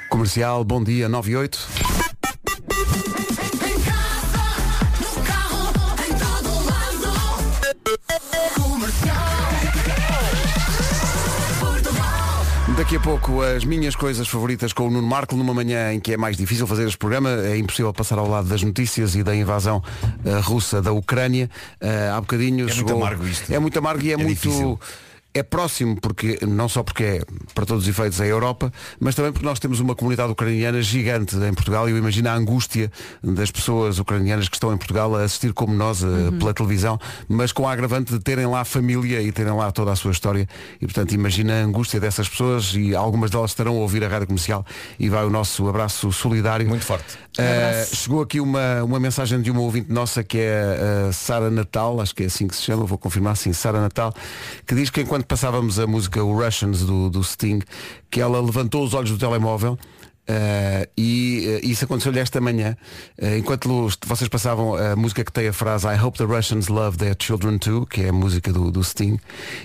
Comercial, 0.10 0.64
bom 0.64 0.84
dia, 0.84 1.08
9 1.08 1.32
Daqui 12.80 12.96
a 12.96 13.00
pouco 13.02 13.42
as 13.42 13.66
minhas 13.66 13.94
coisas 13.94 14.26
favoritas 14.26 14.72
com 14.72 14.88
o 14.88 14.90
Nuno 14.90 15.06
Marco 15.06 15.36
numa 15.36 15.54
manhã 15.54 15.92
em 15.92 16.00
que 16.00 16.14
é 16.14 16.18
mais 16.18 16.38
difícil 16.38 16.66
fazer 16.66 16.86
este 16.86 16.98
programa, 16.98 17.30
é 17.30 17.58
impossível 17.58 17.92
passar 17.92 18.18
ao 18.18 18.26
lado 18.26 18.48
das 18.48 18.64
notícias 18.64 19.16
e 19.16 19.22
da 19.22 19.36
invasão 19.36 19.84
eh, 20.24 20.40
russa 20.40 20.82
da 20.82 20.94
Ucrânia. 20.94 21.50
Eh, 21.82 22.10
há 22.10 22.22
bocadinho 22.22 22.62
É 22.62 22.74
muito 22.74 22.76
chegou- 22.76 22.96
amargo 22.96 23.28
isto. 23.28 23.52
É 23.54 23.60
muito 23.60 23.78
amargo 23.78 24.02
e 24.02 24.12
é, 24.12 24.14
É 24.14 24.18
muito 24.18 24.30
difícil. 24.30 24.80
É 25.34 25.44
próximo 25.44 26.00
porque 26.02 26.40
não 26.46 26.68
só 26.68 26.82
porque 26.82 27.04
é 27.04 27.22
para 27.54 27.66
todos 27.66 27.84
os 27.84 27.90
efeitos 27.90 28.20
a 28.20 28.26
Europa, 28.26 28.72
mas 29.00 29.14
também 29.14 29.32
porque 29.32 29.46
nós 29.46 29.60
temos 29.60 29.80
uma 29.80 29.96
comunidade 29.96 30.32
ucraniana 30.32 30.82
gigante 30.82 31.36
em 31.36 31.54
Portugal 31.54 31.88
e 31.88 31.92
eu 31.92 31.98
imagino 31.98 32.30
a 32.30 32.34
angústia 32.34 32.92
das 33.24 33.52
pessoas 33.52 34.00
ucranianas 34.00 34.50
que 34.50 34.56
estão 34.56 34.74
em 34.74 34.78
Portugal 34.78 35.16
a 35.16 35.24
assistir 35.24 35.54
como 35.54 35.74
nós 35.74 36.04
eh, 36.04 36.08
pela 36.40 36.54
televisão, 36.54 37.00
mas 37.28 37.52
com 37.52 37.68
a 37.68 37.72
agravante 37.72 38.12
de 38.12 38.20
terem 38.20 38.48
lá 38.48 38.62
a 38.62 38.66
família 38.66 39.22
e 39.22 39.32
terem 39.32 39.54
lá 39.54 39.72
toda 39.72 39.92
a 39.92 39.96
sua 39.96 40.12
história 40.12 40.48
e 40.82 40.86
portanto 40.86 41.12
imagina 41.14 41.54
a 41.54 41.64
angústia 41.64 42.00
dessas 42.00 42.28
pessoas 42.28 42.74
e 42.76 42.96
algumas 42.96 43.30
delas 43.30 43.52
estarão 43.52 43.78
a 43.78 43.80
ouvir 43.80 44.04
a 44.04 44.08
rádio 44.08 44.28
comercial 44.28 44.66
e 45.00 45.10
vai 45.10 45.24
o 45.26 45.30
nosso 45.30 45.68
abraço 45.70 46.12
solidário. 46.12 46.68
Muito 46.68 46.86
forte. 46.86 47.18
Eh, 47.38 47.88
chegou 47.94 48.22
aqui 48.22 48.40
uma, 48.40 48.84
uma 48.84 49.00
mensagem 49.00 49.42
de 49.42 49.52
uma 49.52 49.62
ouvinte 49.62 49.92
nossa 49.92 50.24
que 50.24 50.40
é 50.40 51.08
a 51.08 51.14
Sara 51.14 51.52
Natal, 51.52 52.02
acho 52.02 52.16
que 52.16 52.24
é 52.24 52.26
assim 52.26 52.48
que 52.48 52.56
se 52.56 52.64
chama, 52.64 52.84
vou 52.84 52.98
confirmar 52.98 53.38
sim, 53.38 53.54
Sara 53.54 53.80
Natal, 53.80 54.14
que 54.66 54.74
diz 54.74 54.90
que 54.90 55.02
enquanto 55.02 55.19
passávamos 55.26 55.80
a 55.80 55.88
música 55.88 56.24
o 56.24 56.34
Russians 56.34 56.82
do, 56.82 57.10
do 57.10 57.24
Sting, 57.24 57.62
que 58.10 58.22
ela 58.22 58.42
levantou 58.42 58.84
os 58.84 58.94
olhos 58.94 59.12
do 59.12 59.18
telemóvel 59.18 59.78
eh, 60.32 60.88
e 60.96 61.44
eh, 61.48 61.60
isso 61.64 61.86
aconteceu-lhe 61.86 62.20
esta 62.20 62.40
manhã, 62.40 62.78
eh, 63.18 63.40
enquanto 63.40 63.90
vocês 64.06 64.30
passavam 64.30 64.76
a 64.76 64.96
música 64.96 65.24
que 65.24 65.32
tem 65.32 65.48
a 65.48 65.54
frase 65.54 65.88
I 65.88 66.00
hope 66.00 66.20
the 66.20 66.24
Russians 66.24 66.68
love 66.68 67.00
their 67.00 67.16
children 67.20 67.58
too, 67.58 67.88
que 67.88 68.02
é 68.02 68.10
a 68.10 68.14
música 68.14 68.54
do, 68.54 68.70
do 68.70 68.84
Sting, 68.84 69.20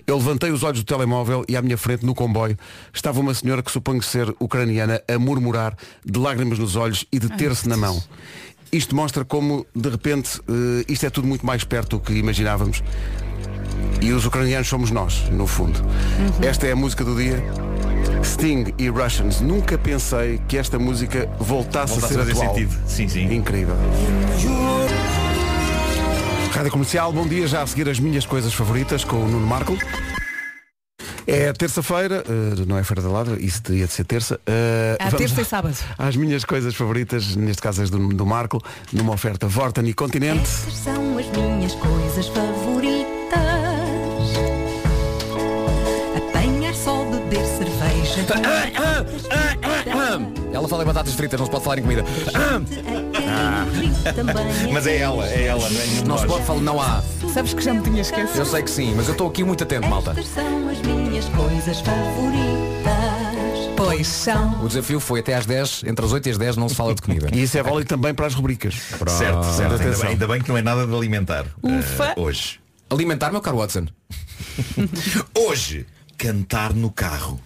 eu 0.07 0.16
levantei 0.16 0.50
os 0.50 0.62
olhos 0.62 0.82
do 0.82 0.86
telemóvel 0.86 1.44
e 1.46 1.55
à 1.55 1.61
minha 1.61 1.76
frente, 1.76 2.07
no 2.07 2.14
comboio, 2.14 2.57
estava 2.94 3.20
uma 3.20 3.34
senhora 3.34 3.62
que 3.62 3.70
suponho 3.70 4.00
ser 4.00 4.34
ucraniana 4.40 5.02
a 5.07 5.18
murmurar 5.18 5.76
de 6.02 6.18
lágrimas 6.18 6.59
nos 6.59 6.76
olhos 6.76 7.05
e 7.12 7.18
de 7.18 7.28
ter-se 7.28 7.68
na 7.68 7.76
mão. 7.76 8.02
Isto 8.72 8.96
mostra 8.96 9.22
como, 9.22 9.66
de 9.76 9.88
repente, 9.90 10.40
isto 10.88 11.05
é 11.05 11.11
tudo 11.11 11.28
muito 11.28 11.44
mais 11.44 11.62
perto 11.62 11.98
do 11.98 12.00
que 12.00 12.14
imaginávamos. 12.14 12.82
E 14.01 14.12
os 14.12 14.26
ucranianos 14.26 14.68
somos 14.68 14.90
nós, 14.90 15.28
no 15.30 15.47
fundo. 15.47 15.80
Esta 16.42 16.66
é 16.66 16.72
a 16.72 16.76
música 16.76 17.05
do 17.05 17.16
dia. 17.16 17.42
Sting 18.22 18.72
e 18.78 18.88
Russians. 18.88 19.40
Nunca 19.40 19.76
pensei 19.78 20.40
que 20.49 20.57
esta 20.59 20.78
música 20.78 21.28
voltasse, 21.38 21.99
Volta 21.99 22.07
a 22.07 22.09
a 22.09 22.12
ser 22.12 22.18
fazer 22.18 22.32
atual. 22.32 22.55
sentido. 22.55 22.74
Sim, 22.86 23.09
sim. 23.09 23.34
Incrível. 23.34 23.76
Rádio 26.53 26.70
Comercial, 26.70 27.12
bom 27.12 27.26
dia. 27.26 27.47
Já 27.47 27.62
a 27.62 27.66
seguir 27.66 27.88
as 27.88 27.99
minhas 27.99 28.24
coisas 28.26 28.53
favoritas 28.55 29.05
com 29.05 29.16
o 29.16 29.28
Nuno 29.28 29.47
Marco. 29.47 29.76
É 31.26 31.51
terça-feira, 31.55 32.22
eh, 32.28 32.64
não 32.66 32.76
é 32.78 32.84
Feira 32.84 33.01
da 33.01 33.09
Ladra, 33.09 33.40
isso 33.40 33.62
teria 33.62 33.86
de 33.86 33.92
ser 33.95 34.05
terça. 34.05 34.38
Eh, 34.47 34.97
À 35.01 35.05
vamos 35.05 35.18
terça 35.18 35.40
e 35.40 35.45
sábado. 35.45 35.74
Às 35.97 36.16
minhas 36.16 36.45
coisas 36.45 36.74
favoritas, 36.74 37.34
neste 37.34 37.62
caso 37.62 37.82
as 37.82 37.88
do, 37.88 38.09
do 38.09 38.26
Marco, 38.26 38.62
numa 38.92 39.14
oferta 39.14 39.49
Vorten 39.49 39.86
e 39.88 39.95
Continente. 39.95 40.42
Essas 40.42 40.74
são 40.74 41.16
as 41.18 41.26
minhas 41.28 41.74
coisas 41.76 42.28
favoritas. 42.28 43.13
Ela 50.52 50.68
fala 50.68 50.82
em 50.82 50.86
batatas 50.86 51.14
fritas, 51.14 51.38
não 51.38 51.46
se 51.46 51.50
pode 51.52 51.64
falar 51.64 51.78
em 51.78 51.82
comida. 51.82 52.04
Mas 54.72 54.86
é 54.86 54.98
ela, 54.98 55.26
é 55.28 55.46
ela, 55.46 55.68
não 55.68 55.80
é 55.80 55.86
nenhum 55.86 56.04
Não 56.04 56.18
se 56.18 56.26
pode 56.26 56.44
falar, 56.44 56.60
não 56.60 56.80
há. 56.80 57.02
Sabes 57.32 57.54
que 57.54 57.62
já 57.62 57.74
me 57.74 57.82
tinha 57.82 58.00
esquecido? 58.02 58.38
Eu 58.38 58.46
sei 58.46 58.62
que 58.62 58.70
sim, 58.70 58.94
mas 58.94 59.06
eu 59.06 59.12
estou 59.12 59.28
aqui 59.28 59.42
muito 59.44 59.64
atento, 59.64 59.88
malta. 59.88 60.14
Pois 63.76 64.06
são. 64.06 64.62
O 64.62 64.68
desafio 64.68 65.00
foi 65.00 65.20
até 65.20 65.34
às 65.34 65.46
10, 65.46 65.84
entre 65.86 66.04
as 66.04 66.12
8 66.12 66.26
e 66.28 66.30
as 66.30 66.38
10 66.38 66.56
não 66.56 66.68
se 66.68 66.74
fala 66.74 66.94
de 66.94 67.02
comida. 67.02 67.28
E 67.32 67.42
isso 67.42 67.58
é 67.58 67.62
válido 67.62 67.88
também 67.88 68.14
para 68.14 68.26
as 68.26 68.34
rubricas. 68.34 68.74
Certo, 68.74 69.08
certo. 69.44 69.62
Ainda 69.62 69.74
Atenção. 69.74 70.00
bem, 70.02 70.10
ainda 70.10 70.28
bem 70.28 70.40
que 70.40 70.48
não 70.48 70.56
é 70.56 70.62
nada 70.62 70.86
de 70.86 70.94
alimentar. 70.94 71.44
Ufa. 71.62 72.04
eh, 72.06 72.14
hoje. 72.16 72.60
Alimentar, 72.88 73.32
meu 73.32 73.40
caro 73.40 73.56
Watson. 73.56 73.86
Hoje, 75.34 75.86
cantar 76.16 76.72
no 76.72 76.90
carro. 76.90 77.40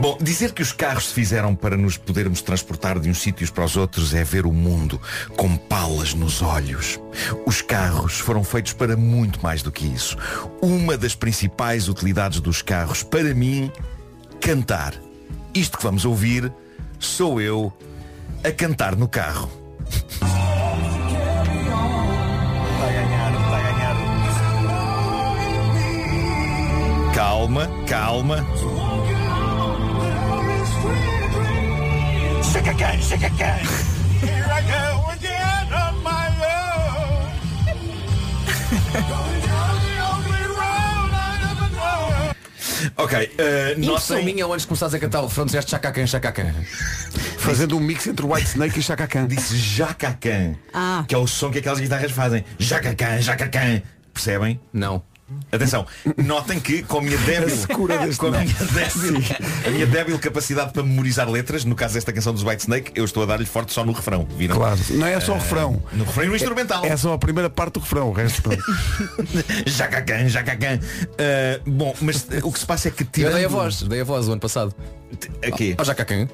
Bom, 0.00 0.16
dizer 0.18 0.52
que 0.52 0.62
os 0.62 0.72
carros 0.72 1.08
se 1.08 1.14
fizeram 1.14 1.54
para 1.54 1.76
nos 1.76 1.98
podermos 1.98 2.40
transportar 2.40 2.98
de 2.98 3.10
uns 3.10 3.18
sítios 3.18 3.50
para 3.50 3.64
os 3.64 3.76
outros 3.76 4.14
é 4.14 4.24
ver 4.24 4.46
o 4.46 4.52
mundo 4.52 4.98
com 5.36 5.56
palas 5.56 6.14
nos 6.14 6.40
olhos. 6.40 6.98
Os 7.46 7.60
carros 7.60 8.18
foram 8.18 8.42
feitos 8.42 8.72
para 8.72 8.96
muito 8.96 9.42
mais 9.42 9.62
do 9.62 9.70
que 9.70 9.86
isso. 9.86 10.16
Uma 10.62 10.96
das 10.96 11.14
principais 11.14 11.86
utilidades 11.86 12.40
dos 12.40 12.62
carros, 12.62 13.02
para 13.02 13.34
mim, 13.34 13.70
cantar. 14.40 14.94
Isto 15.52 15.76
que 15.76 15.84
vamos 15.84 16.06
ouvir, 16.06 16.50
sou 16.98 17.38
eu 17.40 17.70
a 18.42 18.50
cantar 18.50 18.96
no 18.96 19.06
carro. 19.06 19.50
Calma, 27.40 27.66
calma. 27.88 28.46
Chega 32.52 32.74
quem, 32.74 33.02
chega 33.02 33.30
quem. 33.30 33.46
Here 34.28 34.44
I 34.44 34.60
go 34.60 35.10
again 35.10 35.72
on 35.72 36.02
my 36.02 36.28
own. 36.44 37.30
Ok, 42.96 43.14
uh, 43.16 43.80
Nossa, 43.80 44.14
notem, 44.16 44.34
minha, 44.34 44.44
antes 44.44 44.60
de 44.62 44.66
começares 44.66 44.92
a 44.92 44.98
cantar 44.98 45.22
o 45.22 45.26
refrão, 45.26 45.46
disseste 45.46 45.70
chacacan, 45.70 46.06
chacacan. 46.06 46.52
Fazendo 47.38 47.78
um 47.78 47.80
mix 47.80 48.06
entre 48.06 48.26
o 48.26 48.34
White 48.34 48.48
Snake 48.50 48.78
e 48.78 48.82
Chaka 48.82 49.06
Khan. 49.06 49.26
Disse 49.26 49.56
Jacacan, 49.56 50.56
Ah. 50.74 51.04
que 51.08 51.14
é 51.14 51.18
o 51.18 51.26
som 51.26 51.50
que 51.50 51.60
aquelas 51.60 51.80
guitarras 51.80 52.12
fazem. 52.12 52.44
Jacacan, 52.58 53.22
Jacacan. 53.22 53.80
Percebem? 54.12 54.60
Não. 54.74 55.02
Atenção, 55.52 55.86
notem 56.16 56.60
que 56.60 56.82
com 56.82 56.98
a 56.98 57.02
minha 57.02 57.18
débil, 57.26 57.48
deste 57.48 57.66
com 57.68 57.84
a 58.26 58.30
minha 58.30 58.54
débil, 58.72 59.22
a 59.66 59.70
minha 59.70 59.86
débil 59.86 60.18
capacidade 60.18 60.72
para 60.72 60.82
memorizar 60.82 61.28
letras, 61.28 61.64
no 61.64 61.74
caso 61.74 61.94
desta 61.94 62.12
canção 62.12 62.32
dos 62.32 62.42
White 62.42 62.62
Snake, 62.62 62.92
eu 62.94 63.04
estou 63.04 63.22
a 63.22 63.26
dar-lhe 63.26 63.46
forte 63.46 63.72
só 63.72 63.84
no 63.84 63.92
refrão, 63.92 64.26
viram? 64.36 64.56
Claro, 64.56 64.78
não 64.90 65.06
é 65.06 65.18
só 65.20 65.32
o 65.32 65.38
refrão. 65.38 65.82
No 65.92 66.04
refrão 66.04 66.24
e 66.24 66.28
no 66.28 66.36
instrumental. 66.36 66.84
É 66.84 66.96
só 66.96 67.12
a 67.14 67.18
primeira 67.18 67.50
parte 67.50 67.74
do 67.74 67.80
refrão, 67.80 68.08
o 68.08 68.12
resto. 68.12 68.50
Jacacan, 69.66 70.28
Jacacan. 70.28 70.78
Ah, 71.18 71.60
bom, 71.66 71.94
mas 72.00 72.26
o 72.42 72.52
que 72.52 72.58
se 72.58 72.66
passa 72.66 72.88
é 72.88 72.90
que 72.90 73.02
Eu 73.02 73.08
tirando... 73.10 73.34
dei 73.34 73.44
a 73.44 73.48
voz, 73.48 73.82
dei 73.82 74.00
a 74.00 74.04
voz 74.04 74.28
o 74.28 74.32
ano 74.32 74.40
passado. 74.40 74.74
Aqui. 75.42 75.74
Ó 75.78 75.84
Jacacan. 75.84 76.28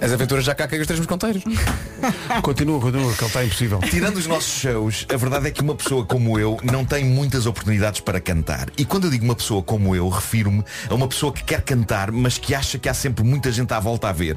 As 0.00 0.12
aventuras 0.12 0.44
de 0.44 0.46
Jacacan 0.46 0.76
e 0.76 0.80
os 0.80 0.86
três 0.86 1.00
mosconteiros. 1.00 1.42
Continua, 2.42 2.80
continua, 2.80 3.12
que 3.12 3.20
ele 3.20 3.26
está 3.26 3.44
impossível. 3.44 3.80
Tirando 3.80 4.16
os 4.16 4.26
nossos 4.26 4.52
shows, 4.60 5.06
a 5.12 5.16
verdade 5.16 5.48
é 5.48 5.50
que 5.50 5.62
uma 5.62 5.74
pessoa 5.74 6.04
como 6.04 6.38
eu 6.38 6.58
não 6.62 6.84
tem 6.84 7.04
muitas 7.04 7.46
oportunidades 7.46 8.00
para 8.00 8.20
cantar. 8.20 8.68
E 8.76 8.84
quando 8.84 9.04
eu 9.04 9.10
digo 9.10 9.24
uma 9.24 9.34
pessoa 9.34 9.62
como 9.62 9.96
eu, 9.96 10.08
refiro-me 10.08 10.62
a 10.88 10.94
uma 10.94 11.08
pessoa 11.08 11.32
que 11.32 11.42
quer 11.42 11.62
cantar, 11.62 12.12
mas 12.12 12.38
que 12.38 12.54
acha 12.54 12.78
que 12.78 12.88
há 12.88 12.94
sempre 12.94 13.24
muita 13.24 13.50
gente 13.50 13.72
à 13.72 13.80
volta 13.80 14.08
a 14.08 14.12
ver. 14.12 14.36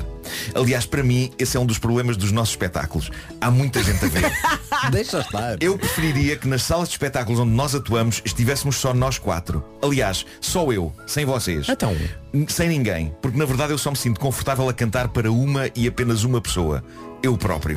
Aliás, 0.56 0.86
para 0.86 1.04
mim, 1.04 1.32
esse 1.38 1.58
é 1.58 1.60
um 1.60 1.66
dos 1.66 1.78
problemas 1.78 2.18
dos 2.18 2.32
nossos 2.32 2.54
espetáculos. 2.54 3.12
Há 3.42 3.52
muita 3.52 3.84
gente 3.84 4.04
a 4.04 4.08
ver. 4.08 4.32
Deixa 4.92 5.20
estar. 5.20 5.58
Eu 5.62 5.78
preferiria 5.78 6.38
que 6.38 6.48
nas 6.48 6.64
salas 6.64 6.88
de 6.88 6.96
espetáculos 6.96 7.40
onde 7.40 7.52
nós 7.52 7.76
atuamos 7.76 8.22
estivéssemos 8.24 8.78
só 8.78 8.94
nós 8.94 9.18
quatro. 9.18 9.64
Aliás, 9.82 10.26
só 10.40 10.72
eu, 10.72 10.94
sem 11.06 11.26
vocês. 11.26 11.68
Então. 11.70 11.96
Sem 12.48 12.70
ninguém. 12.70 13.14
Porque 13.22 13.38
na 13.38 13.46
verdade 13.46 13.72
eu 13.72 13.78
só 13.78 13.90
me 13.90 13.98
sinto 13.98 14.20
confortável 14.20 14.68
a 14.70 14.74
cantar 14.74 15.08
para 15.10 15.32
uma 15.32 15.70
e 15.76 15.88
apenas 15.88 16.24
uma 16.24 16.40
pessoa. 16.40 16.84
Eu 17.22 17.38
próprio. 17.38 17.76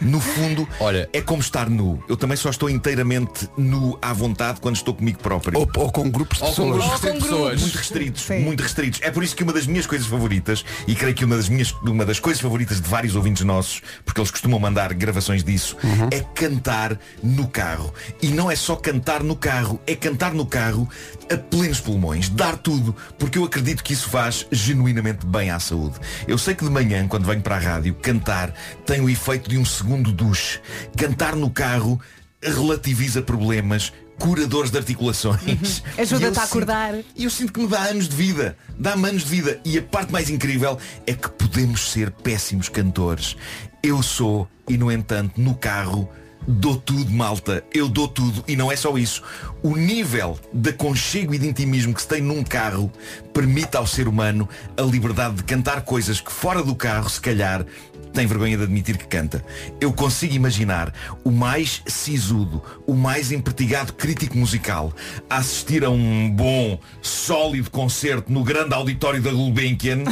No 0.00 0.20
fundo, 0.20 0.68
Olha- 0.80 1.08
é 1.12 1.20
como 1.20 1.40
estar 1.40 1.70
nu. 1.70 2.02
Eu 2.08 2.16
também 2.16 2.36
só 2.36 2.50
estou 2.50 2.68
inteiramente 2.68 3.48
nu 3.56 3.96
à 4.02 4.12
vontade 4.12 4.60
quando 4.60 4.76
estou 4.76 4.94
comigo 4.94 5.18
próprio. 5.20 5.58
Ou, 5.58 5.68
ou 5.76 5.92
com 5.92 6.10
grupos 6.10 6.38
de 6.38 6.44
Ou 6.44 6.50
com 6.50 6.54
pessoas. 6.72 6.76
grupos 6.84 6.92
Ou 7.04 7.10
com 7.12 7.18
de 7.18 7.22
pessoas. 7.24 7.60
Muito 7.60 7.76
restritos, 7.78 8.22
Sim. 8.22 8.38
muito 8.40 8.62
restritos. 8.62 9.00
É 9.02 9.10
por 9.10 9.22
isso 9.22 9.36
que 9.36 9.42
uma 9.44 9.52
das 9.52 9.66
minhas 9.66 9.86
coisas 9.86 10.06
favoritas, 10.06 10.64
e 10.86 10.94
creio 10.94 11.14
que 11.14 11.24
uma 11.24 11.36
das 11.36 11.48
minhas, 11.48 11.72
uma 11.84 12.04
das 12.04 12.18
coisas 12.18 12.40
favoritas 12.42 12.80
de 12.80 12.88
vários 12.88 13.14
ouvintes 13.14 13.44
nossos, 13.44 13.80
porque 14.04 14.20
eles 14.20 14.30
costumam 14.30 14.58
mandar 14.58 14.92
gravações 14.94 15.44
disso, 15.44 15.76
é 16.10 16.20
cantar 16.34 16.98
no 17.22 17.46
carro. 17.48 17.92
E 18.20 18.28
não 18.28 18.50
é 18.50 18.56
só 18.56 18.74
cantar 18.76 19.22
no 19.22 19.36
carro, 19.36 19.80
é 19.86 19.94
cantar 19.94 20.34
no 20.34 20.44
carro 20.46 20.88
a 21.32 21.36
plenos 21.36 21.80
pulmões, 21.80 22.28
dar 22.28 22.56
tudo, 22.56 22.94
porque 23.18 23.38
eu 23.38 23.44
acredito 23.44 23.84
que 23.84 23.92
isso 23.92 24.08
faz 24.08 24.46
genuinamente 24.50 25.24
bem 25.24 25.50
à 25.50 25.60
saúde. 25.60 25.94
Eu 26.26 26.36
sei 26.36 26.54
que 26.54 26.64
de 26.64 26.70
manhã, 26.70 27.06
quando 27.06 27.24
venho 27.24 27.40
para 27.40 27.54
a 27.56 27.58
rádio, 27.58 27.94
cantar 27.94 28.52
tem 28.80 29.00
o 29.00 29.08
efeito 29.08 29.48
de 29.48 29.58
um 29.58 29.64
segundo 29.64 30.12
duche. 30.12 30.60
Cantar 30.96 31.36
no 31.36 31.50
carro 31.50 32.00
relativiza 32.42 33.22
problemas, 33.22 33.92
curadores 34.18 34.70
de 34.70 34.78
articulações. 34.78 35.42
Uhum. 35.78 36.02
Ajuda-te 36.02 36.38
a 36.38 36.42
acordar. 36.42 36.94
e 37.16 37.24
eu 37.24 37.30
sinto 37.30 37.52
que 37.52 37.60
me 37.60 37.66
dá 37.66 37.80
anos 37.80 38.08
de 38.08 38.16
vida. 38.16 38.56
Dá-me 38.78 39.08
anos 39.08 39.24
de 39.24 39.30
vida. 39.30 39.60
E 39.64 39.78
a 39.78 39.82
parte 39.82 40.12
mais 40.12 40.28
incrível 40.28 40.78
é 41.06 41.12
que 41.12 41.28
podemos 41.30 41.90
ser 41.90 42.10
péssimos 42.10 42.68
cantores. 42.68 43.36
Eu 43.82 44.02
sou, 44.02 44.48
e 44.68 44.76
no 44.76 44.92
entanto, 44.92 45.40
no 45.40 45.54
carro, 45.54 46.08
dou 46.46 46.76
tudo, 46.76 47.10
malta. 47.10 47.64
Eu 47.72 47.88
dou 47.88 48.08
tudo. 48.08 48.44
E 48.46 48.56
não 48.56 48.70
é 48.70 48.76
só 48.76 48.96
isso. 48.98 49.22
O 49.62 49.76
nível 49.76 50.38
de 50.52 50.70
aconchego 50.70 51.34
e 51.34 51.38
de 51.38 51.48
intimismo 51.48 51.94
que 51.94 52.02
se 52.02 52.08
tem 52.08 52.20
num 52.20 52.42
carro 52.42 52.92
permite 53.32 53.76
ao 53.76 53.86
ser 53.86 54.08
humano 54.08 54.48
a 54.76 54.82
liberdade 54.82 55.36
de 55.36 55.44
cantar 55.44 55.82
coisas 55.82 56.20
que 56.20 56.32
fora 56.32 56.62
do 56.62 56.74
carro, 56.74 57.08
se 57.08 57.20
calhar, 57.20 57.64
tem 58.12 58.26
vergonha 58.26 58.56
de 58.56 58.64
admitir 58.64 58.96
que 58.96 59.06
canta. 59.06 59.44
Eu 59.80 59.92
consigo 59.92 60.34
imaginar 60.34 60.92
o 61.22 61.30
mais 61.30 61.82
sisudo, 61.86 62.62
o 62.86 62.94
mais 62.94 63.30
empertigado 63.30 63.92
crítico 63.92 64.36
musical 64.38 64.92
a 65.28 65.36
assistir 65.38 65.84
a 65.84 65.90
um 65.90 66.30
bom, 66.30 66.78
sólido 67.02 67.70
concerto 67.70 68.32
no 68.32 68.42
grande 68.42 68.74
auditório 68.74 69.20
da 69.20 69.30
Gulbenkian 69.30 70.04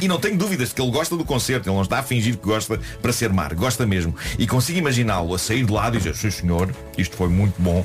e 0.00 0.08
não 0.08 0.18
tenho 0.18 0.36
dúvidas 0.36 0.68
de 0.68 0.74
que 0.74 0.82
ele 0.82 0.90
gosta 0.90 1.16
do 1.16 1.24
concerto, 1.24 1.68
ele 1.68 1.76
não 1.76 1.82
está 1.82 1.98
a 1.98 2.02
fingir 2.02 2.36
que 2.36 2.44
gosta 2.44 2.78
para 3.00 3.12
ser 3.12 3.32
mar, 3.32 3.54
gosta 3.54 3.86
mesmo. 3.86 4.14
E 4.38 4.46
consigo 4.46 4.78
imaginá-lo 4.78 5.34
a 5.34 5.38
sair 5.38 5.64
de 5.64 5.72
lá 5.72 5.88
e 5.88 5.92
dizer, 5.92 6.14
sim 6.14 6.30
senhor, 6.30 6.74
isto 6.98 7.16
foi 7.16 7.28
muito 7.28 7.60
bom. 7.60 7.84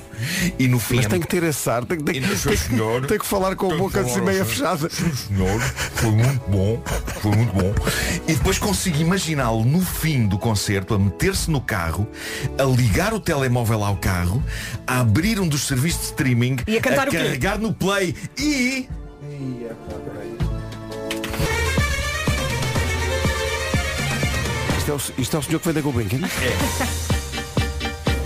E 0.59 0.67
no 0.67 0.79
fim... 0.79 0.97
Mas 0.97 1.07
tem 1.07 1.19
que 1.19 1.27
ter 1.27 1.43
esse 1.43 1.69
ar, 1.69 1.85
tem, 1.85 1.97
tem, 1.99 2.21
tem, 2.21 2.57
senhor. 2.57 3.05
tem 3.07 3.17
que 3.17 3.25
falar 3.25 3.55
com 3.55 3.71
a 3.71 3.77
boca 3.77 4.01
assim 4.01 4.17
assim. 4.19 4.45
fechada. 4.45 4.89
Sim, 4.89 5.13
senhor, 5.13 5.61
foi 5.61 6.11
muito 6.11 6.49
bom, 6.49 6.81
foi 7.21 7.35
muito 7.35 7.53
bom. 7.53 7.73
E 8.27 8.33
depois 8.33 8.57
consigo 8.57 8.99
imaginá-lo 9.47 9.63
no 9.63 9.81
fim 9.81 10.27
do 10.27 10.37
concerto 10.37 10.93
a 10.93 10.99
meter-se 10.99 11.49
no 11.49 11.61
carro, 11.61 12.07
a 12.59 12.63
ligar 12.63 13.13
o 13.13 13.19
telemóvel 13.19 13.83
ao 13.83 13.95
carro, 13.95 14.43
a 14.85 14.99
abrir 14.99 15.39
um 15.39 15.47
dos 15.47 15.61
serviços 15.61 16.01
de 16.01 16.07
streaming, 16.07 16.57
E 16.67 16.77
a 16.77 16.81
cantar 16.81 17.07
o 17.07 17.11
quê? 17.11 17.17
carregar 17.17 17.57
no 17.57 17.73
play 17.73 18.13
e. 18.37 18.87
Isto 24.77 24.91
é, 24.91 24.93
o, 24.93 25.21
isto 25.21 25.35
é 25.35 25.39
o 25.39 25.43
senhor 25.43 25.59
que 25.59 25.65
vem 25.65 25.73
da 25.73 25.81
Gulbenkian? 25.81 26.19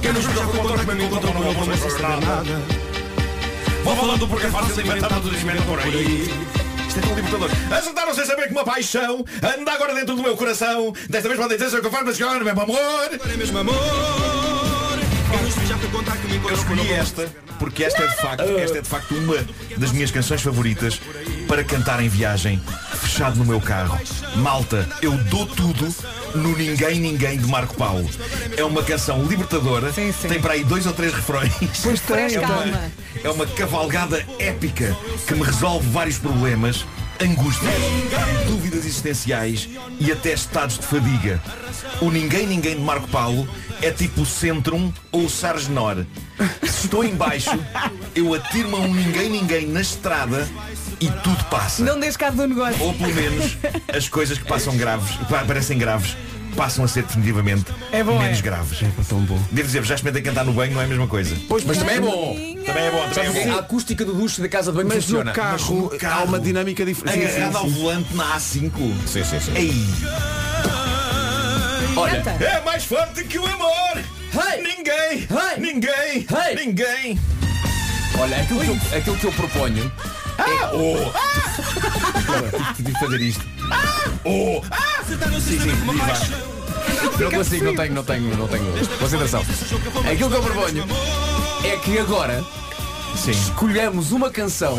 Quem 0.01 0.13
nos 0.13 0.23
joga 0.23 0.41
com 0.47 0.57
contra 0.67 0.95
me 0.95 1.05
encontra 1.05 1.33
não 1.33 1.53
vou 1.53 1.77
saber 1.77 2.01
nada. 2.01 2.61
Vou 3.83 3.95
falando 3.95 4.27
porque 4.27 4.45
é 4.45 4.49
fácil 4.51 4.81
inventar 4.81 5.09
tudo 5.21 5.35
isso 5.35 5.45
por 5.65 5.79
aí. 5.79 6.70
Isto 6.91 6.99
é 6.99 7.03
tão 7.03 7.15
libertador. 7.15 7.49
Acertaram 7.71 8.13
sem 8.13 8.25
saber 8.25 8.47
que 8.47 8.51
uma 8.51 8.65
paixão 8.65 9.23
anda 9.57 9.71
agora 9.71 9.93
dentro 9.93 10.13
do 10.13 10.21
meu 10.21 10.35
coração. 10.35 10.91
Desta 11.07 11.29
vez 11.29 11.39
podem 11.39 11.57
dizer 11.57 11.69
eu 11.87 11.91
faço, 11.91 12.03
mas 12.03 12.17
agora 12.17 12.43
mesmo 12.43 12.59
amor. 12.59 13.09
É 13.33 13.37
mesmo 13.37 13.57
amor. 13.57 14.70
Eu 16.49 16.53
escolhi 16.55 16.91
esta 16.91 17.27
porque 17.59 17.83
esta 17.83 18.03
é 18.03 18.07
de 18.07 18.15
facto, 18.17 18.57
esta 18.57 18.77
é 18.79 18.81
de 18.81 18.87
facto 18.89 19.13
uma 19.15 19.37
das 19.77 19.91
minhas 19.91 20.09
canções 20.11 20.41
favoritas 20.41 20.99
para 21.47 21.63
cantar 21.63 22.03
em 22.03 22.09
viagem, 22.09 22.61
fechado 22.99 23.37
no 23.37 23.45
meu 23.45 23.61
carro. 23.61 23.99
Malta, 24.37 24.87
eu 25.01 25.11
dou 25.25 25.45
tudo 25.45 25.93
no 26.33 26.57
Ninguém 26.57 26.99
Ninguém 26.99 27.37
de 27.37 27.47
Marco 27.47 27.75
Paulo. 27.75 28.09
É 28.57 28.63
uma 28.63 28.81
canção 28.83 29.23
libertadora, 29.23 29.93
Sim, 29.93 30.11
sim. 30.11 30.27
tem 30.27 30.41
para 30.41 30.53
aí 30.53 30.63
dois 30.63 30.85
ou 30.87 30.93
três 30.93 31.13
refrões. 31.13 31.51
Pois 31.83 31.99
tem, 32.01 32.35
é 32.35 32.39
uma- 32.39 32.91
É 33.23 33.29
uma 33.29 33.45
cavalgada 33.45 34.25
épica 34.39 34.97
que 35.27 35.35
me 35.35 35.43
resolve 35.43 35.87
vários 35.91 36.17
problemas, 36.17 36.83
angústias, 37.21 37.71
dúvidas 38.47 38.85
existenciais 38.85 39.69
e 39.99 40.11
até 40.11 40.33
estados 40.33 40.79
de 40.79 40.85
fadiga. 40.85 41.41
O 42.01 42.09
Ninguém 42.09 42.47
Ninguém 42.47 42.75
de 42.75 42.81
Marco 42.81 43.07
Paulo 43.07 43.47
é 43.81 43.91
tipo 43.91 44.21
o 44.21 44.25
Centrum 44.25 44.91
ou 45.11 45.25
o 45.25 45.29
Sargenor. 45.29 46.05
Se 46.63 46.85
estou 46.85 47.03
em 47.03 47.15
baixo, 47.15 47.51
eu 48.15 48.33
atiro-me 48.33 48.75
a 48.75 48.79
um 48.79 48.93
Ninguém 48.93 49.29
Ninguém 49.29 49.67
na 49.67 49.81
estrada 49.81 50.49
e 50.99 51.09
tudo 51.23 51.43
passa. 51.45 51.83
Não 51.83 51.99
deixes 51.99 52.17
cabo 52.17 52.37
do 52.37 52.47
negócio. 52.47 52.83
Ou 52.83 52.93
pelo 52.93 53.13
menos 53.13 53.57
as 53.95 54.09
coisas 54.09 54.37
que 54.37 54.45
passam 54.45 54.75
graves, 54.75 55.15
que 55.15 55.25
parecem 55.25 55.77
graves, 55.77 56.17
passam 56.55 56.83
a 56.83 56.87
ser 56.87 57.03
definitivamente 57.03 57.65
É 57.91 58.03
bom, 58.03 58.19
menos 58.19 58.39
é. 58.39 58.41
graves. 58.41 58.79
Tão 59.07 59.19
bom. 59.21 59.39
Devo 59.51 59.67
dizer, 59.67 59.83
já 59.83 59.95
experimentei 59.95 60.21
cantar 60.31 60.45
no 60.45 60.53
banho, 60.53 60.73
não 60.73 60.81
é 60.81 60.85
a 60.85 60.87
mesma 60.87 61.07
coisa. 61.07 61.35
Pois, 61.47 61.63
mas 61.63 61.77
também 61.77 61.95
é 61.95 62.01
bom. 62.01 62.35
Também 62.65 62.83
é 62.85 62.91
bom, 62.91 63.09
também 63.09 63.41
é 63.41 63.45
bom. 63.47 63.55
A 63.55 63.59
acústica 63.59 64.05
do 64.05 64.13
duche 64.13 64.41
da 64.41 64.49
casa 64.49 64.71
de 64.71 64.77
banho 64.77 64.87
Mas 64.89 65.03
funciona. 65.03 65.31
no 65.31 65.35
carro, 65.35 65.51
Mas 65.59 65.69
no 65.69 65.89
carro, 65.99 66.21
há 66.21 66.23
uma 66.25 66.39
dinâmica 66.39 66.85
diferente. 66.85 67.25
Agarrado 67.25 67.57
ao 67.57 67.69
volante 67.69 68.13
na 68.15 68.35
A5. 68.37 68.71
Sim, 69.07 69.23
sim, 69.23 69.39
sim. 69.39 69.51
Ei, 69.55 69.73
Olha, 71.95 72.23
é 72.39 72.61
mais 72.63 72.83
forte 72.85 73.23
que 73.25 73.37
o 73.37 73.45
amor. 73.45 73.97
Hey! 74.33 74.61
Ninguém, 74.63 75.27
Hey! 75.29 75.59
ninguém, 75.59 76.25
Hey! 76.29 76.55
ninguém. 76.55 77.19
olha, 78.17 78.37
aquilo 78.41 78.61
que 78.61 78.67
eu, 78.69 78.97
aquilo 78.97 79.17
que 79.17 79.25
eu 79.25 79.31
proponho 79.33 79.91
Oh, 80.73 81.11
tive 82.75 82.91
de 82.93 82.99
fazer 82.99 83.21
isto. 83.21 83.45
Oh, 84.23 84.61
sim, 85.41 85.59
sim, 85.59 85.69
diz 85.91 85.99
lá. 85.99 86.51
Não 87.19 87.31
consigo, 87.31 87.65
não 87.65 87.75
tenho, 87.75 87.93
não 87.93 88.03
tenho, 88.03 88.37
não 88.37 88.47
tenho 88.47 88.65
concentração. 88.97 89.41
Aquilo 90.11 90.29
que 90.29 90.35
eu 90.35 90.41
proponho 90.43 90.85
é 91.63 91.77
que 91.77 91.99
agora 91.99 92.43
Sim. 93.15 93.31
escolhemos 93.31 94.11
uma 94.11 94.29
canção 94.29 94.77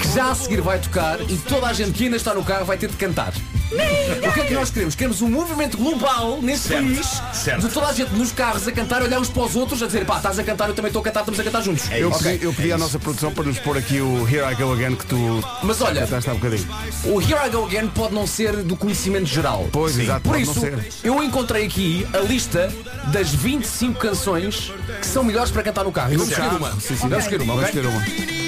que 0.00 0.08
já 0.14 0.30
a 0.30 0.34
seguir 0.34 0.60
vai 0.60 0.78
tocar 0.78 1.20
e 1.20 1.36
toda 1.36 1.66
a 1.66 1.72
gente 1.72 1.92
que 1.92 2.04
ainda 2.04 2.16
está 2.16 2.34
no 2.34 2.44
carro 2.44 2.64
vai 2.64 2.76
ter 2.76 2.88
de 2.88 2.96
cantar. 2.96 3.32
O 3.72 4.32
que 4.32 4.40
é 4.40 4.44
que 4.44 4.54
nós 4.54 4.70
queremos? 4.70 4.94
Queremos 4.94 5.22
um 5.22 5.28
movimento 5.28 5.76
global 5.78 6.40
nesse 6.42 6.68
Certo, 6.68 6.82
país 6.84 7.22
certo. 7.32 7.66
de 7.66 7.72
toda 7.72 7.86
a 7.88 7.92
gente 7.92 8.12
nos 8.14 8.30
carros 8.32 8.66
a 8.68 8.72
cantar, 8.72 9.02
olhar 9.02 9.18
uns 9.20 9.28
para 9.28 9.42
os 9.42 9.56
outros, 9.56 9.82
a 9.82 9.86
dizer 9.86 10.04
pá, 10.04 10.16
estás 10.18 10.38
a 10.38 10.44
cantar, 10.44 10.68
eu 10.68 10.74
também 10.74 10.88
estou 10.90 11.00
a 11.00 11.04
cantar, 11.04 11.20
estamos 11.20 11.40
a 11.40 11.44
cantar 11.44 11.62
juntos. 11.62 11.84
Eu 11.90 12.10
Ok. 12.10 12.32
pedi, 12.32 12.44
eu 12.44 12.52
pedi 12.52 12.72
à 12.72 12.78
nossa 12.78 12.98
produção 12.98 13.32
para 13.32 13.44
nos 13.44 13.58
pôr 13.58 13.76
aqui 13.78 14.00
o 14.00 14.28
Here 14.28 14.44
I 14.52 14.54
Go 14.54 14.72
Again 14.72 14.96
que 14.96 15.06
tu 15.06 15.42
Mas 15.62 15.80
olha, 15.80 16.02
cantaste 16.02 16.28
há 16.30 16.32
um 16.34 16.36
bocadinho. 16.36 16.68
o 17.04 17.20
Here 17.20 17.46
I 17.46 17.50
Go 17.50 17.64
Again 17.66 17.88
pode 17.88 18.14
não 18.14 18.26
ser 18.26 18.56
do 18.62 18.76
conhecimento 18.76 19.26
geral. 19.26 19.68
Pois, 19.72 19.98
exato, 19.98 20.20
Por 20.22 20.32
pode 20.32 20.42
isso, 20.42 20.54
não 20.54 20.60
ser. 20.60 20.88
eu 21.02 21.22
encontrei 21.22 21.64
aqui 21.66 22.06
a 22.12 22.18
lista 22.18 22.70
das 23.12 23.30
25 23.30 23.98
canções 23.98 24.72
que 25.00 25.06
são 25.06 25.24
melhores 25.24 25.50
para 25.50 25.62
cantar 25.62 25.84
no 25.84 25.92
carro. 25.92 26.12
E 26.12 26.16
vamos 26.16 26.32
escolher 26.32 26.56
uma. 26.56 26.72
Sim, 26.72 26.80
sim. 26.96 27.08
Vamos 27.08 27.18
escolher 27.18 27.42
uma, 27.42 27.54
Vamos 27.54 27.70
ok? 27.70 27.80
escolher 27.80 27.96
uma. 27.96 28.41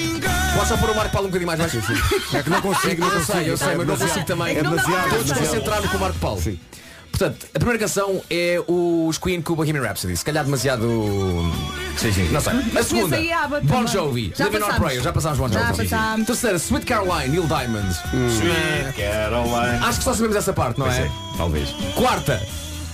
Posso 0.55 0.67
só 0.69 0.77
pôr 0.77 0.89
o 0.89 0.95
Marco 0.95 1.11
Paulo 1.11 1.27
um 1.27 1.31
bocadinho 1.31 1.47
mais 1.47 1.59
baixo? 1.59 1.77
É 2.33 2.41
que 2.43 2.49
não 2.49 2.61
consigo, 2.61 3.01
não 3.01 3.07
Eu 3.09 3.13
consigo. 3.19 3.39
eu 3.39 3.57
sei, 3.57 3.75
mas 3.75 3.87
não 3.87 3.97
consigo 3.97 4.25
também. 4.25 4.57
É 4.57 4.61
demasiado. 4.63 5.09
Todos 5.09 5.25
demasiado. 5.25 5.47
concentraram 5.47 5.87
com 5.87 5.97
o 5.97 5.99
Marco 5.99 6.19
Paulo. 6.19 6.41
Sim. 6.41 6.59
Portanto, 7.11 7.45
a 7.55 7.59
primeira 7.59 7.79
canção 7.79 8.21
é 8.29 8.61
os 8.67 9.17
Queen 9.17 9.41
com 9.41 9.53
o 9.53 9.55
Bohemian 9.55 9.81
Rhapsody. 9.81 10.17
Se 10.17 10.25
calhar 10.25 10.43
demasiado. 10.43 10.85
Sim, 11.97 12.11
sim. 12.11 12.29
Não 12.29 12.41
sei. 12.41 12.53
A 12.77 12.83
segunda, 12.83 13.17
Bon. 13.63 13.87
Jovi, 13.87 14.33
Já 14.35 14.45
Living 14.45 14.63
on. 14.63 14.73
Prayer. 14.75 15.01
Já 15.01 15.13
passámos 15.13 15.37
Bon 15.39 15.47
Já 15.47 15.67
Jovi. 15.67 15.83
passámos. 15.89 16.27
Terceira, 16.27 16.57
Sweet 16.57 16.85
Caroline, 16.85 17.29
Neil 17.29 17.47
Diamond. 17.47 17.87
Sweet 17.93 18.97
Caroline. 18.97 19.85
Acho 19.85 19.99
que 19.99 20.03
só 20.03 20.13
sabemos 20.13 20.35
essa 20.35 20.51
parte, 20.51 20.77
não 20.79 20.91
é? 20.91 21.03
é, 21.03 21.11
talvez. 21.37 21.69
Quarta, 21.95 22.41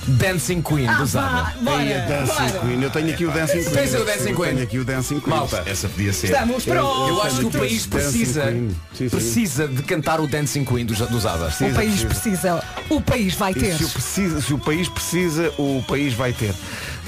Dancing 0.08 0.62
Queen 0.62 0.88
Ah, 0.88 0.94
do 0.94 1.06
vá, 1.06 1.06
Zaba. 1.06 1.54
bora, 1.62 1.78
Aí 1.78 1.94
a 1.94 2.06
Dancing 2.06 2.34
bora. 2.34 2.60
Queen. 2.60 2.82
Eu 2.84 2.90
tenho 2.90 3.14
aqui 3.14 3.26
o 3.26 3.32
Dancing 3.32 3.64
Queen. 3.64 3.72
Tens 3.74 3.94
o 3.94 4.04
Dancing 4.06 4.36
Queen. 4.36 4.50
Tenho 4.50 4.64
aqui 4.64 4.80
o 4.80 4.86
Dancing 4.86 5.20
Queen. 5.20 5.36
Malta, 5.36 5.64
Essa 5.66 5.88
podia 5.90 6.12
ser. 6.14 6.28
Estamos 6.28 6.66
prontos. 6.66 7.10
eu 7.10 7.22
acho 7.22 7.38
que 7.40 7.46
o 7.46 7.52
país 7.52 7.86
precisa, 7.86 8.42
Queen. 8.44 8.70
Sim, 8.70 8.76
sim. 8.98 9.10
precisa 9.10 9.68
de 9.68 9.84
cantar 9.84 10.20
o 10.20 10.28
Dancing 10.28 10.66
Queen 10.66 10.86
dos, 10.86 10.98
dos. 11.00 11.24
O 11.26 11.74
país 11.76 12.04
precisa. 12.04 12.64
O 12.90 13.00
país 13.02 13.36
vai 13.36 13.54
ter. 13.54 13.78
se 13.78 13.84
o, 13.84 13.90
precisa, 13.90 14.42
se 14.42 14.54
o 14.54 14.58
país 14.60 14.90
precisa, 14.90 15.54
o 15.58 15.84
país 15.88 16.14
vai 16.14 16.34
ter. 16.34 16.54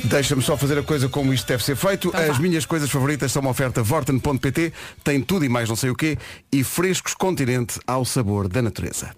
Deixa-me 0.03 0.41
só 0.41 0.57
fazer 0.57 0.77
a 0.77 0.83
coisa 0.83 1.07
como 1.07 1.33
isto 1.33 1.47
deve 1.47 1.63
ser 1.63 1.75
feito. 1.75 2.09
Então 2.09 2.21
As 2.21 2.37
vá. 2.37 2.39
minhas 2.39 2.65
coisas 2.65 2.89
favoritas 2.89 3.31
são 3.31 3.41
uma 3.41 3.51
oferta 3.51 3.81
Vorten.pt, 3.81 4.73
tem 5.03 5.21
tudo 5.21 5.45
e 5.45 5.49
mais 5.49 5.69
não 5.69 5.75
sei 5.75 5.89
o 5.89 5.95
quê, 5.95 6.17
e 6.51 6.63
frescos 6.63 7.13
continente 7.13 7.79
ao 7.87 8.03
sabor 8.03 8.47
da 8.49 8.61
natureza. 8.61 9.11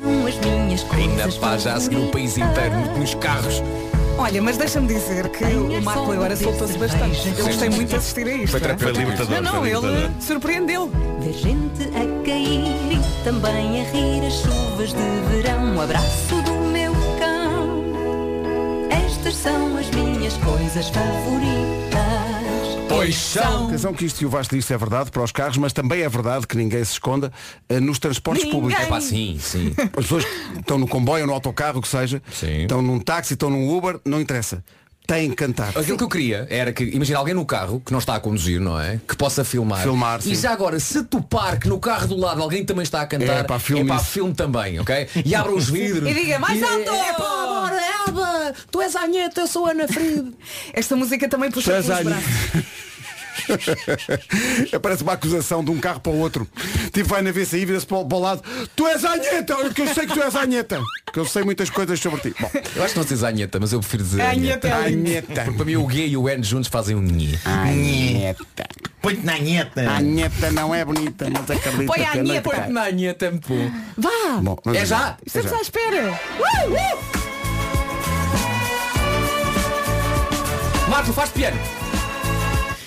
São 0.00 0.26
as 0.26 0.36
minhas 0.38 0.84
Ainda 0.92 1.22
coisas 1.22 1.38
pá, 1.38 1.56
já 1.56 1.74
a 1.74 1.80
seguir 1.80 1.96
o 1.96 2.10
país 2.10 2.36
inteiro 2.36 2.76
nos 2.98 3.14
carros. 3.14 3.62
Olha, 4.16 4.40
mas 4.40 4.56
deixa-me 4.56 4.86
dizer 4.86 5.28
que 5.30 5.44
o 5.44 5.82
Marco 5.82 6.12
agora 6.12 6.36
soltou-se 6.36 6.78
bastante. 6.78 7.28
Eu 7.36 7.46
gostei 7.46 7.68
muito 7.68 7.88
de 7.88 7.96
assistir 7.96 8.26
a 8.26 8.32
isto. 8.32 8.50
Foi 8.50 8.60
não 8.60 8.70
é? 8.70 8.78
Foi 8.78 8.92
libertador. 8.92 9.34
Não, 9.34 9.42
não, 9.42 9.60
foi 9.60 9.68
libertador. 9.70 9.98
ele 9.98 10.22
surpreendeu. 10.22 10.90
Ver 11.20 11.32
gente 11.32 11.82
a 11.88 12.24
cair 12.24 12.92
e 12.92 13.24
também 13.24 13.80
a 13.80 13.90
rir 13.90 14.26
as 14.26 14.34
chuvas 14.34 14.90
de 14.92 15.42
verão. 15.42 15.74
Um 15.74 15.80
abraço 15.80 16.42
do 16.42 16.52
meu 16.52 16.92
cão. 17.18 17.84
Estas 18.90 19.36
são 19.36 19.76
as 19.76 19.90
minhas 19.90 20.36
coisas 20.38 20.88
favoritas. 20.90 21.93
Pois 23.04 23.16
são. 23.16 23.68
Atenção 23.68 23.92
que 23.94 24.04
isto 24.04 24.20
e 24.22 24.26
o 24.26 24.28
Vasco 24.30 24.54
disse 24.56 24.72
é 24.72 24.78
verdade 24.78 25.10
para 25.10 25.22
os 25.22 25.32
carros, 25.32 25.56
mas 25.56 25.72
também 25.72 26.02
é 26.02 26.08
verdade 26.08 26.46
que 26.46 26.56
ninguém 26.56 26.82
se 26.84 26.92
esconda 26.92 27.32
eh, 27.68 27.80
nos 27.80 27.98
transportes 27.98 28.44
Ninguém. 28.44 28.60
públicos. 28.60 28.82
É 28.84 28.86
pá, 28.86 29.00
sim, 29.00 29.38
sim. 29.40 29.72
As 29.78 29.90
pessoas 30.04 30.24
estão 30.58 30.78
no 30.78 30.88
comboio 30.88 31.26
no 31.26 31.32
autocarro, 31.32 31.78
o 31.78 31.82
que 31.82 31.88
seja, 31.88 32.22
Sim. 32.32 32.62
estão 32.62 32.80
num 32.82 32.98
táxi, 32.98 33.34
estão 33.34 33.50
num 33.50 33.68
Uber, 33.76 34.00
não 34.04 34.20
interessa. 34.20 34.64
Têm 35.06 35.28
que 35.28 35.36
cantar. 35.36 35.68
Aquilo 35.76 35.98
que 35.98 36.04
eu 36.04 36.08
queria 36.08 36.46
era 36.48 36.72
que, 36.72 36.82
imagina 36.82 37.18
alguém 37.18 37.34
no 37.34 37.44
carro 37.44 37.78
que 37.84 37.92
não 37.92 37.98
está 37.98 38.14
a 38.14 38.20
conduzir, 38.20 38.58
não 38.58 38.80
é? 38.80 38.98
Que 39.06 39.14
possa 39.14 39.44
filmar. 39.44 39.82
Filmar, 39.82 40.22
sim. 40.22 40.32
E 40.32 40.34
já 40.34 40.50
agora, 40.50 40.80
se 40.80 41.02
topar 41.04 41.58
que 41.60 41.68
no 41.68 41.78
carro 41.78 42.06
do 42.06 42.16
lado 42.16 42.40
alguém 42.40 42.64
também 42.64 42.84
está 42.84 43.02
a 43.02 43.06
cantar, 43.06 43.40
É, 43.40 43.42
pá, 43.42 43.58
filme 43.58 43.90
é 43.90 43.96
isso. 43.96 44.04
filme 44.06 44.32
também, 44.32 44.80
ok? 44.80 45.06
E 45.22 45.34
abra 45.34 45.52
os 45.54 45.68
vidros. 45.68 46.08
E 46.10 46.14
diga, 46.14 46.38
"Mais 46.38 46.62
alto!" 46.62 46.88
É 46.90 47.12
pá, 47.12 47.18
bora, 47.46 47.80
Elba! 48.08 48.54
Tu 48.70 48.80
és 48.80 48.96
a 48.96 49.02
Anheta, 49.04 49.42
eu 49.42 49.46
sou 49.46 49.66
a 49.66 49.72
Ana 49.72 49.86
Frido. 49.86 50.32
Esta 50.72 50.96
música 50.96 51.28
também 51.28 51.50
puxa 51.50 51.70
Tu 51.70 51.74
és 51.76 51.84
pelos 51.86 52.00
a 52.00 52.04
braços. 52.04 52.64
Parece 54.82 55.02
uma 55.02 55.12
acusação 55.12 55.64
de 55.64 55.70
um 55.70 55.78
carro 55.78 56.00
para 56.00 56.12
o 56.12 56.18
outro. 56.18 56.46
Tipo, 56.92 57.08
vai 57.08 57.22
na 57.22 57.30
VCI, 57.32 57.64
vira-se 57.64 57.86
para, 57.86 58.04
para 58.04 58.16
o 58.16 58.20
lado. 58.20 58.42
Tu 58.76 58.86
és 58.86 59.04
a 59.04 59.12
Anheta! 59.14 59.56
Que 59.74 59.82
eu 59.82 59.94
sei 59.94 60.06
que 60.06 60.14
tu 60.14 60.22
és 60.22 60.34
a 60.34 60.42
Anheta! 60.42 60.80
Que 61.12 61.18
eu 61.20 61.24
sei 61.26 61.42
muitas 61.44 61.70
coisas 61.70 61.98
sobre 62.00 62.20
ti. 62.20 62.34
Bom, 62.40 62.50
Eu 62.76 62.82
acho 62.84 62.94
que 62.94 62.98
não 62.98 63.04
dizes 63.04 63.22
a 63.24 63.28
Anheta, 63.28 63.58
mas 63.60 63.72
eu 63.72 63.80
prefiro 63.80 64.02
dizer 64.02 64.22
Anheta 64.22 64.68
é 64.68 64.88
lindo. 64.88 65.08
Anheta. 65.08 65.42
Porque 65.44 65.56
para 65.56 65.64
mim 65.64 65.76
o 65.76 65.88
G 65.90 66.06
e 66.06 66.16
o 66.16 66.28
N 66.28 66.42
juntos 66.42 66.68
fazem 66.68 66.96
um 66.96 67.00
Nhe. 67.02 67.38
Anheta. 67.44 68.44
Põe-te 69.00 69.24
na 69.24 69.38
nheta. 69.38 69.88
A 69.90 69.98
Anheta 69.98 70.50
não 70.50 70.74
é 70.74 70.84
bonita, 70.84 71.28
mas 71.30 71.50
acredita 71.50 71.84
Põe 71.92 72.02
a 72.04 72.16
é 72.16 72.20
Anheta. 72.20 72.50
noite. 72.56 72.72
Na 72.72 72.84
Anheta 72.84 73.26
é 73.26 73.30
muito 73.30 73.48
bom. 73.48 73.70
Vá! 73.98 74.40
Bom, 74.40 74.56
É 74.74 74.84
já? 74.86 75.16
Estamos 75.26 75.50
já. 75.50 75.58
à 75.58 75.60
espera. 75.60 76.10
Uh, 76.10 76.72
uh. 76.72 76.98
Marco, 80.90 81.12
faz 81.12 81.30
piano. 81.30 81.58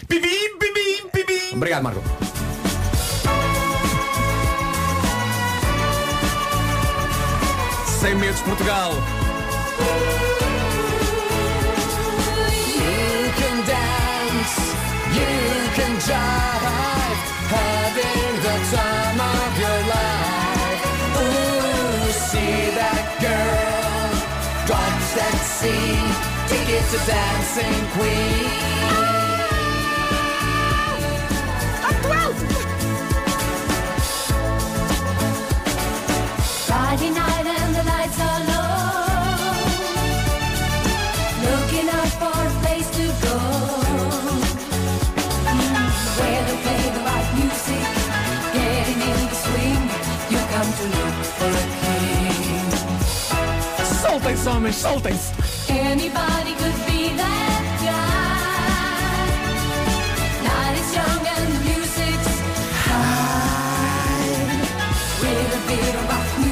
Pibim, 0.08 0.58
pibim, 0.60 1.10
pibim. 1.12 1.56
Obrigado, 1.56 1.84
Marco. 1.84 2.02
Sem 8.00 8.16
medos, 8.16 8.40
Portugal. 8.42 8.94
You 12.76 13.32
can 13.40 13.58
dance, 13.66 14.56
you 15.18 15.34
can 15.76 15.94
jive, 16.08 17.20
having 17.52 18.36
the 18.46 18.56
time 18.76 19.20
of 19.20 19.60
your 19.60 19.80
life. 19.96 20.84
Ooh, 21.20 22.12
see 22.12 22.72
that 22.80 23.06
girl, 23.20 24.12
watch 24.70 25.08
that 25.18 25.38
scene, 25.58 26.10
ticket 26.48 26.86
to 26.92 27.00
dancing 27.06 27.82
queen. 27.98 28.67
Anybody 55.70 56.54
could 56.54 56.78
be 56.88 57.12
that 57.22 57.64
guy. 57.84 59.28
Night 60.48 60.76
is 60.82 60.90
young 60.96 61.28
and 61.36 61.48
the 61.54 61.60
music's 61.68 62.36
high. 62.88 64.08
Of 65.58 66.08
rock 66.10 66.47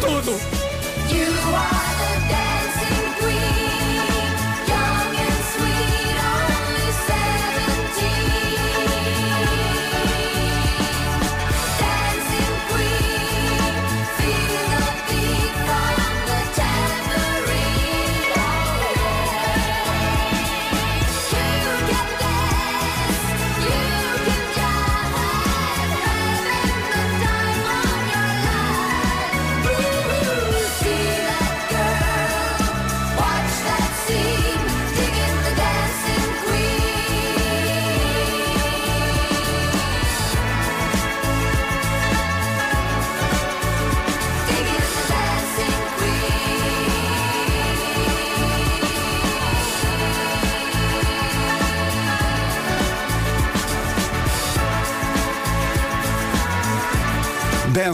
tudo. 0.00 0.49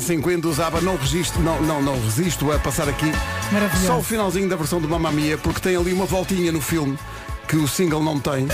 50 0.06 0.40
dos 0.40 0.60
ABBA. 0.60 0.80
Não 0.80 0.96
resisto, 0.96 1.38
não, 1.40 1.60
não, 1.62 1.82
não 1.82 2.00
resisto 2.00 2.50
a 2.52 2.58
passar 2.58 2.88
aqui 2.88 3.10
só 3.86 3.98
o 3.98 4.02
finalzinho 4.02 4.48
da 4.48 4.56
versão 4.56 4.80
do 4.80 4.88
Mamma 4.88 5.10
Mia, 5.10 5.36
porque 5.36 5.60
tem 5.60 5.76
ali 5.76 5.92
uma 5.92 6.06
voltinha 6.06 6.52
no 6.52 6.60
filme 6.60 6.98
que 7.48 7.56
o 7.56 7.66
single 7.68 8.02
não 8.02 8.18
tem. 8.18 8.46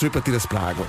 Meryl 0.00 0.10
Streep 0.10 0.16
atira-se 0.16 0.48
para 0.48 0.60
a 0.60 0.68
água. 0.70 0.86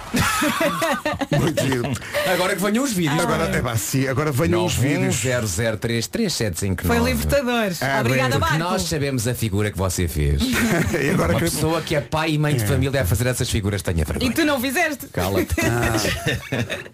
Muito 1.39 1.63
giro. 1.63 1.91
Agora 2.33 2.55
que 2.55 2.61
venham 2.61 2.83
os 2.83 2.93
vídeos. 2.93 3.19
Agora, 3.19 3.43
é 3.55 3.61
pá, 3.61 3.75
sim, 3.75 4.07
agora 4.07 4.31
venham 4.31 4.65
os 4.65 4.73
vídeos. 4.73 5.15
0033759. 5.17 6.85
Foi 6.85 6.99
libertador. 6.99 7.71
Ah, 7.81 7.99
Obrigada, 8.01 8.31
bem. 8.31 8.39
Marco. 8.39 8.57
Nós 8.57 8.83
sabemos 8.83 9.27
a 9.27 9.33
figura 9.33 9.69
que 9.71 9.77
você 9.77 10.07
fez. 10.07 10.41
E 11.01 11.09
agora 11.09 11.33
Uma 11.33 11.39
que- 11.39 11.45
pessoa 11.45 11.81
que 11.81 11.95
é 11.95 12.01
pai 12.01 12.31
e 12.31 12.37
mãe 12.37 12.55
de 12.55 12.65
família 12.65 13.01
a 13.01 13.05
fazer 13.05 13.27
essas 13.27 13.49
figuras 13.49 13.81
tenha 13.81 14.01
E 14.01 14.05
vergonha. 14.05 14.31
tu 14.33 14.45
não 14.45 14.59
fizeste? 14.61 15.07
Cala-te. 15.07 15.55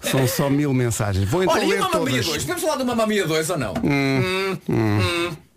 São 0.02 0.28
só 0.28 0.50
mil 0.50 0.74
mensagens. 0.74 1.28
Vou 1.30 1.44
então 1.44 1.56
Olha, 1.56 1.66
e 1.66 1.70
ler 1.70 1.80
o 1.80 1.84
Mamma 1.84 2.00
Mia 2.00 2.10
todas. 2.12 2.26
2? 2.26 2.38
Podemos 2.44 2.62
falar 2.62 2.76
do 2.78 2.86
Mamma 2.86 3.08
Mia 3.08 3.28
2 3.28 3.50
ou 3.50 3.58
não? 3.58 3.74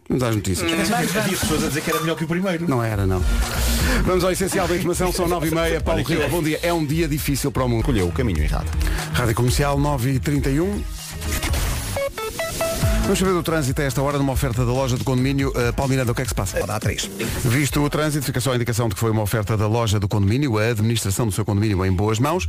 Vamos 0.08 0.22
às 0.24 0.34
notícias. 0.36 0.70
Havia 0.92 1.36
pessoas 1.38 1.64
a 1.64 1.68
dizer 1.68 1.80
que 1.82 1.90
era 1.90 2.00
melhor 2.00 2.16
que 2.16 2.24
o 2.24 2.28
primeiro. 2.28 2.68
Não 2.68 2.82
era, 2.82 3.06
não. 3.06 3.22
Vamos 4.04 4.24
ao 4.24 4.30
essencial 4.30 4.66
da 4.66 4.76
informação, 4.76 5.12
são 5.12 5.28
9 5.28 5.48
e 5.48 5.54
meia. 5.54 5.80
Paulo 5.80 6.02
Rio, 6.02 6.28
bom 6.28 6.42
dia. 6.42 6.58
É 6.62 6.72
um 6.72 6.84
dia 6.84 7.06
difícil 7.06 7.50
para 7.50 7.64
o 7.64 7.68
mundo. 7.68 7.80
Escolheu 7.80 8.08
o 8.08 8.12
caminho 8.12 8.42
errado. 8.42 8.66
Rádio 9.12 9.34
Comercial 9.34 9.78
9 9.78 10.12
e 10.12 10.18
31 10.18 10.82
Vamos 13.10 13.18
saber 13.18 13.32
do 13.32 13.42
trânsito 13.42 13.82
a 13.82 13.84
esta 13.84 14.00
hora 14.00 14.18
numa 14.18 14.32
oferta 14.32 14.64
da 14.64 14.70
loja 14.70 14.96
do 14.96 15.02
condomínio. 15.02 15.48
Uh, 15.48 16.10
o 16.10 16.14
que 16.14 16.22
é 16.22 16.24
que 16.24 16.28
se 16.28 16.34
passa? 16.34 16.58
Pode 16.58 16.68
dar 16.68 16.78
três. 16.78 17.10
Visto 17.44 17.82
o 17.82 17.90
trânsito, 17.90 18.24
fica 18.24 18.40
só 18.40 18.52
a 18.52 18.54
indicação 18.54 18.88
de 18.88 18.94
que 18.94 19.00
foi 19.00 19.10
uma 19.10 19.22
oferta 19.22 19.56
da 19.56 19.66
loja 19.66 19.98
do 19.98 20.06
condomínio, 20.06 20.56
a 20.58 20.66
administração 20.66 21.26
do 21.26 21.32
seu 21.32 21.44
condomínio 21.44 21.84
em 21.84 21.90
boas 21.90 22.20
mãos. 22.20 22.46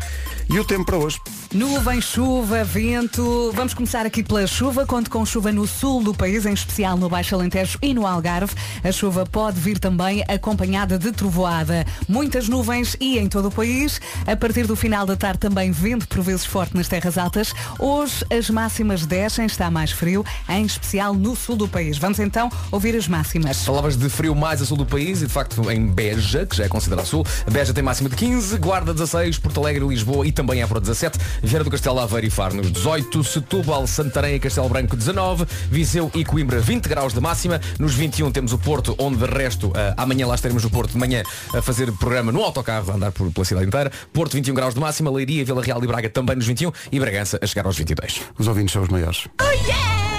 E 0.48 0.60
o 0.60 0.64
tempo 0.64 0.86
para 0.86 0.98
hoje. 0.98 1.20
Nuvem, 1.52 2.00
chuva, 2.00 2.64
vento. 2.64 3.52
Vamos 3.56 3.74
começar 3.74 4.06
aqui 4.06 4.22
pela 4.22 4.46
chuva. 4.46 4.86
Conto 4.86 5.10
com 5.10 5.26
chuva 5.26 5.52
no 5.52 5.66
sul 5.66 6.04
do 6.04 6.14
país, 6.14 6.46
em 6.46 6.54
especial 6.54 6.96
no 6.96 7.10
Baixo 7.10 7.34
Alentejo 7.34 7.80
e 7.82 7.92
no 7.92 8.06
Algarve. 8.06 8.54
A 8.84 8.92
chuva 8.92 9.26
pode 9.26 9.60
vir 9.60 9.80
também 9.80 10.24
acompanhada 10.28 11.00
de 11.00 11.12
trovoada. 11.12 11.88
Muitas 12.08 12.48
nuvens 12.48 12.96
e 13.00 13.18
em 13.18 13.28
todo 13.28 13.48
o 13.48 13.52
país. 13.52 14.00
A 14.28 14.36
partir 14.36 14.68
do 14.68 14.76
final 14.76 15.08
da 15.08 15.16
tarde 15.16 15.40
também 15.40 15.72
vento 15.72 16.08
por 16.08 16.22
vezes 16.22 16.46
forte 16.46 16.78
nas 16.78 16.88
terras 16.88 17.18
altas. 17.18 17.52
Hoje 17.80 18.24
as 18.32 18.48
máximas 18.48 19.08
descem, 19.08 19.48
está 19.48 19.72
mais 19.72 19.92
frio, 19.92 20.24
em 20.52 20.66
especial 20.66 21.14
no 21.14 21.36
sul 21.36 21.56
do 21.56 21.68
país. 21.68 21.98
Vamos 21.98 22.20
então 22.20 22.52
ouvir 22.72 22.96
as 22.96 23.08
máximas. 23.08 23.64
Palavras 23.64 23.96
de 23.96 24.10
frio 24.10 24.36
mais 24.36 24.62
a 24.62 24.66
sul 24.66 24.78
do 24.78 24.86
país 24.86 25.22
e 25.22 25.28
de 25.28 25.32
facto 25.32 25.70
em 25.72 25.88
Beja, 25.88 26.46
que 26.46 26.56
já 26.56 26.66
é 26.66 26.68
considerado 26.68 27.06
sul. 27.06 27.26
Beja 27.50 27.74
tem 27.74 27.84
máxima 27.84 28.10
de 28.10 28.16
15, 28.16 28.58
Guarda 28.58 28.94
16, 28.94 29.38
Porto 29.40 29.60
Alegre, 29.60 29.86
Lisboa 29.86 30.28
e 30.28 30.32
também 30.32 30.62
Évora 30.62 30.80
17, 30.80 31.18
Vieira 31.42 31.64
do 31.64 31.72
Castelo 31.72 32.00
Aveiro 32.00 32.28
e 32.28 32.30
Faro 32.30 32.56
nos 32.56 32.72
18, 32.72 33.24
Setúbal, 33.24 33.88
Santarém 33.88 34.36
e 34.36 34.40
Castelo 34.40 34.68
Branco 34.70 34.96
19, 34.96 35.46
Viseu 35.70 36.12
e 36.14 36.24
Coimbra 36.26 36.60
20 36.60 36.88
graus 36.88 37.14
de 37.14 37.22
máxima, 37.22 37.60
nos 37.80 37.94
21 37.94 38.32
temos 38.32 38.54
o 38.54 38.58
Porto, 38.58 38.96
onde 38.98 39.18
de 39.18 39.26
resto 39.26 39.72
ah, 39.76 39.94
amanhã 39.98 40.28
lá 40.28 40.36
estaremos 40.36 40.64
no 40.64 40.70
Porto 40.70 40.92
de 40.92 40.98
manhã 40.98 41.24
a 41.54 41.62
fazer 41.62 41.92
programa 41.94 42.32
no 42.32 42.44
autocarro, 42.44 42.92
a 42.92 42.96
andar 42.96 43.12
por, 43.12 43.32
pela 43.32 43.46
cidade 43.46 43.68
inteira, 43.68 43.92
Porto 44.14 44.34
21 44.34 44.54
graus 44.54 44.74
de 44.74 44.80
máxima, 44.80 45.12
Leiria, 45.12 45.46
Vila 45.46 45.62
Real 45.62 45.84
e 45.84 45.88
Braga 45.88 46.10
também 46.10 46.36
nos 46.36 46.48
21 46.48 46.72
e 46.92 47.00
Bragança 47.00 47.40
a 47.42 47.48
chegar 47.48 47.66
aos 47.66 47.78
22. 47.78 48.22
Os 48.38 48.48
ouvintes 48.48 48.74
são 48.74 48.82
os 48.82 48.90
maiores. 48.90 49.28
A 49.40 50.11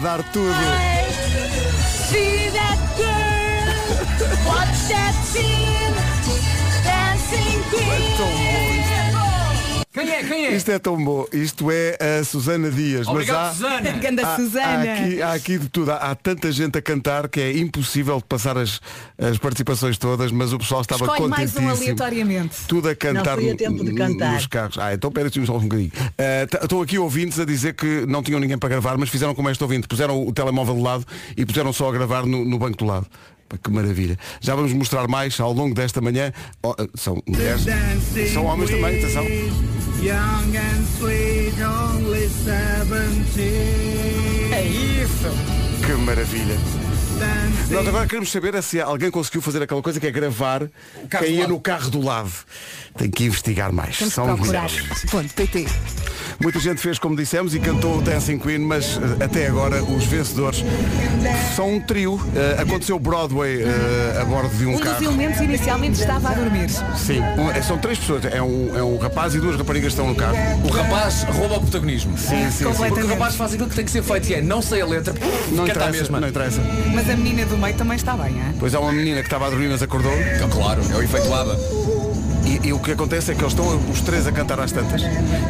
dar 0.00 0.22
tudo. 0.32 0.95
Quem 9.96 10.10
é? 10.10 10.22
Quem 10.24 10.46
é? 10.46 10.54
Isto 10.54 10.70
é 10.72 10.78
tão 10.78 11.02
bom. 11.02 11.24
Isto 11.32 11.70
é 11.70 11.96
a 12.20 12.22
Susana 12.24 12.70
Dias. 12.70 13.08
Obrigado, 13.08 13.36
mas 13.38 13.46
há, 13.48 13.54
Susana. 13.54 13.90
Há, 13.90 14.32
há 14.32 14.36
Susana. 14.36 14.92
aqui, 14.92 15.22
há 15.22 15.32
aqui 15.32 15.58
de 15.58 15.68
tudo. 15.70 15.90
Há, 15.92 15.96
há 15.96 16.14
tanta 16.14 16.52
gente 16.52 16.76
a 16.76 16.82
cantar 16.82 17.28
que 17.28 17.40
é 17.40 17.56
impossível 17.56 18.18
de 18.18 18.24
passar 18.24 18.58
as, 18.58 18.78
as 19.18 19.38
participações 19.38 19.96
todas, 19.96 20.30
mas 20.30 20.52
o 20.52 20.58
pessoal 20.58 20.82
estava 20.82 21.04
Escolhe 21.06 21.28
mais 21.30 21.50
um 21.50 21.60
contentíssimo. 21.60 21.70
aleatoriamente. 21.70 22.56
Tudo 22.68 22.88
a 22.90 22.94
cantar 22.94 23.38
Não 23.40 23.56
tempo 23.56 23.82
de 23.84 23.94
cantar. 23.94 24.32
nos 24.34 24.46
carros. 24.46 24.76
Ah, 24.78 24.92
então 24.92 25.10
pera 25.10 25.30
só 25.46 25.56
um 25.56 25.60
bocadinho. 25.60 25.92
Ah, 25.96 26.46
t- 26.46 26.58
Estão 26.62 26.82
aqui 26.82 26.98
ouvintes 26.98 27.40
a 27.40 27.44
dizer 27.46 27.72
que 27.74 28.04
não 28.06 28.22
tinham 28.22 28.38
ninguém 28.38 28.58
para 28.58 28.68
gravar, 28.68 28.98
mas 28.98 29.08
fizeram 29.08 29.34
como 29.34 29.48
este 29.48 29.62
ouvinte. 29.62 29.88
Puseram 29.88 30.26
o 30.26 30.32
telemóvel 30.32 30.74
de 30.76 30.82
lado 30.82 31.06
e 31.36 31.46
puseram 31.46 31.72
só 31.72 31.88
a 31.88 31.92
gravar 31.92 32.26
no, 32.26 32.44
no 32.44 32.58
banco 32.58 32.76
do 32.76 32.84
lado. 32.84 33.06
Que 33.62 33.70
maravilha. 33.70 34.18
Já 34.40 34.54
vamos 34.54 34.72
mostrar 34.72 35.06
mais 35.08 35.38
ao 35.40 35.52
longo 35.52 35.74
desta 35.74 36.00
manhã. 36.00 36.32
Oh, 36.62 36.74
ah, 36.78 36.86
são 36.94 37.22
mulheres. 37.26 37.64
São 38.32 38.44
homens 38.44 38.70
também, 38.70 38.98
atenção. 38.98 39.24
É 44.52 44.62
isso. 44.62 45.86
Que 45.86 45.92
maravilha. 45.92 46.56
Nós 47.70 47.88
agora 47.88 48.06
queremos 48.06 48.30
saber 48.30 48.54
é 48.54 48.62
se 48.62 48.80
alguém 48.80 49.10
conseguiu 49.10 49.40
fazer 49.40 49.62
aquela 49.62 49.80
coisa 49.80 49.98
que 49.98 50.06
é 50.06 50.10
gravar 50.10 50.68
quem 51.18 51.36
ia 51.36 51.48
no 51.48 51.58
carro 51.58 51.90
do 51.90 52.02
lado. 52.02 52.30
Tem 52.96 53.10
que 53.10 53.24
investigar 53.24 53.72
mais. 53.72 53.96
Temos 53.98 54.14
São 54.14 54.36
miseráveis. 54.36 55.04
Ponto, 55.10 55.32
PT. 55.32 55.66
Muita 56.38 56.58
gente 56.60 56.80
fez 56.80 56.98
como 56.98 57.16
dissemos 57.16 57.54
e 57.54 57.58
cantou 57.60 57.98
o 57.98 58.02
Dancing 58.02 58.38
Queen, 58.38 58.58
mas 58.58 59.00
eh, 59.20 59.24
até 59.24 59.46
agora 59.46 59.82
os 59.82 60.04
vencedores 60.04 60.62
são 61.56 61.74
um 61.76 61.80
trio. 61.80 62.20
Eh, 62.34 62.60
aconteceu 62.60 62.98
Broadway 62.98 63.62
eh, 63.62 64.18
a 64.20 64.24
bordo 64.24 64.50
de 64.54 64.66
um, 64.66 64.70
Um 64.70 64.72
dos 64.74 64.82
carro. 64.82 65.02
elementos 65.04 65.40
inicialmente 65.40 65.98
estava 65.98 66.28
a 66.30 66.34
dormir. 66.34 66.68
Sim, 66.96 67.20
um- 67.20 67.62
são 67.62 67.78
três 67.78 67.98
pessoas. 67.98 68.24
É 68.26 68.42
um, 68.42 68.70
é 68.76 68.82
um 68.82 68.98
rapaz 68.98 69.34
e 69.34 69.40
duas 69.40 69.56
raparigas 69.56 69.94
que 69.94 70.00
estão 70.00 70.06
no 70.06 70.14
carro. 70.14 70.36
O 70.62 70.68
rapaz 70.68 71.22
rouba 71.24 71.56
o 71.56 71.60
protagonismo. 71.62 72.16
Sim, 72.18 72.50
sim, 72.50 72.70
sim. 72.72 72.88
Porque 72.88 73.02
o 73.02 73.06
rapaz 73.08 73.34
faz 73.34 73.54
aquilo 73.54 73.68
que 73.70 73.76
tem 73.76 73.84
que 73.86 73.90
ser 73.90 74.02
feito, 74.02 74.26
que 74.26 74.34
é 74.34 74.42
não 74.42 74.60
sei 74.60 74.82
a 74.82 74.86
letra, 74.86 75.14
Não 75.52 75.64
canta 75.66 75.84
a 75.84 75.88
interessa, 75.88 75.90
mesma. 75.92 76.20
não 76.20 76.28
interessa. 76.28 76.60
Mas 76.94 77.08
a 77.08 77.16
menina 77.16 77.46
do 77.46 77.56
meio 77.56 77.74
também 77.76 77.96
está 77.96 78.12
bem, 78.14 78.34
hein? 78.34 78.54
Pois 78.60 78.74
há 78.74 78.80
uma 78.80 78.92
menina 78.92 79.20
que 79.20 79.26
estava 79.26 79.46
a 79.46 79.50
dormir, 79.50 79.68
mas 79.68 79.82
acordou. 79.82 80.12
Então, 80.36 80.50
Claro, 80.50 80.82
é 80.92 80.96
o 80.96 81.02
efeito 81.02 81.32
ABBA. 81.32 81.56
E, 82.46 82.68
e 82.68 82.72
o 82.72 82.78
que 82.78 82.92
acontece 82.92 83.32
é 83.32 83.34
que 83.34 83.40
eles 83.42 83.52
estão 83.52 83.76
os 83.90 84.00
três 84.00 84.26
a 84.26 84.32
cantar 84.32 84.60
às 84.60 84.70
tantas 84.72 85.02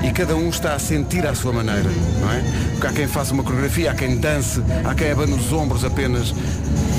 e 0.03 0.11
cada 0.13 0.35
um 0.35 0.49
está 0.49 0.75
a 0.75 0.79
sentir 0.79 1.27
à 1.27 1.35
sua 1.35 1.53
maneira, 1.53 1.91
não 2.21 2.33
é? 2.33 2.43
Porque 2.73 2.87
há 2.87 2.93
quem 2.93 3.07
faça 3.07 3.35
uma 3.35 3.43
coreografia, 3.43 3.91
há 3.91 3.95
quem 3.95 4.17
dance, 4.17 4.63
há 4.85 4.95
quem 4.95 5.11
abane 5.11 5.35
os 5.35 5.53
ombros 5.53 5.85
apenas. 5.85 6.35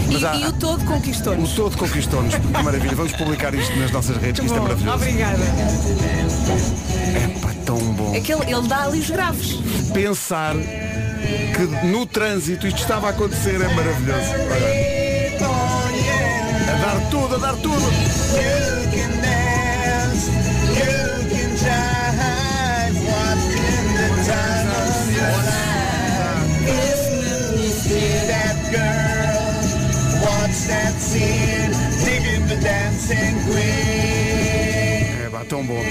E, 0.09 0.23
há- 0.25 0.35
e 0.35 0.45
o 0.45 0.53
todo 0.53 0.81
o 0.83 0.85
conquistou-nos. 0.85 1.51
todo 1.53 1.75
conquistou-nos. 1.77 2.35
Que 2.35 2.63
maravilha. 2.63 2.95
Vamos 2.95 3.11
publicar 3.13 3.53
isto 3.55 3.75
nas 3.77 3.91
nossas 3.91 4.15
redes, 4.17 4.39
que 4.39 4.45
isto 4.45 4.57
é 4.57 4.61
maravilhoso. 4.61 4.95
Obrigada. 4.97 5.43
É 7.15 7.39
pá, 7.41 7.49
tão 7.65 7.77
bom. 7.77 8.15
É 8.15 8.19
que 8.21 8.31
ele, 8.31 8.43
ele 8.53 8.67
dá 8.67 8.83
ali 8.83 8.99
os 8.99 9.09
graves. 9.09 9.59
Pensar 9.93 10.55
que 10.55 11.85
no 11.87 12.05
trânsito 12.05 12.67
isto 12.67 12.79
estava 12.79 13.07
a 13.07 13.09
acontecer 13.09 13.55
é 13.55 13.67
maravilhoso. 13.73 14.29
Olha. 14.51 14.97
A 16.71 16.75
dar 16.79 17.09
tudo, 17.09 17.35
a 17.35 17.37
dar 17.39 17.55
tudo. 17.57 18.86
É 35.25 35.29
pá, 35.31 35.43
tão 35.47 35.63
bom. 35.65 35.81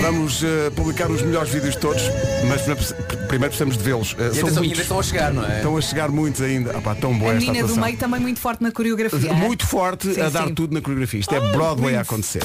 Vamos 0.00 0.42
eh, 0.42 0.70
publicar 0.74 1.10
os 1.10 1.22
melhores 1.22 1.50
vídeos 1.50 1.74
de 1.74 1.80
todos, 1.80 2.02
mas 2.48 2.62
primeiro 2.62 2.94
primeiro 3.28 3.48
precisamos 3.48 3.76
de 3.76 3.82
vê-los. 3.84 4.16
Eh, 4.18 4.28
E 4.32 4.34
são 4.34 4.42
atenção, 4.42 4.42
muitos. 4.42 4.62
ainda 4.62 4.82
estão 4.82 4.98
a 4.98 5.02
chegar, 5.02 5.32
não 5.32 5.44
é? 5.44 5.56
Estão 5.56 5.76
a 5.76 5.80
chegar 5.80 6.08
muitos 6.10 6.40
ainda. 6.42 6.76
Ah, 6.76 6.80
pá, 6.80 6.94
tão 6.94 7.16
boa 7.16 7.32
A 7.32 7.34
esta 7.36 7.46
menina 7.46 7.66
do 7.66 7.72
atuação. 7.72 7.84
meio 7.84 7.96
também 7.98 8.20
muito 8.20 8.40
forte 8.40 8.62
na 8.62 8.72
coreografia. 8.72 9.32
Muito 9.32 9.66
forte 9.66 10.14
Sim, 10.14 10.20
a 10.20 10.28
dar 10.28 10.46
sim. 10.48 10.54
tudo 10.54 10.74
na 10.74 10.80
coreografia. 10.80 11.20
Isto 11.20 11.34
é 11.34 11.40
Broadway 11.52 11.96
a 11.96 12.00
acontecer. 12.00 12.42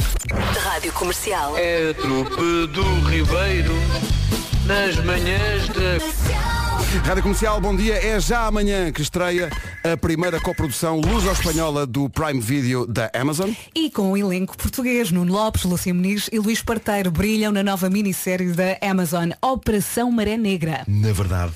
Rádio 0.64 0.92
Comercial. 0.94 1.58
É 1.58 1.92
a 1.92 1.94
trupe 1.94 2.36
do 2.68 2.84
Ribeiro 3.10 3.74
nas 4.66 4.96
manhãs 4.98 5.68
da... 5.70 6.27
Rádio 7.04 7.22
Comercial, 7.22 7.60
bom 7.60 7.76
dia. 7.76 7.96
É 7.96 8.18
já 8.20 8.48
amanhã 8.48 8.92
que 8.92 9.02
estreia 9.02 9.50
a 9.84 9.98
primeira 9.98 10.40
coprodução 10.40 11.02
luso-espanhola 11.02 11.86
do 11.86 12.10
Prime 12.10 12.40
Video 12.40 12.88
da 12.88 13.12
Amazon. 13.14 13.52
E 13.76 13.92
com 13.92 14.12
o 14.12 14.18
elenco 14.18 14.58
português, 14.58 15.12
Nuno 15.12 15.34
Lopes, 15.34 15.64
Lúcia 15.66 15.94
Muniz 15.94 16.30
e 16.32 16.40
Luís 16.40 16.62
Parteiro 16.62 17.12
brilham 17.12 17.52
na 17.52 17.62
nova 17.62 17.90
minissérie 17.90 18.54
da 18.54 18.78
Amazon, 18.82 19.32
Operação 19.42 20.10
Maré 20.12 20.38
Negra. 20.38 20.84
Na 20.88 21.12
verdade, 21.12 21.54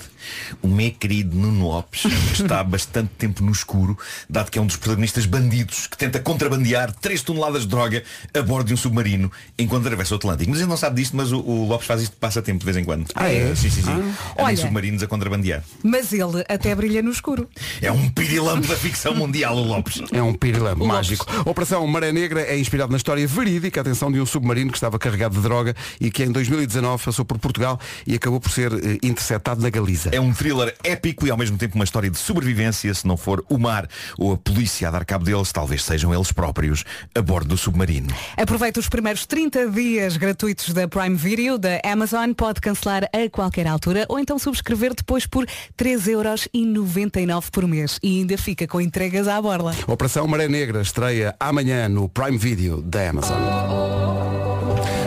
o 0.62 0.68
meu 0.68 0.92
querido 0.92 1.36
Nuno 1.36 1.68
Lopes 1.68 2.06
está 2.34 2.60
há 2.60 2.64
bastante 2.64 3.12
tempo 3.18 3.44
no 3.44 3.52
escuro, 3.52 3.98
dado 4.30 4.50
que 4.50 4.60
é 4.60 4.62
um 4.62 4.66
dos 4.66 4.76
protagonistas 4.76 5.26
bandidos 5.26 5.88
que 5.88 5.98
tenta 5.98 6.20
contrabandear 6.20 6.94
3 6.94 7.22
toneladas 7.22 7.64
de 7.64 7.68
droga 7.68 8.04
a 8.34 8.42
bordo 8.42 8.68
de 8.68 8.74
um 8.74 8.78
submarino 8.78 9.32
enquanto 9.58 9.86
atravessa 9.86 10.14
o 10.14 10.18
Atlântico. 10.18 10.50
Mas 10.52 10.60
ele 10.60 10.70
não 10.70 10.78
sabe 10.78 11.02
disto, 11.02 11.16
mas 11.16 11.32
o, 11.32 11.40
o 11.40 11.68
Lopes 11.68 11.88
faz 11.88 12.02
isto 12.02 12.14
de 12.14 12.18
passatempo 12.18 12.60
de 12.60 12.66
vez 12.66 12.78
em 12.78 12.84
quando. 12.84 13.06
Ah, 13.16 13.32
é? 13.32 13.56
Sim, 13.56 13.70
sim, 13.70 13.82
sim. 13.82 13.90
Ah. 13.90 14.44
Olha. 14.44 14.58
submarinos 14.58 15.04
a 15.04 15.08
contrabandear. 15.08 15.64
Mas 15.84 16.14
ele 16.14 16.44
até 16.48 16.74
brilha 16.76 17.02
no 17.02 17.12
escuro. 17.12 17.48
É 17.82 17.92
um 17.92 18.10
pirilampo 18.10 18.68
da 18.68 18.76
ficção 18.76 19.16
mundial, 19.16 19.56
o 19.56 19.64
Lopes. 19.64 20.02
É 20.12 20.22
um 20.22 20.34
pirilampo 20.34 20.86
mágico. 20.86 21.26
Operação 21.46 21.86
Maré 21.88 22.12
Negra 22.12 22.42
é 22.42 22.58
inspirado 22.60 22.92
na 22.92 22.98
história 22.98 23.26
verídica, 23.26 23.82
atenção, 23.82 24.12
de 24.12 24.20
um 24.20 24.26
submarino 24.26 24.70
que 24.70 24.78
estava 24.78 25.00
carregado 25.00 25.36
de 25.36 25.42
droga 25.42 25.76
e 26.00 26.12
que 26.12 26.24
em 26.24 26.32
2019 26.32 27.04
passou 27.04 27.26
por 27.26 27.40
Portugal 27.40 27.80
e 28.06 28.16
acabou 28.16 28.40
por 28.40 28.52
ser 28.52 28.72
eh, 28.74 28.98
interceptado 29.02 29.62
na 29.62 29.70
Galiza. 29.70 30.11
É 30.12 30.20
um 30.20 30.34
thriller 30.34 30.76
épico 30.84 31.26
e 31.26 31.32
ao 31.32 31.38
mesmo 31.38 31.58
tempo 31.58 31.76
uma 31.76 31.86
história 31.86 32.10
de 32.10 32.18
sobrevivência. 32.18 32.94
Se 32.94 33.08
não 33.08 33.16
for 33.16 33.46
o 33.50 33.58
mar 33.58 33.88
ou 34.18 34.34
a 34.34 34.38
polícia 34.38 34.90
a 34.90 34.92
dar 34.92 35.06
cabo 35.06 35.24
deles, 35.24 35.54
talvez 35.54 35.86
sejam 35.86 36.14
eles 36.14 36.34
próprios 36.34 36.84
a 37.16 37.22
bordo 37.22 37.48
do 37.48 37.58
submarino. 37.58 38.14
Aproveita 38.36 38.78
os 38.82 38.90
primeiros 38.90 39.26
30 39.26 39.70
dias 39.70 40.18
gratuitos 40.18 40.74
da 40.74 40.86
Prime 40.86 41.16
Video 41.16 41.58
da 41.58 41.80
Amazon, 41.86 42.34
pode 42.34 42.60
cancelar 42.60 43.06
a 43.06 43.30
qualquer 43.30 43.66
altura 43.66 44.06
ou 44.10 44.20
então 44.20 44.38
subscrever 44.38 44.94
depois 44.94 45.26
por 45.26 45.46
3,99€ 45.78 47.50
por 47.50 47.66
mês 47.66 47.98
e 48.04 48.20
ainda 48.20 48.38
fica 48.38 48.68
com 48.68 48.82
entregas 48.82 49.30
à 49.30 49.42
borla. 49.42 49.74
Operação 49.88 50.28
Maré 50.28 50.50
Negra 50.50 50.82
estreia 50.82 51.34
amanhã 51.40 51.88
no 51.88 52.10
Prime 52.10 52.38
Video 52.38 52.82
da 52.82 53.10
Amazon. 53.10 53.38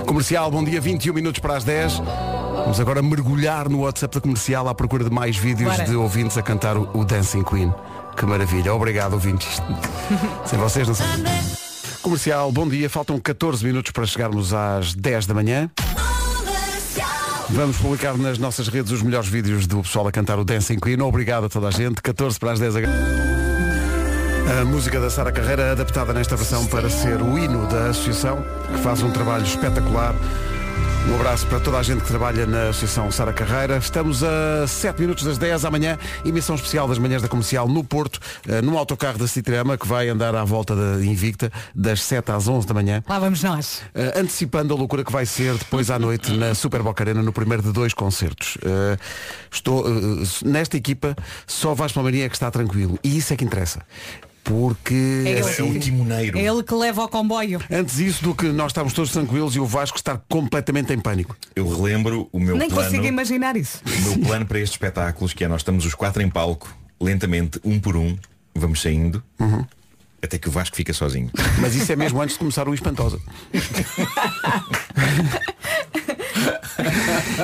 Comercial, 0.06 0.50
bom 0.50 0.64
dia, 0.64 0.80
21 0.80 1.12
minutos 1.12 1.40
para 1.40 1.56
as 1.56 1.64
10. 1.64 2.00
Vamos 2.64 2.80
agora 2.80 3.02
mergulhar 3.02 3.68
no 3.68 3.80
WhatsApp 3.80 4.14
da 4.14 4.20
comercial 4.22 4.66
à 4.68 4.74
procura 4.74 5.04
de 5.04 5.10
mais 5.10 5.36
vídeos 5.36 5.70
Bora. 5.70 5.84
de 5.84 5.94
ouvintes 5.94 6.38
a 6.38 6.42
cantar 6.42 6.78
o, 6.78 6.88
o 6.94 7.04
Dancing 7.04 7.42
Queen. 7.42 7.72
Que 8.16 8.24
maravilha. 8.24 8.74
Obrigado, 8.74 9.12
ouvintes. 9.12 9.60
Sem 10.46 10.58
vocês 10.58 10.88
não 10.88 10.94
sei. 10.94 11.06
Comercial, 12.00 12.50
bom 12.50 12.66
dia. 12.66 12.88
Faltam 12.88 13.20
14 13.20 13.64
minutos 13.64 13.92
para 13.92 14.06
chegarmos 14.06 14.54
às 14.54 14.94
10 14.94 15.26
da 15.26 15.34
manhã. 15.34 15.70
Vamos 17.50 17.76
publicar 17.76 18.16
nas 18.16 18.38
nossas 18.38 18.68
redes 18.68 18.90
os 18.90 19.02
melhores 19.02 19.28
vídeos 19.28 19.66
do 19.66 19.82
pessoal 19.82 20.08
a 20.08 20.12
cantar 20.12 20.38
o 20.38 20.44
Dancing 20.44 20.78
Queen. 20.78 21.00
Obrigado 21.02 21.44
a 21.44 21.48
toda 21.50 21.68
a 21.68 21.70
gente. 21.70 22.00
14 22.00 22.38
para 22.38 22.52
as 22.52 22.60
10 22.60 22.76
agora. 22.76 22.92
A 24.60 24.64
música 24.64 24.98
da 24.98 25.10
Sara 25.10 25.30
Carreira 25.30 25.72
adaptada 25.72 26.12
nesta 26.14 26.34
versão 26.34 26.66
para 26.66 26.88
ser 26.88 27.20
o 27.20 27.38
hino 27.38 27.66
da 27.66 27.88
associação, 27.90 28.42
que 28.72 28.78
faz 28.80 29.02
um 29.02 29.10
trabalho 29.10 29.44
espetacular. 29.44 30.14
Um 31.06 31.16
abraço 31.16 31.46
para 31.46 31.60
toda 31.60 31.78
a 31.78 31.82
gente 31.82 32.00
que 32.00 32.08
trabalha 32.08 32.46
na 32.46 32.68
Associação 32.68 33.10
Sara 33.12 33.32
Carreira. 33.32 33.76
Estamos 33.76 34.24
a 34.24 34.66
7 34.66 35.00
minutos 35.02 35.22
das 35.22 35.36
10 35.36 35.66
amanhã, 35.66 35.98
emissão 36.24 36.54
especial 36.54 36.88
das 36.88 36.98
manhãs 36.98 37.20
da 37.20 37.28
comercial 37.28 37.68
no 37.68 37.84
Porto, 37.84 38.18
eh, 38.48 38.62
num 38.62 38.78
autocarro 38.78 39.18
da 39.18 39.28
Citrama 39.28 39.76
que 39.76 39.86
vai 39.86 40.08
andar 40.08 40.34
à 40.34 40.42
volta 40.44 40.74
da 40.74 41.04
Invicta 41.04 41.52
das 41.74 42.02
7 42.02 42.32
às 42.32 42.48
11 42.48 42.66
da 42.66 42.72
manhã. 42.72 43.04
Lá 43.06 43.18
vamos 43.18 43.42
nós. 43.42 43.82
Uh, 43.94 44.18
antecipando 44.18 44.72
a 44.72 44.76
loucura 44.76 45.04
que 45.04 45.12
vai 45.12 45.26
ser 45.26 45.54
depois 45.58 45.90
à 45.90 45.98
noite 45.98 46.32
na 46.32 46.54
Super 46.54 46.82
Boca 46.82 47.04
Arena 47.04 47.22
no 47.22 47.32
primeiro 47.32 47.62
de 47.62 47.70
dois 47.70 47.92
concertos. 47.92 48.56
Uh, 48.56 48.98
estou 49.50 49.86
uh, 49.86 50.22
nesta 50.42 50.78
equipa 50.78 51.14
só 51.46 51.74
Vasco 51.74 51.96
Palmeirinho 51.96 52.24
é 52.24 52.28
que 52.30 52.36
está 52.36 52.50
tranquilo 52.50 52.98
e 53.04 53.18
isso 53.18 53.32
é 53.32 53.36
que 53.36 53.44
interessa. 53.44 53.82
Porque 54.44 54.94
É 55.26 55.30
ele. 55.30 55.40
assim, 55.40 55.62
É 55.62 55.64
um 55.64 55.78
timoneiro. 55.78 56.38
É 56.38 56.42
ele 56.42 56.62
que 56.62 56.74
leva 56.74 57.02
ao 57.02 57.08
comboio. 57.08 57.60
antes 57.70 57.98
isso 57.98 58.22
do 58.22 58.34
que 58.34 58.46
nós 58.46 58.68
estávamos 58.72 58.92
todos 58.92 59.10
tranquilos 59.10 59.56
e 59.56 59.60
o 59.60 59.66
Vasco 59.66 59.96
estar 59.96 60.18
completamente 60.28 60.92
em 60.92 61.00
pânico. 61.00 61.34
Eu 61.56 61.66
relembro 61.68 62.28
o 62.30 62.38
meu 62.38 62.56
Nem 62.56 62.68
plano. 62.68 62.84
consigo 62.84 63.06
imaginar 63.06 63.56
isso. 63.56 63.80
O 63.86 64.00
meu 64.16 64.18
plano 64.26 64.44
para 64.46 64.58
estes 64.58 64.74
espetáculos, 64.74 65.32
que 65.32 65.42
é 65.44 65.48
nós 65.48 65.62
estamos 65.62 65.84
os 65.86 65.94
quatro 65.94 66.22
em 66.22 66.28
palco, 66.28 66.72
lentamente, 67.00 67.58
um 67.64 67.80
por 67.80 67.96
um, 67.96 68.16
vamos 68.54 68.82
saindo, 68.82 69.22
até 70.22 70.38
que 70.38 70.48
o 70.48 70.52
Vasco 70.52 70.76
fica 70.76 70.92
sozinho. 70.92 71.30
Mas 71.60 71.74
isso 71.74 71.90
é 71.90 71.96
mesmo 71.96 72.20
antes 72.20 72.34
de 72.34 72.38
começar 72.38 72.68
o 72.68 72.74
Espantosa. 72.74 73.18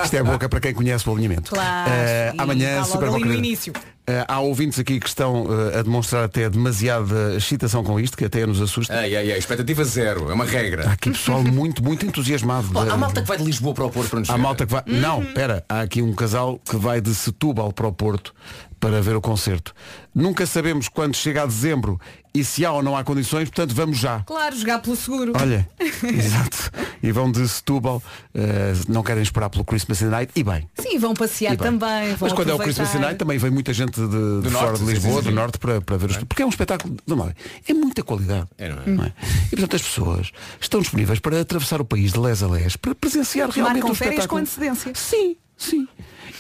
Isto 0.05 0.17
é 0.17 0.23
boca 0.23 0.49
para 0.49 0.61
quem 0.61 0.75
conhece 0.75 1.09
o 1.09 1.13
alinhamento. 1.13 1.51
Claro. 1.51 1.91
E 2.37 2.41
amanhã, 2.41 2.83
Super 2.85 3.07
logo 3.11 3.25
no 3.25 3.35
início. 3.35 3.73
Eh, 4.11 4.25
há 4.27 4.41
ouvintes 4.41 4.77
aqui 4.81 4.99
que 4.99 5.07
estão 5.07 5.47
eh, 5.73 5.79
a 5.79 5.83
demonstrar 5.83 6.25
até 6.25 6.51
demasiada 6.51 7.37
excitação 7.37 7.85
com 7.85 8.01
isto, 8.01 8.17
que 8.17 8.25
até 8.25 8.45
nos 8.45 8.61
assusta. 8.61 8.93
Ai, 8.93 9.15
ai, 9.15 9.31
ai, 9.31 9.39
expectativa 9.39 9.85
zero, 9.85 10.29
é 10.31 10.35
uma 10.35 10.43
Há 10.45 10.49
regra. 10.49 10.91
aqui 10.91 11.11
pessoal 11.11 11.45
muito, 11.45 11.83
muito 11.85 12.05
entusiasmado. 12.05 12.67
Da- 12.69 12.93
há 12.93 12.97
malta 12.97 13.23
que 13.23 13.29
vai 13.29 13.39
de 13.39 13.45
Lisboa 13.45 13.73
para 13.73 13.85
o 13.85 13.91
Porto 13.91 14.11
para 14.11 14.19
nos 14.21 14.31
Há 14.31 14.35
ver. 14.37 14.43
malta 14.43 14.67
que 14.67 14.73
vai. 14.73 14.83
Não, 14.87 15.23
espera, 15.23 15.65
há 15.69 15.81
aqui 15.83 16.03
um 16.03 16.13
casal 16.13 16.59
que 16.69 16.77
vai 16.77 17.01
de 17.01 17.15
Setúbal 17.15 17.73
para 17.73 17.87
o 17.87 17.93
Porto 17.93 18.35
para 18.81 19.01
ver 19.03 19.15
o 19.15 19.21
concerto. 19.21 19.75
Nunca 20.15 20.47
sabemos 20.47 20.89
quando 20.89 21.15
chega 21.15 21.43
a 21.43 21.47
dezembro 21.47 22.01
e 22.35 22.43
se 22.43 22.65
há 22.65 22.73
ou 22.73 22.83
não 22.83 22.97
há 22.97 23.05
condições, 23.05 23.49
portanto 23.49 23.75
vamos 23.75 23.99
já. 23.99 24.21
Claro, 24.21 24.57
jogar 24.57 24.81
pelo 24.81 24.97
seguro. 24.97 25.33
Olha, 25.39 25.69
exato. 26.03 26.71
E 27.03 27.13
vão 27.13 27.31
de 27.31 27.47
Setúbal, 27.49 28.03
eh, 28.35 28.73
não 28.89 29.03
querem 29.03 29.23
esperar 29.23 29.51
pelo 29.51 29.65
Christmas 29.65 30.01
Night 30.01 30.33
e 30.35 30.43
bem. 30.43 30.69
Sim, 30.79 30.99
vão 30.99 31.13
passear 31.15 31.57
também. 31.57 32.15
Vão 32.15 32.29
Mas 32.29 32.33
quando 32.33 32.49
é 32.49 32.53
o 32.53 32.55
aproveitar. 32.57 32.83
Christmas 32.83 32.95
Night 33.01 33.19
também 33.19 33.39
vem 33.39 33.51
muita 33.51 33.73
gente 33.73 34.01
de, 34.01 34.43
de 34.43 34.51
fora 34.51 34.67
norte, 34.67 34.85
de 34.85 34.91
Lisboa, 34.93 35.15
sim, 35.15 35.23
sim. 35.23 35.29
do 35.31 35.35
norte, 35.35 35.59
para, 35.59 35.81
para 35.81 35.97
ver 35.97 36.11
os. 36.11 36.17
Porque 36.19 36.43
é 36.43 36.47
um 36.47 36.51
espetáculo 36.51 36.97
de 37.07 37.15
mal. 37.15 37.31
É 37.69 37.75
muita 37.75 38.03
qualidade. 38.03 38.49
É, 38.59 38.69
não 38.87 39.05
é? 39.05 39.13
E 39.47 39.51
portanto 39.51 39.77
as 39.77 39.83
pessoas 39.83 40.31
estão 40.61 40.81
disponíveis 40.81 41.19
para 41.19 41.41
atravessar 41.41 41.81
o 41.81 41.85
país 41.85 42.13
de 42.13 42.19
les 42.19 42.43
a 42.43 42.49
les, 42.49 42.77
para 42.77 42.95
presenciar 42.95 43.51
realmente 43.51 43.83
Marcam 43.83 43.93
o 43.93 43.95
férias 43.95 44.27
com 44.27 44.39
espetáculo. 44.39 44.73
antecedência. 44.73 44.93
Sim, 44.95 45.37
sim. 45.61 45.87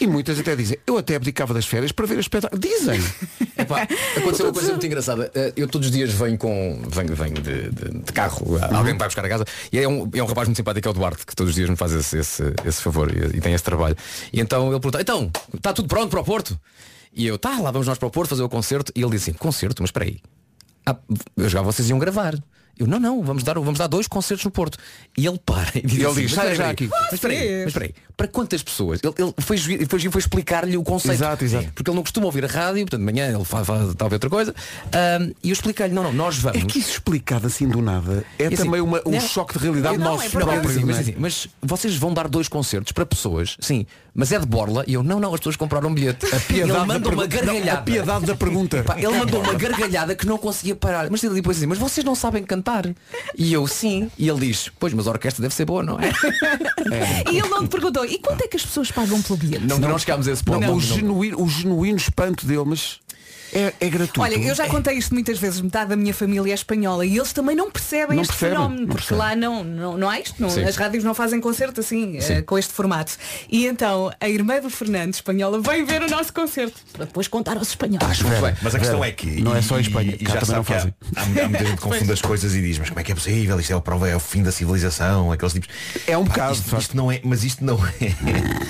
E 0.00 0.06
muitas 0.06 0.38
até 0.40 0.56
dizem, 0.56 0.78
eu 0.86 0.96
até 0.96 1.14
abdicava 1.14 1.52
das 1.52 1.66
férias 1.66 1.92
para 1.92 2.06
ver 2.06 2.16
o 2.16 2.20
espetáculo. 2.20 2.58
Dizem. 2.58 2.98
Epá, 3.58 3.82
aconteceu 4.16 4.46
uma 4.46 4.52
coisa 4.54 4.70
muito 4.70 4.86
engraçada. 4.86 5.30
Eh, 5.34 5.52
Eu 5.56 5.68
todos 5.68 5.88
os 5.88 5.92
dias 5.92 6.10
venho 6.10 6.38
com. 6.38 6.80
venho, 6.88 7.14
venho 7.14 7.34
de, 7.34 7.68
de- 7.70 7.98
de 7.98 8.12
carro, 8.14 8.56
alguém 8.74 8.94
me 8.94 8.98
vai 8.98 9.08
buscar 9.08 9.22
a 9.26 9.28
casa. 9.28 9.44
E 9.70 9.78
é 9.78 9.86
um, 9.86 10.08
é 10.14 10.22
um 10.22 10.26
rapaz 10.26 10.48
muito 10.48 10.56
simpático, 10.56 10.88
é 10.88 10.90
o 10.90 10.94
Duarte, 10.94 11.26
que 11.26 11.36
todos 11.36 11.50
os 11.50 11.54
dias 11.54 11.68
me 11.68 11.76
faz 11.76 11.92
esse, 11.92 12.16
esse, 12.18 12.42
esse 12.64 12.80
favor 12.80 13.14
e, 13.14 13.36
e 13.36 13.40
tem 13.42 13.52
esse 13.52 13.62
trabalho. 13.64 13.94
E 14.32 14.40
então 14.40 14.70
ele 14.70 14.80
pergunta, 14.80 15.02
então, 15.02 15.30
está 15.54 15.74
tudo 15.74 15.86
pronto 15.86 16.08
para 16.08 16.20
o 16.20 16.24
Porto? 16.24 16.58
E 17.12 17.26
eu, 17.26 17.38
tá, 17.38 17.58
lá 17.60 17.70
vamos 17.70 17.86
nós 17.86 17.98
para 17.98 18.08
o 18.08 18.10
Porto 18.10 18.30
fazer 18.30 18.42
o 18.42 18.48
concerto. 18.48 18.90
E 18.96 19.02
ele 19.02 19.10
disse 19.10 19.28
assim, 19.30 19.38
concerto, 19.38 19.82
mas 19.82 19.88
espera 19.88 20.06
aí. 20.06 20.18
Ah, 20.86 20.96
eu 21.36 21.46
jogava 21.46 21.70
vocês 21.70 21.90
iam 21.90 21.98
gravar. 21.98 22.34
Eu, 22.80 22.86
não, 22.86 22.98
não, 22.98 23.22
vamos 23.22 23.42
dar, 23.42 23.54
vamos 23.58 23.78
dar 23.78 23.86
dois 23.86 24.08
concertos 24.08 24.44
no 24.44 24.50
Porto. 24.50 24.78
E 25.16 25.26
ele 25.26 25.38
para 25.44 25.70
e 25.74 25.82
diz, 25.82 25.92
E 25.92 26.00
ele 26.00 26.06
assim, 26.06 26.20
diz, 26.22 26.30
espera 26.32 26.54
já 26.54 26.64
aí, 26.64 26.70
aqui." 26.70 26.88
Mas 26.90 27.12
espera 27.12 27.34
aí, 27.34 27.58
mas 27.58 27.66
espera 27.68 27.84
aí, 27.84 27.94
para 28.16 28.26
quantas 28.28 28.62
pessoas? 28.62 29.00
Ele, 29.02 29.14
ele 29.18 29.34
foi, 29.38 29.58
foi, 29.86 30.00
foi 30.10 30.18
explicar-lhe 30.20 30.76
o 30.76 30.82
conceito. 30.82 31.14
Exato, 31.16 31.44
exato. 31.44 31.68
Porque 31.74 31.90
ele 31.90 31.96
não 31.96 32.02
costuma 32.02 32.26
ouvir 32.26 32.44
a 32.44 32.48
rádio, 32.48 32.80
portanto, 32.86 33.00
de 33.00 33.04
manhã 33.12 33.32
ele 33.32 33.44
faz, 33.44 33.66
faz 33.66 33.94
talvez 33.94 34.14
outra 34.16 34.30
coisa. 34.30 34.54
Ahm, 34.92 35.32
e 35.42 35.50
eu 35.50 35.52
expliquei-lhe, 35.52 35.92
não, 35.94 36.02
não, 36.04 36.12
nós 36.12 36.38
vamos. 36.38 36.58
É 36.60 36.64
que 36.64 36.78
isso 36.78 36.90
explicado 36.92 37.46
assim 37.46 37.68
do 37.68 37.82
nada 37.82 38.24
é 38.38 38.46
assim, 38.46 38.56
também 38.56 38.80
uma- 38.80 39.02
um 39.06 39.10
não, 39.12 39.20
choque 39.20 39.58
de 39.58 39.64
realidade 39.64 39.98
não, 39.98 40.12
nosso 40.12 40.24
é 40.24 40.28
verdade, 40.28 40.50
próprios, 40.60 40.74
sim, 40.74 40.80
não 40.80 40.86
mas, 40.86 40.96
é? 40.96 41.00
assim, 41.00 41.14
mas 41.18 41.48
vocês 41.62 41.96
vão 41.96 42.14
dar 42.14 42.28
dois 42.28 42.48
concertos 42.48 42.92
para 42.92 43.04
pessoas, 43.04 43.56
sim, 43.60 43.86
mas 44.14 44.32
é 44.32 44.38
de 44.38 44.46
borla 44.46 44.84
e 44.86 44.94
eu 44.94 45.02
não, 45.02 45.20
não, 45.20 45.32
as 45.34 45.40
pessoas 45.40 45.56
compraram 45.56 45.88
um 45.90 45.94
bilhete. 45.94 46.24
A 46.34 46.40
piedade 46.40 46.70
ele 46.70 46.86
mandou 46.86 47.12
uma 47.12 47.28
pergunta- 47.28 47.46
não, 47.46 47.54
gargalhada. 47.54 47.78
a 47.78 47.82
piedade 47.82 48.26
da 48.26 48.34
pergunta. 48.34 48.82
Pá, 48.82 48.96
ele 48.98 49.08
mandou 49.18 49.40
uma 49.42 49.54
gargalhada 49.54 50.14
que 50.14 50.26
não 50.26 50.38
conseguia 50.38 50.74
parar. 50.74 51.10
Mas 51.10 51.22
ele 51.22 51.34
depois 51.34 51.56
assim, 51.56 51.66
mas 51.66 51.78
vocês 51.78 52.04
não 52.04 52.14
sabem 52.14 52.42
cantar. 52.44 52.69
E 53.36 53.52
eu 53.52 53.66
sim. 53.66 54.10
E 54.18 54.28
ele 54.28 54.46
diz, 54.46 54.70
pois, 54.78 54.92
mas 54.92 55.06
a 55.06 55.10
orquestra 55.10 55.42
deve 55.42 55.54
ser 55.54 55.64
boa, 55.64 55.82
não 55.82 55.98
é? 55.98 56.10
E 57.30 57.38
ele 57.38 57.48
não 57.48 57.66
te 57.66 57.70
perguntou, 57.70 58.04
e 58.04 58.18
quanto 58.18 58.42
é 58.44 58.48
que 58.48 58.56
as 58.56 58.64
pessoas 58.64 58.90
pagam 58.90 59.20
pelo 59.22 59.36
bilhete? 59.38 59.64
Não, 59.66 59.78
não 59.78 59.98
chegámos 59.98 60.26
a 60.28 60.32
esse 60.32 60.46
Não, 60.46 60.54
ponto. 60.54 60.66
o, 60.70 60.74
Não, 60.74 60.80
genuíno, 60.80 61.42
o 61.42 61.48
genuíno 61.48 61.98
espanto 61.98 62.46
dele, 62.46 62.64
mas 62.66 62.98
É, 63.52 63.72
é 63.80 63.88
gratuito. 63.88 64.20
Olha, 64.20 64.36
eu 64.36 64.54
já 64.54 64.66
contei 64.68 64.96
isto 64.96 65.12
muitas 65.14 65.38
vezes, 65.38 65.60
metade 65.60 65.90
da 65.90 65.96
minha 65.96 66.14
família 66.14 66.52
é 66.52 66.54
espanhola 66.54 67.04
e 67.04 67.16
eles 67.16 67.32
também 67.32 67.56
não 67.56 67.70
percebem 67.70 68.16
Não 68.16 68.22
este 68.22 68.32
percebem, 68.32 68.56
fenómeno, 68.56 68.80
não 68.82 68.88
porque 68.88 69.08
percebem. 69.08 69.18
lá 69.18 69.36
não, 69.36 69.64
não, 69.64 69.98
não 69.98 70.08
há 70.08 70.20
isto, 70.20 70.40
não, 70.40 70.50
Sim. 70.50 70.64
as 70.64 70.76
rádios 70.76 71.04
não 71.04 71.14
fazem 71.14 71.40
concerto 71.40 71.80
assim, 71.80 72.18
eh, 72.18 72.42
com 72.42 72.58
este 72.58 72.72
formato. 72.72 73.12
E 73.48 73.66
então 73.66 74.12
a 74.20 74.28
irmã 74.28 74.60
do 74.60 74.70
Fernando, 74.70 75.14
espanhola, 75.14 75.60
vem 75.60 75.84
ver 75.84 76.02
o 76.02 76.08
nosso 76.08 76.32
concerto 76.32 76.80
para 76.92 77.06
depois 77.06 77.28
contar 77.28 77.56
aos 77.56 77.68
espanhóis. 77.68 78.02
Acho 78.02 78.26
muito 78.26 78.40
bem. 78.42 78.54
Mas 78.62 78.74
a 78.74 78.78
questão 78.78 79.04
é 79.04 79.10
que 79.12 79.40
não 79.40 79.54
é 79.56 79.62
só 79.62 79.78
em 79.78 79.82
Espanha, 79.82 80.16
e, 80.18 80.24
cá 80.24 80.34
já 80.34 80.40
também 80.40 80.56
não 80.56 80.64
sabe 80.64 80.66
que 80.66 80.72
há, 80.72 80.76
fazem. 80.76 80.94
há, 81.16 81.22
há 81.44 81.48
muita 81.48 81.64
gente 81.64 81.76
que 81.76 81.82
confunde 81.82 82.12
as 82.12 82.22
coisas 82.22 82.54
e 82.54 82.60
diz, 82.62 82.78
mas 82.78 82.88
como 82.88 83.00
é 83.00 83.02
que 83.02 83.12
é 83.12 83.14
possível? 83.14 83.58
Isto 83.60 83.72
é 83.72 83.76
a 83.76 83.80
prova, 83.80 84.08
é 84.08 84.16
o 84.16 84.20
fim 84.20 84.42
da 84.42 84.52
civilização, 84.52 85.32
aqueles 85.32 85.52
tipos. 85.52 85.68
É 86.06 86.16
um 86.16 86.24
Pá, 86.24 86.30
bocado, 86.30 86.52
de 86.52 86.58
isto, 86.60 86.70
facto. 86.70 86.82
isto 86.82 86.96
não 86.96 87.10
é, 87.10 87.20
mas 87.24 87.44
isto 87.44 87.64
não 87.64 87.78
é. 87.86 87.90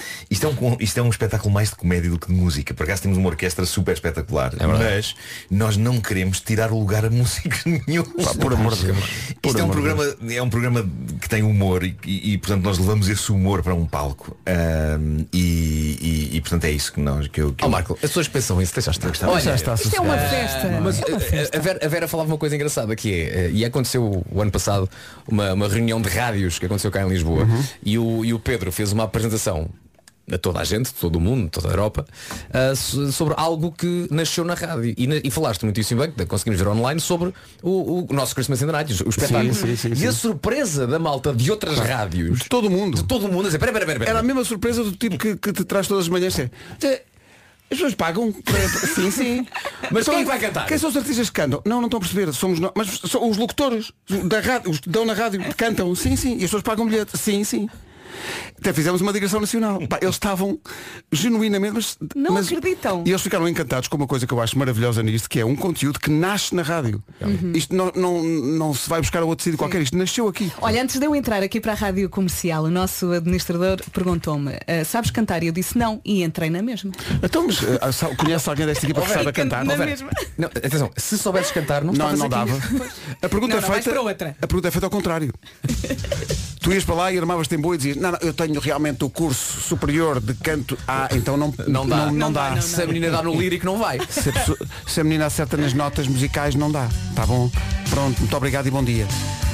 Isto 0.30 0.46
é, 0.46 0.48
um, 0.48 0.76
isto 0.78 0.96
é 0.96 1.02
um 1.02 1.08
espetáculo 1.10 1.52
mais 1.52 1.70
de 1.70 1.74
comédia 1.74 2.08
do 2.08 2.16
que 2.16 2.28
de 2.28 2.32
música. 2.32 2.72
Por 2.72 2.84
acaso 2.84 3.02
temos 3.02 3.18
uma 3.18 3.28
orquestra 3.28 3.66
super 3.66 3.92
espetacular. 3.94 4.52
É. 4.60 4.64
mas 4.78 5.14
nós 5.50 5.76
não 5.76 6.00
queremos 6.00 6.40
tirar 6.40 6.70
o 6.72 6.78
lugar 6.78 7.04
a 7.04 7.10
músicos 7.10 7.64
nenhum. 7.86 8.04
Pá, 8.04 8.34
por 8.34 8.52
amor 8.54 8.74
de 8.74 8.86
Deus. 8.86 8.98
Isto 9.44 9.58
é 9.58 9.64
um, 9.64 9.68
programa, 9.70 10.16
é 10.30 10.42
um 10.42 10.50
programa 10.50 10.90
que 11.20 11.28
tem 11.28 11.42
humor 11.42 11.82
e, 11.84 11.96
e, 12.04 12.32
e, 12.34 12.38
portanto 12.38 12.62
nós 12.64 12.78
levamos 12.78 13.08
esse 13.08 13.30
humor 13.32 13.62
para 13.62 13.74
um 13.74 13.86
palco. 13.86 14.36
Ahm, 14.46 15.24
e, 15.32 16.28
e- 16.32 16.36
e, 16.36 16.40
portanto 16.40 16.64
é 16.64 16.70
isso 16.70 16.92
que 16.92 17.00
nós 17.00 17.26
que 17.28 17.40
eu, 17.40 17.52
que 17.52 17.64
Ó 17.64 17.66
eu- 17.66 17.70
Marco, 17.70 17.94
as 17.94 18.00
pessoas 18.00 18.28
pensam 18.28 18.60
isso, 18.60 18.72
deixa 18.74 18.90
estar. 18.90 19.28
Olha, 19.28 19.40
já 19.40 19.54
está 19.54 19.74
Isto 19.74 19.96
é 19.96 20.00
uma 20.00 20.18
festa. 20.18 20.80
Mas 20.82 21.00
é 21.02 21.06
uma 21.06 21.16
eh, 21.16 21.20
festa. 21.20 21.56
a, 21.56 21.60
Vera, 21.60 21.80
a 21.84 21.88
Vera 21.88 22.08
falava 22.08 22.30
uma 22.30 22.38
coisa 22.38 22.54
engraçada 22.54 22.94
que 22.96 23.12
é, 23.12 23.46
eh, 23.46 23.50
e 23.52 23.64
aconteceu 23.64 24.24
o 24.30 24.40
ano 24.40 24.50
passado 24.50 24.88
uma, 25.28 25.52
uma 25.52 25.68
reunião 25.68 26.00
de 26.00 26.08
rádios 26.08 26.58
que 26.58 26.66
aconteceu 26.66 26.90
cá 26.90 27.02
em 27.02 27.08
Lisboa 27.08 27.46
e, 27.84 27.98
o, 27.98 28.24
e 28.24 28.32
o 28.32 28.38
Pedro 28.38 28.70
fez 28.72 28.92
uma 28.92 29.04
apresentação 29.04 29.68
a 30.32 30.38
toda 30.38 30.60
a 30.60 30.64
gente, 30.64 30.92
todo 30.94 31.16
o 31.16 31.20
mundo, 31.20 31.48
toda 31.50 31.68
a 31.68 31.70
Europa, 31.72 32.06
so- 32.76 33.10
sobre 33.12 33.34
algo 33.36 33.72
que 33.72 34.06
nasceu 34.10 34.44
na 34.44 34.54
rádio. 34.54 34.94
E, 34.96 35.06
na- 35.06 35.16
e 35.22 35.30
falaste 35.30 35.64
muitíssimo 35.64 36.00
bem, 36.02 36.10
que 36.12 36.26
conseguimos 36.26 36.60
ver 36.60 36.68
online, 36.68 37.00
sobre 37.00 37.32
o, 37.62 38.06
o 38.10 38.14
nosso 38.14 38.34
Christmas 38.34 38.62
in 38.62 38.66
the 38.66 38.72
Night, 38.72 39.02
o 39.04 39.08
espetáculo. 39.08 39.54
sim, 39.54 39.76
sim, 39.76 39.92
e 39.92 39.96
sim. 39.96 40.06
a 40.06 40.12
surpresa 40.12 40.86
da 40.86 40.98
malta 40.98 41.32
de 41.34 41.50
outras 41.50 41.78
rádios, 41.78 42.40
De 42.40 42.48
todo 42.48 42.66
o 42.66 42.70
mundo. 42.70 42.96
de 42.96 43.04
todo 43.04 43.26
o 43.26 43.32
mundo, 43.32 43.46
dizer, 43.46 43.58
pera, 43.58 43.72
pera, 43.72 43.86
pera. 43.86 44.04
Era 44.10 44.18
a 44.20 44.22
mesma 44.22 44.44
surpresa 44.44 44.82
do 44.84 44.92
tipo 44.92 45.16
que, 45.18 45.36
que 45.36 45.52
te 45.52 45.64
traz 45.64 45.86
todas 45.86 46.04
as 46.04 46.08
manhãs. 46.08 46.38
É, 46.38 46.50
"É, 46.82 47.02
as 47.70 47.76
pessoas 47.78 47.94
pagam 47.94 48.32
Sim, 48.94 49.10
sim. 49.10 49.46
Mas 49.92 50.02
Então, 50.02 50.14
quem 50.14 50.14
é 50.14 50.24
que 50.24 50.24
vai 50.28 50.38
cantar? 50.40 50.66
Quem 50.66 50.76
são 50.78 50.90
os 50.90 50.96
artistas 50.96 51.28
que 51.30 51.34
cantam? 51.40 51.62
Não, 51.64 51.76
não 51.78 51.86
estão 51.86 51.98
a 51.98 52.00
perceber. 52.00 52.32
Somos 52.32 52.58
nós. 52.58 52.72
Mas 52.74 53.00
são 53.08 53.28
os 53.30 53.36
locutores 53.36 53.92
da 54.24 54.40
rádio, 54.40 54.70
os 54.70 54.80
que 54.80 54.88
dão 54.88 55.04
na 55.04 55.12
rádio, 55.12 55.40
cantam. 55.56 55.94
Sim, 55.94 56.16
sim. 56.16 56.32
E 56.32 56.36
as 56.36 56.42
pessoas 56.42 56.62
pagam 56.64 56.84
bilhete. 56.86 57.16
Sim, 57.16 57.44
sim. 57.44 57.68
Até 58.58 58.72
fizemos 58.72 59.00
uma 59.00 59.12
digressão 59.12 59.40
nacional. 59.40 59.80
Pá, 59.88 59.98
eles 60.02 60.14
estavam 60.14 60.58
genuinamente. 61.12 61.74
Mas, 61.74 61.98
Não 62.14 62.34
mas- 62.34 62.46
acreditam. 62.46 63.02
E 63.06 63.10
eles 63.10 63.22
ficaram 63.22 63.48
encantados 63.48 63.88
com 63.88 63.96
uma 63.96 64.06
coisa 64.06 64.26
que 64.26 64.32
eu 64.34 64.40
acho 64.40 64.58
maravilhosa 64.58 65.02
nisto, 65.02 65.28
que 65.28 65.40
é 65.40 65.44
um 65.44 65.56
conteúdo 65.56 65.98
que 65.98 66.10
nasce 66.10 66.54
na 66.54 66.62
rádio. 66.62 67.02
Uhum. 67.20 67.52
Isto 67.54 67.74
não, 67.74 67.92
não, 67.94 68.22
não 68.22 68.74
se 68.74 68.88
vai 68.88 69.00
buscar 69.00 69.22
a 69.22 69.24
outro 69.24 69.44
sítio 69.44 69.58
qualquer. 69.58 69.80
Isto 69.82 69.96
nasceu 69.96 70.28
aqui. 70.28 70.50
Olha, 70.60 70.82
antes 70.82 70.98
de 70.98 71.04
eu 71.06 71.14
entrar 71.14 71.42
aqui 71.42 71.60
para 71.60 71.72
a 71.72 71.74
rádio 71.76 72.08
comercial, 72.10 72.64
o 72.64 72.70
nosso 72.70 73.10
administrador 73.12 73.78
perguntou-me, 73.92 74.52
"Ah, 74.66 74.84
sabes 74.84 75.10
cantar? 75.10 75.42
E 75.42 75.46
eu 75.46 75.52
disse 75.52 75.76
não 75.78 76.00
e 76.04 76.22
entrei 76.22 76.50
na 76.50 76.62
mesma. 76.62 76.92
Então, 77.22 77.46
mas 77.46 77.58
sa- 77.94 78.14
conhece 78.16 78.48
alguém 78.48 78.66
desta 78.66 78.84
equipa 78.84 79.00
que 79.02 79.08
sabe 79.08 79.32
cantar? 79.32 79.64
na 79.64 79.76
mesma. 79.76 80.10
Não, 80.36 80.48
atenção, 80.48 80.90
se 80.96 81.16
soubesses 81.18 81.52
cantar, 81.52 81.82
não, 81.84 81.92
Não, 81.92 82.12
não 82.16 82.26
aqui. 82.26 82.28
dava. 82.28 82.52
A 83.22 83.28
pergunta 83.28 83.54
Não, 83.54 83.58
é 83.58 83.60
não, 83.62 83.68
vais 83.68 83.84
feita. 83.84 84.36
A 84.40 84.46
pergunta 84.46 84.68
é 84.68 84.70
feita 84.70 84.86
ao 84.86 84.90
contrário. 84.90 85.32
tu 86.60 86.72
ias 86.72 86.84
para 86.84 86.94
lá 86.94 87.12
e 87.12 87.18
armavas-te 87.18 87.54
em 87.54 87.58
boa 87.58 87.74
e 87.74 87.78
dizias, 87.78 87.96
não, 87.96 88.12
não, 88.12 88.18
eu 88.20 88.32
tenho 88.34 88.60
realmente 88.60 89.02
o 89.04 89.10
curso 89.10 89.60
superior 89.60 90.20
de 90.20 90.34
canto. 90.34 90.76
Ah, 90.86 91.08
então 91.12 91.36
não, 91.36 91.52
Não 91.66 91.86
dá. 91.88 91.96
Não, 92.06 92.12
Não 92.12 92.32
dá. 92.32 92.50
dá, 92.50 92.54
não 92.56 92.62
Se 92.62 92.82
a 92.82 92.86
menina 92.86 93.10
dá 93.10 93.22
no 93.22 93.34
lírico, 93.38 93.64
não 93.66 93.78
vai. 93.78 93.98
Se, 94.08 94.28
a 94.28 94.32
pessoa- 94.32 94.58
se 94.86 95.00
a 95.00 95.04
menina 95.04 95.26
acerta 95.26 95.56
nas 95.56 95.72
notas 95.72 96.06
musicais, 96.06 96.54
não 96.54 96.70
dá. 96.70 96.88
Tá 97.14 97.24
bom? 97.26 97.50
Pronto, 97.88 98.18
muito 98.20 98.36
obrigado 98.36 98.66
e 98.66 98.70
bom 98.70 98.84
dia. 98.84 99.06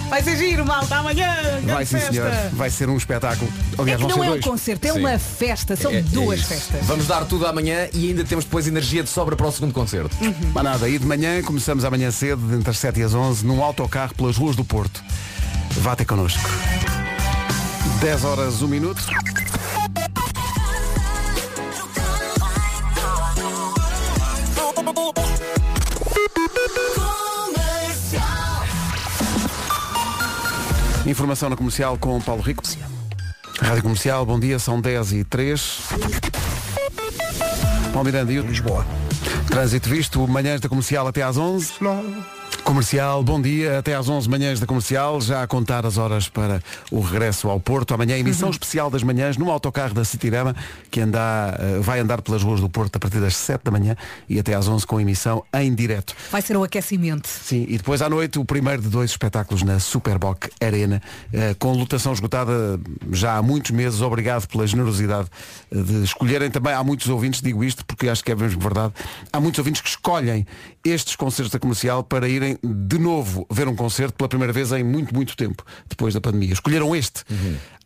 Vai 0.09 0.23
ser 0.23 0.37
giro, 0.37 0.65
malta, 0.65 0.95
amanhã! 0.99 1.35
Vai 1.65 1.85
sim, 1.85 1.97
festa. 1.97 2.13
senhor. 2.13 2.31
Vai 2.53 2.71
ser 2.71 2.89
um 2.89 2.97
espetáculo. 2.97 3.51
É 3.77 3.83
Aliás, 3.83 4.01
que 4.01 4.07
vão 4.07 4.17
não 4.19 4.25
é 4.25 4.29
um 4.29 4.31
dois. 4.35 4.45
concerto, 4.45 4.87
é 4.87 4.93
Sim. 4.93 5.01
uma 5.01 5.19
festa, 5.19 5.75
são 5.75 5.91
É- 5.91 5.97
é 5.97 6.03
duas 6.03 6.39
isso. 6.39 6.49
festas. 6.49 6.87
Vamos 6.87 7.09
dar 7.09 7.25
tudo 7.25 7.45
amanhã 7.45 7.89
e 7.93 8.11
ainda 8.11 8.23
temos 8.25 8.45
depois 8.45 8.69
energia 8.69 9.03
de 9.03 9.09
sobra 9.11 9.35
para 9.35 9.49
o 9.49 9.51
segundo 9.51 9.73
concerto. 9.75 10.17
Mas 10.55 10.63
nada, 10.63 10.89
e 10.89 10.97
de 10.97 11.05
manhã 11.05 11.43
começamos 11.43 11.85
amanhã 11.85 12.13
cedo, 12.13 12.55
entre 12.55 12.71
as 12.71 12.79
7 12.79 13.01
e 13.01 13.03
as 13.03 13.15
11, 13.15 13.45
num 13.45 13.61
autocarro 13.65 14.15
pelas 14.15 14.37
ruas 14.37 14.55
do 14.55 14.65
Porto. 14.65 15.03
Vá 15.81 15.97
ter 15.97 16.05
connosco. 16.05 16.49
10 18.01 18.25
horas, 18.25 18.63
1 18.63 18.69
minuto. 18.69 19.03
Informação 31.07 31.49
na 31.49 31.57
comercial 31.57 31.97
com 31.99 32.21
Paulo 32.21 32.43
Rico. 32.43 32.63
Rádio 33.61 33.83
Comercial, 33.83 34.27
bom 34.27 34.39
dia, 34.39 34.59
são 34.59 34.81
10 34.81 35.13
e 35.13 35.25
3. 35.25 35.81
Paulo 37.93 38.05
Miranda 38.05 38.33
e 38.33 38.39
o 38.39 38.43
Lisboa. 38.43 38.85
Trânsito 39.49 39.89
visto, 39.89 40.27
manhãs 40.29 40.61
da 40.61 40.69
comercial 40.69 41.07
até 41.07 41.23
às 41.23 41.37
11. 41.37 41.73
Comercial, 42.67 43.23
bom 43.23 43.41
dia, 43.41 43.79
até 43.79 43.95
às 43.95 44.09
11 44.09 44.29
manhãs 44.29 44.59
da 44.59 44.67
comercial, 44.67 45.21
já 45.21 45.41
a 45.41 45.47
contar 45.47 45.87
as 45.87 45.99
horas 45.99 46.29
para 46.29 46.61
o 46.91 46.99
regresso 46.99 47.49
ao 47.49 47.61
Porto. 47.61 47.95
Amanhã, 47.95 48.19
emissão 48.19 48.51
especial 48.51 48.91
das 48.91 49.05
manhãs 49.05 49.37
no 49.37 49.53
autocarro 49.53 49.95
da 49.95 50.05
Citirama, 50.05 50.55
que 50.91 51.01
anda, 51.01 51.57
eh, 51.61 51.79
vai 51.79 52.01
andar 52.01 52.21
pelas 52.23 52.43
ruas 52.43 52.61
do 52.61 52.69
Porto 52.69 52.97
a 52.97 52.99
partir 52.99 53.21
das 53.21 53.37
7 53.37 53.63
da 53.63 53.71
manhã 53.71 53.97
e 54.29 54.41
até 54.41 54.53
às 54.53 54.67
11 54.67 54.85
com 54.85 55.01
emissão 55.01 55.45
em 55.55 55.73
direto. 55.73 56.13
Vai 56.29 56.43
ser 56.43 56.57
o 56.57 56.65
aquecimento. 56.65 57.29
Sim, 57.29 57.67
e 57.69 57.77
depois 57.77 58.03
à 58.03 58.11
noite 58.11 58.37
o 58.37 58.45
primeiro 58.45 58.83
de 58.83 58.89
dois 58.89 59.13
espetáculos 59.13 59.63
na 59.63 59.79
Superboc 59.79 60.51
Arena, 60.61 61.01
eh, 61.33 61.55
com 61.61 61.73
lotação 61.73 62.13
esgotada 62.15 62.81
já 63.13 63.37
há 63.37 63.43
muitos 63.43 63.71
meses. 63.71 64.01
Obrigado 64.01 64.49
pela 64.49 64.67
generosidade 64.67 65.29
eh, 65.71 65.81
de 65.81 66.03
escolherem 66.03 66.51
também. 66.51 66.75
Há 66.75 66.83
muitos 66.83 67.09
ouvintes, 67.09 67.41
digo 67.41 67.63
isto 67.63 67.85
porque 67.85 68.09
acho 68.09 68.25
que 68.25 68.33
é 68.33 68.35
mesmo 68.35 68.61
verdade. 68.61 68.93
Há 69.33 69.39
muitos 69.39 69.57
ouvintes 69.61 69.81
que 69.81 69.89
escolhem 69.89 70.45
estes 70.85 71.15
concertos 71.15 71.53
da 71.53 71.61
comercial 71.61 72.03
para 72.03 72.29
irem 72.29 72.56
de 72.63 72.99
novo 72.99 73.47
ver 73.51 73.69
um 73.69 73.75
concerto 73.77 74.15
pela 74.17 74.29
primeira 74.29 74.53
vez 74.53 74.73
em 74.73 74.83
muito, 74.85 75.15
muito 75.15 75.37
tempo, 75.37 75.65
depois 75.89 76.15
da 76.15 76.21
pandemia. 76.21 76.53
Escolheram 76.53 76.95
este. 76.95 77.23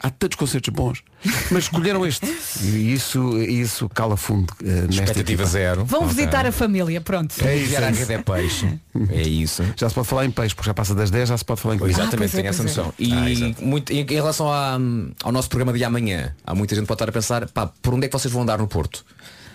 Há 0.03 0.09
tantos 0.09 0.37
concertos 0.37 0.73
bons, 0.73 1.03
mas 1.51 1.64
escolheram 1.64 2.07
este. 2.07 2.27
E 2.64 2.93
isso, 2.95 3.39
isso 3.43 3.89
cala 3.91 4.16
fundo 4.16 4.53
nesta 4.62 4.87
Expectativa 4.91 5.43
equipa. 5.43 5.45
zero. 5.45 5.85
Vão 5.85 6.01
Ok. 6.05 6.14
visitar 6.14 6.47
a 6.47 6.53
família, 6.53 7.01
pronto. 7.01 7.35
É 7.45 7.57
isso, 7.57 7.75
é 7.75 7.85
a 7.85 7.91
isso. 7.91 8.01
rede 8.01 8.12
é 8.14 8.18
peixe. 8.18 8.81
É 9.11 9.23
isso. 9.23 9.62
Já 9.77 9.89
se 9.89 9.95
pode 9.95 10.07
falar 10.09 10.25
em 10.25 10.31
peixe, 10.31 10.55
porque 10.55 10.66
já 10.68 10.75
passa 10.75 10.95
das 10.95 11.11
10, 11.11 11.29
já 11.29 11.37
se 11.37 11.45
pode 11.45 11.61
falar 11.61 11.75
em 11.75 11.79
peixe. 11.79 11.95
Exatamente, 12.01 12.16
pois 12.18 12.35
é, 12.35 12.37
tenho 12.37 12.49
essa 12.49 12.62
é. 12.62 12.64
noção. 12.64 12.95
E 12.99 13.55
muito, 13.62 13.93
em, 13.93 14.01
em 14.01 14.05
relação 14.14 14.51
à- 14.51 14.79
ao 15.23 15.33
nosso 15.33 15.49
programa 15.51 15.73
de 15.77 15.85
amanhã, 15.85 16.35
há 16.47 16.55
muita 16.55 16.75
gente 16.75 16.85
que 16.85 16.89
pode 16.89 16.97
estar 16.97 17.09
a 17.09 17.12
pensar, 17.12 17.49
pá, 17.51 17.66
por 17.83 17.93
onde 17.95 18.07
é 18.07 18.09
que 18.09 18.18
vocês 18.18 18.33
vão 18.33 18.43
andar 18.43 18.59
no 18.59 18.66
Porto? 18.68 19.05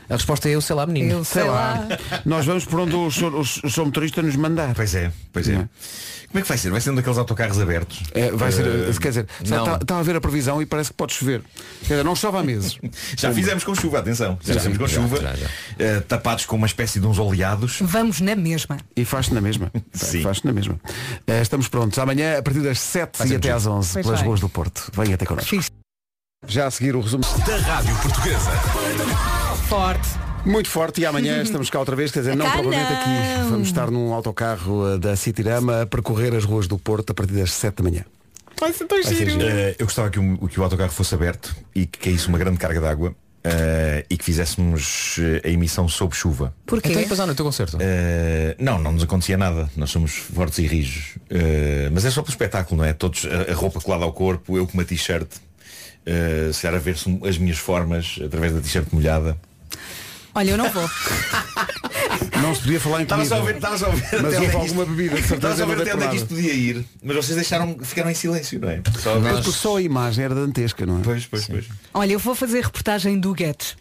A 0.09 0.13
resposta 0.13 0.47
é 0.49 0.51
eu 0.55 0.61
sei 0.61 0.75
lá, 0.75 0.85
menino. 0.85 1.11
Eu 1.11 1.23
sei 1.23 1.43
lá. 1.43 1.87
Nós 2.25 2.45
vamos 2.45 2.65
por 2.65 2.79
onde 2.79 2.95
o 2.95 3.09
senhor, 3.11 3.33
o 3.35 3.45
senhor 3.45 3.85
motorista 3.85 4.21
nos 4.21 4.35
mandar. 4.35 4.73
Pois 4.75 4.93
é, 4.95 5.11
pois 5.33 5.47
é. 5.49 5.53
Não 5.53 5.61
é? 5.61 5.69
Como 6.27 6.39
é 6.39 6.41
que 6.41 6.47
vai 6.49 6.57
ser? 6.57 6.69
Vai 6.69 6.81
ser 6.81 6.89
um 6.91 6.95
daqueles 6.95 7.17
autocarros 7.17 7.59
abertos? 7.61 8.03
É, 8.13 8.29
vai 8.31 8.51
ser, 8.51 8.65
Eh, 8.67 8.93
quer 8.99 9.07
dizer, 9.09 9.27
está, 9.41 9.75
está 9.81 9.99
a 9.99 10.03
ver 10.03 10.17
a 10.17 10.21
previsão 10.21 10.61
e 10.61 10.65
parece 10.65 10.89
que 10.89 10.97
pode 10.97 11.13
chover. 11.13 11.41
Quer 11.83 11.93
dizer, 11.93 12.03
não 12.03 12.13
chove 12.15 12.37
há 12.37 12.43
meses. 12.43 12.77
Já 13.15 13.31
fizemos 13.31 13.63
com 13.63 13.73
chuva, 13.73 13.99
atenção. 13.99 14.37
Já, 14.43 14.53
Já, 14.53 14.59
fizemos 14.59 14.77
com 14.77 14.87
já, 14.87 15.01
chuva, 15.01 15.21
já, 15.21 15.33
já. 15.35 15.47
eh, 15.79 15.99
tapados 16.01 16.45
com 16.45 16.57
uma 16.57 16.67
espécie 16.67 16.99
de 16.99 17.07
uns 17.07 17.17
oleados. 17.19 17.77
Vamos 17.81 18.19
na 18.19 18.35
mesma. 18.35 18.77
E 18.97 19.05
faz-se 19.05 19.33
na 19.33 19.39
mesma. 19.39 19.71
Sim. 19.93 20.21
Faz-se 20.23 20.45
na 20.45 20.51
mesma. 20.51 20.77
Eh, 21.25 21.41
estamos 21.41 21.67
prontos. 21.69 21.97
Amanhã, 21.99 22.37
a 22.37 22.41
partir 22.43 22.59
das 22.59 22.79
7 22.79 23.17
Vai 23.17 23.27
e 23.29 23.35
até 23.35 23.51
às 23.51 23.65
11, 23.65 23.93
Pois 23.93 24.05
pelas 24.05 24.19
vai. 24.19 24.27
ruas 24.27 24.39
do 24.41 24.49
Porto. 24.49 24.91
Venha 24.93 25.15
até 25.15 25.25
connosco. 25.25 25.55
Já 26.47 26.67
a 26.67 26.71
seguir 26.71 26.95
o 26.97 27.01
resumo. 27.01 27.23
Da 27.47 27.57
Rádio 27.57 27.95
Portuguesa. 27.97 28.51
Forte. 29.68 30.07
Muito 30.45 30.70
forte 30.70 31.01
e 31.01 31.05
amanhã 31.05 31.41
estamos 31.43 31.70
cá 31.70 31.80
outra 31.80 31.95
vez, 31.95 32.11
quer 32.11 32.20
dizer, 32.20 32.36
não 32.36 32.45
não. 32.45 32.53
aqui. 32.53 33.49
Vamos 33.49 33.68
estar 33.68 33.89
num 33.89 34.13
autocarro 34.13 34.93
eh, 34.93 34.97
da 34.97 35.16
Citirama 35.16 35.82
a 35.82 35.86
percorrer 35.86 36.36
as 36.36 36.43
ruas 36.43 36.68
do 36.68 36.78
Porto 36.78 37.09
a 37.09 37.13
partir 37.13 37.34
das 37.34 37.51
7 37.51 37.82
da 37.82 37.84
manhã. 37.89 38.05
Vai 38.59 38.72
ser 38.72 38.86
tão 38.86 39.01
ser 39.03 39.16
giro. 39.16 39.32
giro. 39.32 39.43
Eh, 39.43 39.76
eu 39.80 39.86
gostava 39.86 40.09
que 40.09 40.20
o, 40.20 40.47
que 40.47 40.59
o 40.59 40.63
autocarro 40.63 40.91
fosse 40.91 41.16
aberto 41.16 41.55
e 41.74 41.86
que 41.86 41.97
caísse 41.97 42.28
uma 42.28 42.38
grande 42.38 42.57
carga 42.57 42.80
de 42.80 42.86
água 42.86 43.16
eh, 43.43 44.05
e 44.09 44.18
que 44.18 44.24
fizéssemos 44.24 45.18
eh, 45.20 45.47
a 45.47 45.49
emissão 45.49 45.88
sob 45.88 46.16
chuva. 46.16 46.53
Porquê? 46.66 46.89
Então 46.89 47.01
e 47.01 47.03
depois 47.05 47.20
há 47.20 47.26
no 47.26 47.34
teu 47.34 47.43
concerto. 47.45 47.78
Eh, 47.80 48.55
não, 48.59 48.78
não 48.78 48.91
nos 48.91 49.03
acontecia 49.03 49.38
nada. 49.38 49.70
Nós 49.76 49.89
somos 49.89 50.11
fortes 50.11 50.59
e 50.59 50.68
rijos. 50.68 51.18
Eh, 51.30 51.89
mas 51.91 52.05
é 52.05 52.11
só 52.11 52.22
pelo 52.22 52.32
espetáculo, 52.32 52.78
não 52.82 52.86
é? 52.88 52.93
Todos 52.93 53.26
a, 53.26 53.51
a 53.51 53.55
roupa 53.55 53.82
colada 53.82 54.03
ao 54.03 54.13
corpo, 54.13 54.57
eu 54.57 54.68
com 54.68 54.74
uma 54.74 54.86
t-shirt, 54.86 55.28
eh, 56.05 56.51
se 56.53 56.61
calhar 56.61 56.80
a 56.80 56.84
ver-se 56.84 57.20
as 57.28 57.38
minhas 57.38 57.57
formas 57.57 58.20
através 58.24 58.53
da 58.53 58.61
t-shirt 58.61 58.88
molhada. 58.91 59.36
Olha, 60.34 60.51
eu 60.51 60.57
não 60.57 60.70
vou. 60.70 60.89
Não 62.41 62.53
se 62.53 62.61
podia 62.61 62.80
falar 62.80 62.99
em 62.99 63.03
Estava 63.03 63.22
comida. 63.24 63.36
só 63.36 63.41
a 63.41 63.45
ver, 63.45 63.55
estava 63.55 63.78
só 63.78 63.86
a 63.88 63.89
ver 63.89 64.22
Mas 64.22 64.34
houve 64.36 64.55
alguma 64.55 64.86
bebida, 64.86 65.16
de 65.16 65.22
Estava 65.22 65.55
certeza, 65.55 65.55
só 65.55 65.63
a 65.63 65.66
ver 65.66 65.76
não 65.76 65.82
até 65.82 65.95
onde 65.95 66.03
é 66.03 66.07
que 66.09 66.16
isto 66.18 66.28
podia 66.28 66.53
ir. 66.53 66.86
Mas 67.01 67.16
vocês 67.16 67.36
deixaram, 67.36 67.78
ficaram 67.82 68.09
em 68.11 68.13
silêncio, 68.13 68.59
não 68.59 68.70
é? 68.70 68.82
Só 68.99 69.16
a 69.16 69.20
ver. 69.20 69.34
Porque 69.34 69.51
só 69.51 69.78
a 69.78 69.82
imagem 69.82 70.26
era 70.26 70.36
dantesca, 70.36 70.86
não 70.86 70.99
é? 70.99 71.01
Pois, 71.01 71.26
pois, 71.26 71.47
pois. 71.47 71.66
Olha, 71.93 72.11
eu 72.13 72.20
vou 72.20 72.36
fazer 72.36 72.63
reportagem 72.63 73.20
do 73.20 73.34
Guedes. 73.34 73.76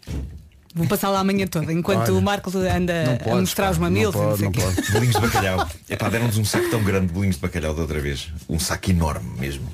Vou 0.73 0.87
passar 0.87 1.09
lá 1.09 1.19
amanhã 1.19 1.45
toda, 1.47 1.71
enquanto 1.71 2.09
Olha, 2.09 2.13
o 2.15 2.21
Marco 2.21 2.51
anda 2.57 3.19
a 3.25 3.35
mostrar 3.35 3.71
os 3.71 3.77
mamilos. 3.77 4.15
e 4.15 4.17
não 4.17 4.37
sei 4.37 4.47
o 4.47 4.51
quê. 4.51 4.61
Bolinhos 4.91 5.15
de 5.15 5.21
bacalhau. 5.21 5.69
Epá, 5.89 6.09
deram-nos 6.09 6.37
um 6.37 6.45
saco 6.45 6.69
tão 6.69 6.83
grande 6.83 7.07
de 7.07 7.13
bolinhos 7.13 7.35
de 7.35 7.41
bacalhau 7.41 7.73
da 7.73 7.81
outra 7.81 7.99
vez. 7.99 8.29
Um 8.49 8.59
saco 8.59 8.89
enorme 8.89 9.29
mesmo. 9.39 9.69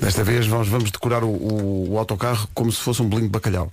Desta 0.00 0.24
vez 0.24 0.46
vamos, 0.46 0.68
vamos 0.68 0.90
decorar 0.90 1.22
o, 1.24 1.28
o- 1.28 1.90
o 1.92 1.98
autocarro 1.98 2.48
como 2.54 2.72
se 2.72 2.78
fosse 2.80 3.02
um 3.02 3.08
bolinho 3.08 3.28
de 3.28 3.32
bacalhau. 3.32 3.70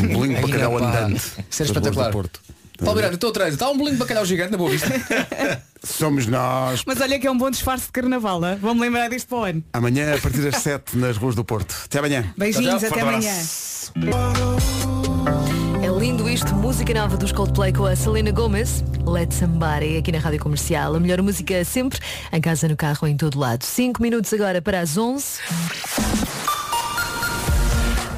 Um 0.00 0.08
bolinho 0.08 0.36
de 0.36 0.42
bacalhau 0.42 0.78
andante. 0.78 1.16
Isso 1.16 1.34
é 1.34 1.40
das 1.40 1.58
ruas 1.58 1.70
espetacular. 1.70 2.12
Porto. 2.12 2.40
Paulo 2.78 2.94
Miranda, 2.94 3.14
estou 3.14 3.30
atrás. 3.30 3.54
Está 3.54 3.68
um 3.68 3.76
bolinho 3.76 3.94
de 3.94 3.98
bacalhau 3.98 4.24
gigante 4.24 4.52
na 4.52 4.58
boa 4.58 4.70
vista. 4.70 4.86
Somos 5.82 6.26
nós. 6.28 6.82
Mas 6.86 7.00
olha 7.00 7.18
que 7.18 7.26
é 7.26 7.30
um 7.30 7.36
bom 7.36 7.50
disfarce 7.50 7.86
de 7.86 7.92
carnaval, 7.92 8.44
hein? 8.44 8.56
vamos 8.60 8.80
lembrar 8.80 9.08
disto 9.08 9.26
para 9.28 9.38
o 9.38 9.44
ano. 9.44 9.64
Amanhã, 9.72 10.14
a 10.14 10.18
partir 10.18 10.38
das 10.38 10.62
7 10.62 10.96
nas 10.96 11.16
ruas 11.16 11.34
do 11.34 11.44
Porto. 11.44 11.74
Até 11.86 11.98
amanhã. 11.98 12.32
Beijinhos, 12.36 12.84
até 12.84 13.00
amanhã. 13.00 13.30
É 13.30 15.57
lindo 15.98 16.28
isto, 16.28 16.54
música 16.54 16.94
nova 16.94 17.16
dos 17.16 17.32
Coldplay 17.32 17.72
com 17.72 17.84
a 17.84 17.96
Selena 17.96 18.30
Gomez. 18.30 18.84
Let 19.04 19.32
Somebody 19.32 19.96
aqui 19.96 20.12
na 20.12 20.20
Rádio 20.20 20.38
Comercial. 20.38 20.94
A 20.94 21.00
melhor 21.00 21.20
música 21.22 21.64
sempre, 21.64 21.98
em 22.32 22.40
casa, 22.40 22.68
no 22.68 22.76
carro, 22.76 23.08
em 23.08 23.16
todo 23.16 23.36
lado. 23.36 23.64
5 23.64 24.00
minutos 24.00 24.32
agora 24.32 24.62
para 24.62 24.80
as 24.80 24.96
11. 24.96 25.40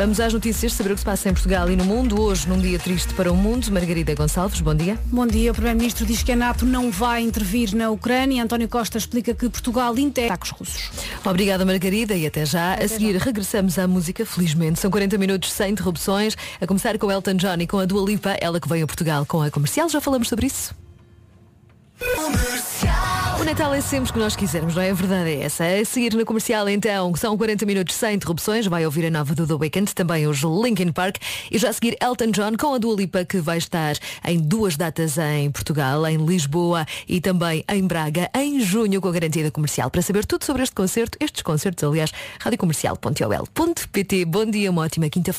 Vamos 0.01 0.19
às 0.19 0.33
notícias, 0.33 0.73
saber 0.73 0.93
o 0.93 0.95
que 0.95 1.01
se 1.01 1.05
passa 1.05 1.29
em 1.29 1.35
Portugal 1.35 1.71
e 1.71 1.77
no 1.77 1.85
mundo. 1.85 2.19
Hoje, 2.19 2.49
num 2.49 2.59
dia 2.59 2.79
triste 2.79 3.13
para 3.13 3.31
o 3.31 3.37
mundo. 3.37 3.71
Margarida 3.71 4.15
Gonçalves, 4.15 4.59
bom 4.63 4.75
dia. 4.75 4.99
Bom 5.05 5.27
dia. 5.27 5.51
O 5.51 5.55
Primeiro-Ministro 5.55 6.07
diz 6.07 6.23
que 6.23 6.33
a 6.33 6.37
NATO 6.37 6.65
não 6.65 6.91
vai 6.91 7.21
intervir 7.21 7.77
na 7.77 7.91
Ucrânia. 7.91 8.43
António 8.43 8.67
Costa 8.67 8.97
explica 8.97 9.35
que 9.35 9.47
Portugal 9.51 9.99
integra 9.99 10.33
ataques 10.33 10.53
russos. 10.53 10.91
Obrigada, 11.23 11.67
Margarida, 11.67 12.15
e 12.15 12.27
até 12.27 12.47
já. 12.47 12.77
a 12.77 12.89
seguir, 12.89 13.15
regressamos 13.17 13.79
à 13.79 13.87
música, 13.87 14.25
felizmente. 14.25 14.81
São 14.81 14.91
40 14.91 15.19
minutos 15.19 15.53
sem 15.53 15.73
interrupções, 15.73 16.35
a 16.59 16.67
começar 16.67 16.97
com 16.97 17.13
Elton 17.13 17.35
John 17.35 17.61
e 17.61 17.67
com 17.67 17.79
a 17.79 17.85
Dua 17.85 18.03
Lipa, 18.03 18.39
ela 18.41 18.59
que 18.59 18.71
veio 18.71 18.85
a 18.85 18.87
Portugal 18.87 19.27
com 19.27 19.43
a 19.43 19.51
comercial. 19.51 19.87
Já 19.91 20.01
falamos 20.01 20.31
sobre 20.31 20.47
isso? 20.47 20.75
O 23.41 23.45
Natal 23.45 23.75
é 23.75 23.81
sempre 23.81 24.13
que 24.13 24.19
nós 24.19 24.35
quisermos, 24.37 24.75
não 24.75 24.83
é? 24.83 24.91
A 24.91 24.95
verdade 24.95 25.31
é 25.31 25.43
essa. 25.43 25.65
A 25.65 25.85
seguir 25.85 26.15
na 26.15 26.25
comercial, 26.25 26.69
então, 26.69 27.15
são 27.15 27.37
40 27.37 27.65
minutos 27.67 27.95
sem 27.95 28.15
interrupções. 28.15 28.67
Vai 28.67 28.85
ouvir 28.85 29.07
a 29.07 29.11
nova 29.11 29.35
do 29.35 29.47
The 29.47 29.55
Weeknd, 29.55 29.95
também 29.95 30.27
os 30.27 30.41
Linkin 30.41 30.93
Park. 30.93 31.17
E 31.51 31.59
já 31.59 31.71
a 31.71 31.73
seguir, 31.73 31.97
Elton 32.03 32.31
John 32.31 32.57
com 32.59 32.75
a 32.75 32.79
Dua 32.79 32.97
Lipa, 32.97 33.25
que 33.25 33.39
vai 33.39 33.59
estar 33.59 33.97
em 34.27 34.39
duas 34.39 34.77
datas 34.77 35.19
em 35.19 35.51
Portugal, 35.51 36.07
em 36.07 36.19
Lisboa 36.19 36.87
e 37.09 37.21
também 37.21 37.65
em 37.69 37.87
Braga, 37.87 38.31
em 38.35 38.61
junho, 38.61 39.01
com 39.01 39.09
a 39.09 39.13
garantia 39.13 39.45
da 39.45 39.51
comercial. 39.51 39.91
Para 39.91 40.03
saber 40.03 40.25
tudo 40.27 40.45
sobre 40.45 40.63
este 40.63 40.75
concerto, 40.75 41.19
estes 41.21 41.43
concertos, 41.43 41.85
aliás, 41.85 42.13
radiocomercial.ol.pt. 42.41 44.25
Bom 44.27 44.47
dia, 44.47 44.71
uma 44.71 44.83
ótima 44.83 45.09
quinta-feira. 45.09 45.39